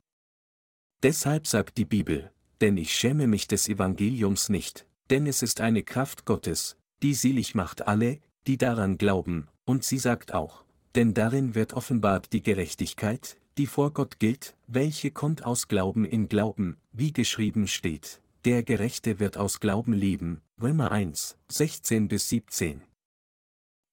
Deshalb 1.03 1.47
sagt 1.47 1.77
die 1.77 1.85
Bibel, 1.85 2.31
denn 2.59 2.75
ich 2.75 2.93
schäme 2.93 3.27
mich 3.27 3.47
des 3.47 3.69
Evangeliums 3.69 4.49
nicht, 4.49 4.85
denn 5.09 5.25
es 5.25 5.41
ist 5.41 5.61
eine 5.61 5.83
Kraft 5.83 6.25
Gottes, 6.25 6.75
die 7.01 7.13
selig 7.13 7.55
macht 7.55 7.87
alle, 7.87 8.19
die 8.45 8.57
daran 8.57 8.97
glauben, 8.97 9.47
und 9.63 9.85
sie 9.85 9.99
sagt 9.99 10.33
auch, 10.33 10.65
denn 10.95 11.13
darin 11.13 11.55
wird 11.55 11.71
offenbart 11.71 12.33
die 12.33 12.43
Gerechtigkeit, 12.43 13.37
die 13.57 13.67
vor 13.67 13.93
Gott 13.93 14.19
gilt, 14.19 14.57
welche 14.67 15.11
kommt 15.11 15.45
aus 15.45 15.69
Glauben 15.69 16.03
in 16.03 16.27
Glauben, 16.27 16.75
wie 16.91 17.13
geschrieben 17.13 17.67
steht, 17.67 18.19
der 18.43 18.63
Gerechte 18.63 19.21
wird 19.21 19.37
aus 19.37 19.61
Glauben 19.61 19.93
leben, 19.93 20.41
Römer 20.61 20.91
1, 20.91 21.37
16 21.47 22.09
bis 22.09 22.27
17. 22.27 22.81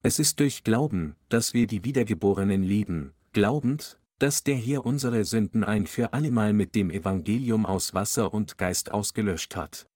Es 0.08 0.18
ist 0.18 0.40
durch 0.40 0.64
Glauben, 0.64 1.16
dass 1.28 1.52
wir 1.52 1.66
die 1.66 1.84
Wiedergeborenen 1.84 2.62
lieben, 2.62 3.12
glaubend, 3.34 4.00
dass 4.18 4.42
der 4.42 4.56
Herr 4.56 4.86
unsere 4.86 5.22
Sünden 5.26 5.64
ein 5.64 5.86
für 5.86 6.14
allemal 6.14 6.54
mit 6.54 6.74
dem 6.74 6.88
Evangelium 6.90 7.66
aus 7.66 7.92
Wasser 7.92 8.32
und 8.32 8.56
Geist 8.56 8.90
ausgelöscht 8.90 9.54
hat. 9.54 9.86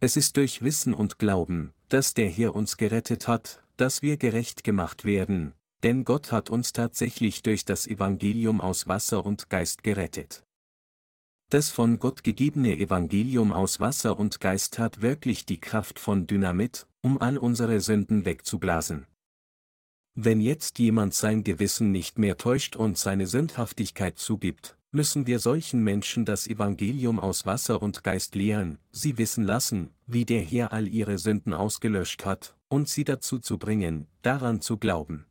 Es 0.00 0.16
ist 0.16 0.38
durch 0.38 0.62
Wissen 0.62 0.94
und 0.94 1.18
Glauben, 1.18 1.74
dass 1.90 2.14
der 2.14 2.30
Herr 2.30 2.54
uns 2.54 2.78
gerettet 2.78 3.28
hat, 3.28 3.62
dass 3.76 4.00
wir 4.00 4.16
gerecht 4.16 4.64
gemacht 4.64 5.04
werden, 5.04 5.52
denn 5.82 6.04
Gott 6.04 6.32
hat 6.32 6.48
uns 6.48 6.72
tatsächlich 6.72 7.42
durch 7.42 7.66
das 7.66 7.86
Evangelium 7.86 8.62
aus 8.62 8.88
Wasser 8.88 9.26
und 9.26 9.50
Geist 9.50 9.82
gerettet. 9.82 10.44
Das 11.50 11.68
von 11.68 11.98
Gott 11.98 12.24
gegebene 12.24 12.78
Evangelium 12.78 13.52
aus 13.52 13.80
Wasser 13.80 14.18
und 14.18 14.40
Geist 14.40 14.78
hat 14.78 15.02
wirklich 15.02 15.44
die 15.44 15.60
Kraft 15.60 15.98
von 15.98 16.26
Dynamit, 16.26 16.86
um 17.02 17.20
all 17.20 17.36
unsere 17.36 17.80
Sünden 17.80 18.24
wegzublasen. 18.24 19.06
Wenn 20.22 20.42
jetzt 20.42 20.78
jemand 20.78 21.14
sein 21.14 21.44
Gewissen 21.44 21.92
nicht 21.92 22.18
mehr 22.18 22.36
täuscht 22.36 22.76
und 22.76 22.98
seine 22.98 23.26
Sündhaftigkeit 23.26 24.18
zugibt, 24.18 24.76
müssen 24.90 25.26
wir 25.26 25.38
solchen 25.38 25.82
Menschen 25.82 26.26
das 26.26 26.46
Evangelium 26.46 27.18
aus 27.18 27.46
Wasser 27.46 27.80
und 27.80 28.04
Geist 28.04 28.34
lehren, 28.34 28.76
sie 28.92 29.16
wissen 29.16 29.44
lassen, 29.44 29.94
wie 30.06 30.26
der 30.26 30.42
Herr 30.42 30.74
all 30.74 30.86
ihre 30.88 31.16
Sünden 31.16 31.54
ausgelöscht 31.54 32.26
hat, 32.26 32.54
und 32.68 32.86
sie 32.90 33.04
dazu 33.04 33.38
zu 33.38 33.56
bringen, 33.56 34.08
daran 34.20 34.60
zu 34.60 34.76
glauben. 34.76 35.24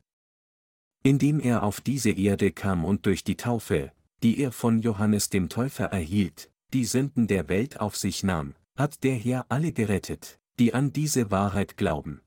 Indem 1.04 1.40
er 1.40 1.62
auf 1.62 1.82
diese 1.82 2.10
Erde 2.10 2.52
kam 2.52 2.84
und 2.84 3.06
durch 3.06 3.24
die 3.24 3.38
Taufe, 3.38 3.92
die 4.24 4.40
er 4.40 4.52
von 4.52 4.80
Johannes 4.80 5.30
dem 5.30 5.50
Täufer 5.50 5.86
erhielt, 5.86 6.50
die 6.74 6.86
Sünden 6.86 7.28
der 7.28 7.48
Welt 7.48 7.80
auf 7.80 7.96
sich 7.96 8.24
nahm, 8.24 8.56
hat 8.76 9.04
der 9.04 9.14
Herr 9.14 9.46
alle 9.50 9.72
gerettet, 9.72 10.40
die 10.58 10.74
an 10.74 10.92
diese 10.94 11.30
Wahrheit 11.30 11.78
glauben. 11.78 12.22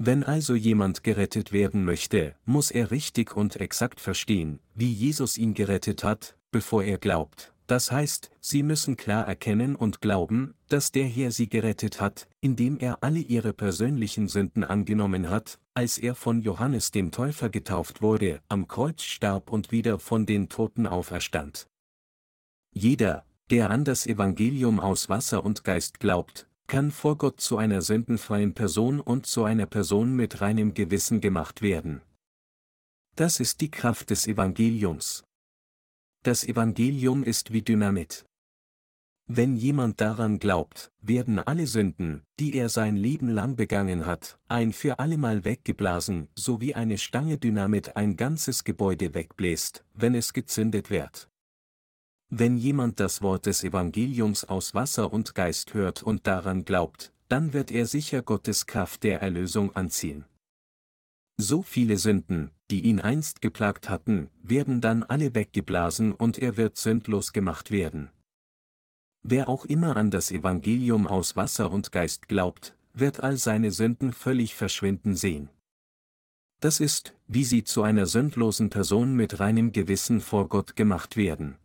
Wenn 0.00 0.22
also 0.22 0.54
jemand 0.54 1.02
gerettet 1.02 1.52
werden 1.52 1.84
möchte, 1.84 2.36
muss 2.44 2.70
er 2.70 2.92
richtig 2.92 3.36
und 3.36 3.56
exakt 3.56 4.00
verstehen, 4.00 4.60
wie 4.76 4.92
Jesus 4.92 5.36
ihn 5.36 5.54
gerettet 5.54 6.04
hat, 6.04 6.36
bevor 6.52 6.84
er 6.84 6.98
glaubt. 6.98 7.52
Das 7.66 7.90
heißt, 7.92 8.30
sie 8.40 8.62
müssen 8.62 8.96
klar 8.96 9.26
erkennen 9.26 9.74
und 9.76 10.00
glauben, 10.00 10.54
dass 10.68 10.92
der 10.92 11.04
Herr 11.04 11.32
sie 11.32 11.48
gerettet 11.48 12.00
hat, 12.00 12.28
indem 12.40 12.78
er 12.78 13.02
alle 13.02 13.18
ihre 13.18 13.52
persönlichen 13.52 14.28
Sünden 14.28 14.64
angenommen 14.64 15.28
hat, 15.28 15.58
als 15.74 15.98
er 15.98 16.14
von 16.14 16.40
Johannes 16.40 16.92
dem 16.92 17.10
Täufer 17.10 17.50
getauft 17.50 18.00
wurde, 18.00 18.40
am 18.48 18.68
Kreuz 18.68 19.02
starb 19.02 19.50
und 19.52 19.70
wieder 19.72 19.98
von 19.98 20.24
den 20.24 20.48
Toten 20.48 20.86
auferstand. 20.86 21.66
Jeder, 22.72 23.24
der 23.50 23.70
an 23.70 23.84
das 23.84 24.06
Evangelium 24.06 24.80
aus 24.80 25.08
Wasser 25.08 25.44
und 25.44 25.64
Geist 25.64 26.00
glaubt, 26.00 26.47
kann 26.68 26.90
vor 26.90 27.16
Gott 27.16 27.40
zu 27.40 27.56
einer 27.56 27.82
sündenfreien 27.82 28.54
Person 28.54 29.00
und 29.00 29.26
zu 29.26 29.42
einer 29.44 29.66
Person 29.66 30.14
mit 30.14 30.40
reinem 30.40 30.74
Gewissen 30.74 31.20
gemacht 31.20 31.62
werden. 31.62 32.02
Das 33.16 33.40
ist 33.40 33.62
die 33.62 33.70
Kraft 33.70 34.10
des 34.10 34.26
Evangeliums. 34.26 35.24
Das 36.22 36.44
Evangelium 36.44 37.24
ist 37.24 37.52
wie 37.52 37.62
Dynamit. 37.62 38.26
Wenn 39.30 39.56
jemand 39.56 40.00
daran 40.00 40.38
glaubt, 40.38 40.90
werden 41.00 41.38
alle 41.38 41.66
Sünden, 41.66 42.22
die 42.38 42.54
er 42.54 42.68
sein 42.68 42.96
Leben 42.96 43.28
lang 43.28 43.56
begangen 43.56 44.06
hat, 44.06 44.38
ein 44.48 44.72
für 44.72 44.98
allemal 44.98 45.44
weggeblasen, 45.44 46.28
so 46.34 46.60
wie 46.60 46.74
eine 46.74 46.96
Stange 46.96 47.38
Dynamit 47.38 47.96
ein 47.96 48.16
ganzes 48.16 48.64
Gebäude 48.64 49.14
wegbläst, 49.14 49.84
wenn 49.94 50.14
es 50.14 50.32
gezündet 50.32 50.90
wird. 50.90 51.28
Wenn 52.30 52.58
jemand 52.58 53.00
das 53.00 53.22
Wort 53.22 53.46
des 53.46 53.64
Evangeliums 53.64 54.44
aus 54.44 54.74
Wasser 54.74 55.12
und 55.12 55.34
Geist 55.34 55.72
hört 55.72 56.02
und 56.02 56.26
daran 56.26 56.66
glaubt, 56.66 57.12
dann 57.28 57.54
wird 57.54 57.70
er 57.70 57.86
sicher 57.86 58.20
Gottes 58.22 58.66
Kraft 58.66 59.02
der 59.02 59.22
Erlösung 59.22 59.74
anziehen. 59.74 60.26
So 61.38 61.62
viele 61.62 61.96
Sünden, 61.96 62.50
die 62.70 62.82
ihn 62.82 63.00
einst 63.00 63.40
geplagt 63.40 63.88
hatten, 63.88 64.28
werden 64.42 64.82
dann 64.82 65.04
alle 65.04 65.34
weggeblasen 65.34 66.12
und 66.12 66.36
er 66.38 66.58
wird 66.58 66.76
sündlos 66.76 67.32
gemacht 67.32 67.70
werden. 67.70 68.10
Wer 69.22 69.48
auch 69.48 69.64
immer 69.64 69.96
an 69.96 70.10
das 70.10 70.30
Evangelium 70.30 71.06
aus 71.06 71.34
Wasser 71.34 71.70
und 71.70 71.92
Geist 71.92 72.28
glaubt, 72.28 72.76
wird 72.92 73.20
all 73.20 73.36
seine 73.36 73.70
Sünden 73.70 74.12
völlig 74.12 74.54
verschwinden 74.54 75.14
sehen. 75.14 75.48
Das 76.60 76.80
ist, 76.80 77.14
wie 77.26 77.44
sie 77.44 77.64
zu 77.64 77.82
einer 77.82 78.06
sündlosen 78.06 78.68
Person 78.68 79.14
mit 79.14 79.40
reinem 79.40 79.72
Gewissen 79.72 80.20
vor 80.20 80.48
Gott 80.48 80.76
gemacht 80.76 81.16
werden. 81.16 81.56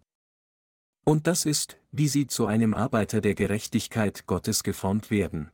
Und 1.05 1.27
das 1.27 1.45
ist, 1.45 1.77
wie 1.91 2.07
sie 2.07 2.27
zu 2.27 2.45
einem 2.45 2.73
Arbeiter 2.73 3.19
der 3.19 3.35
Gerechtigkeit 3.35 4.25
Gottes 4.25 4.63
geformt 4.63 5.11
werden. 5.11 5.51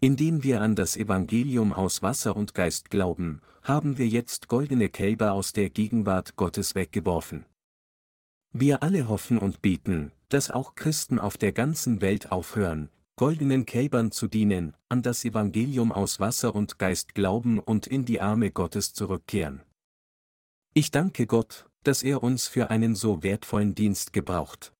Indem 0.00 0.42
wir 0.42 0.60
an 0.60 0.74
das 0.74 0.96
Evangelium 0.96 1.72
aus 1.72 2.02
Wasser 2.02 2.34
und 2.34 2.54
Geist 2.54 2.90
glauben, 2.90 3.40
haben 3.62 3.98
wir 3.98 4.08
jetzt 4.08 4.48
goldene 4.48 4.88
Kälber 4.88 5.32
aus 5.32 5.52
der 5.52 5.70
Gegenwart 5.70 6.34
Gottes 6.36 6.74
weggeworfen. 6.74 7.44
Wir 8.52 8.82
alle 8.82 9.08
hoffen 9.08 9.38
und 9.38 9.62
beten, 9.62 10.12
dass 10.28 10.50
auch 10.50 10.74
Christen 10.74 11.18
auf 11.18 11.36
der 11.36 11.52
ganzen 11.52 12.00
Welt 12.00 12.32
aufhören, 12.32 12.88
goldenen 13.16 13.66
Kälbern 13.66 14.10
zu 14.10 14.26
dienen, 14.26 14.74
an 14.88 15.02
das 15.02 15.24
Evangelium 15.24 15.92
aus 15.92 16.20
Wasser 16.20 16.54
und 16.54 16.78
Geist 16.78 17.14
glauben 17.14 17.58
und 17.58 17.86
in 17.86 18.04
die 18.04 18.20
Arme 18.20 18.50
Gottes 18.50 18.94
zurückkehren. 18.94 19.62
Ich 20.74 20.90
danke 20.90 21.26
Gott, 21.26 21.66
dass 21.84 22.02
er 22.02 22.22
uns 22.22 22.48
für 22.48 22.70
einen 22.70 22.94
so 22.94 23.22
wertvollen 23.22 23.74
Dienst 23.74 24.12
gebraucht. 24.12 24.72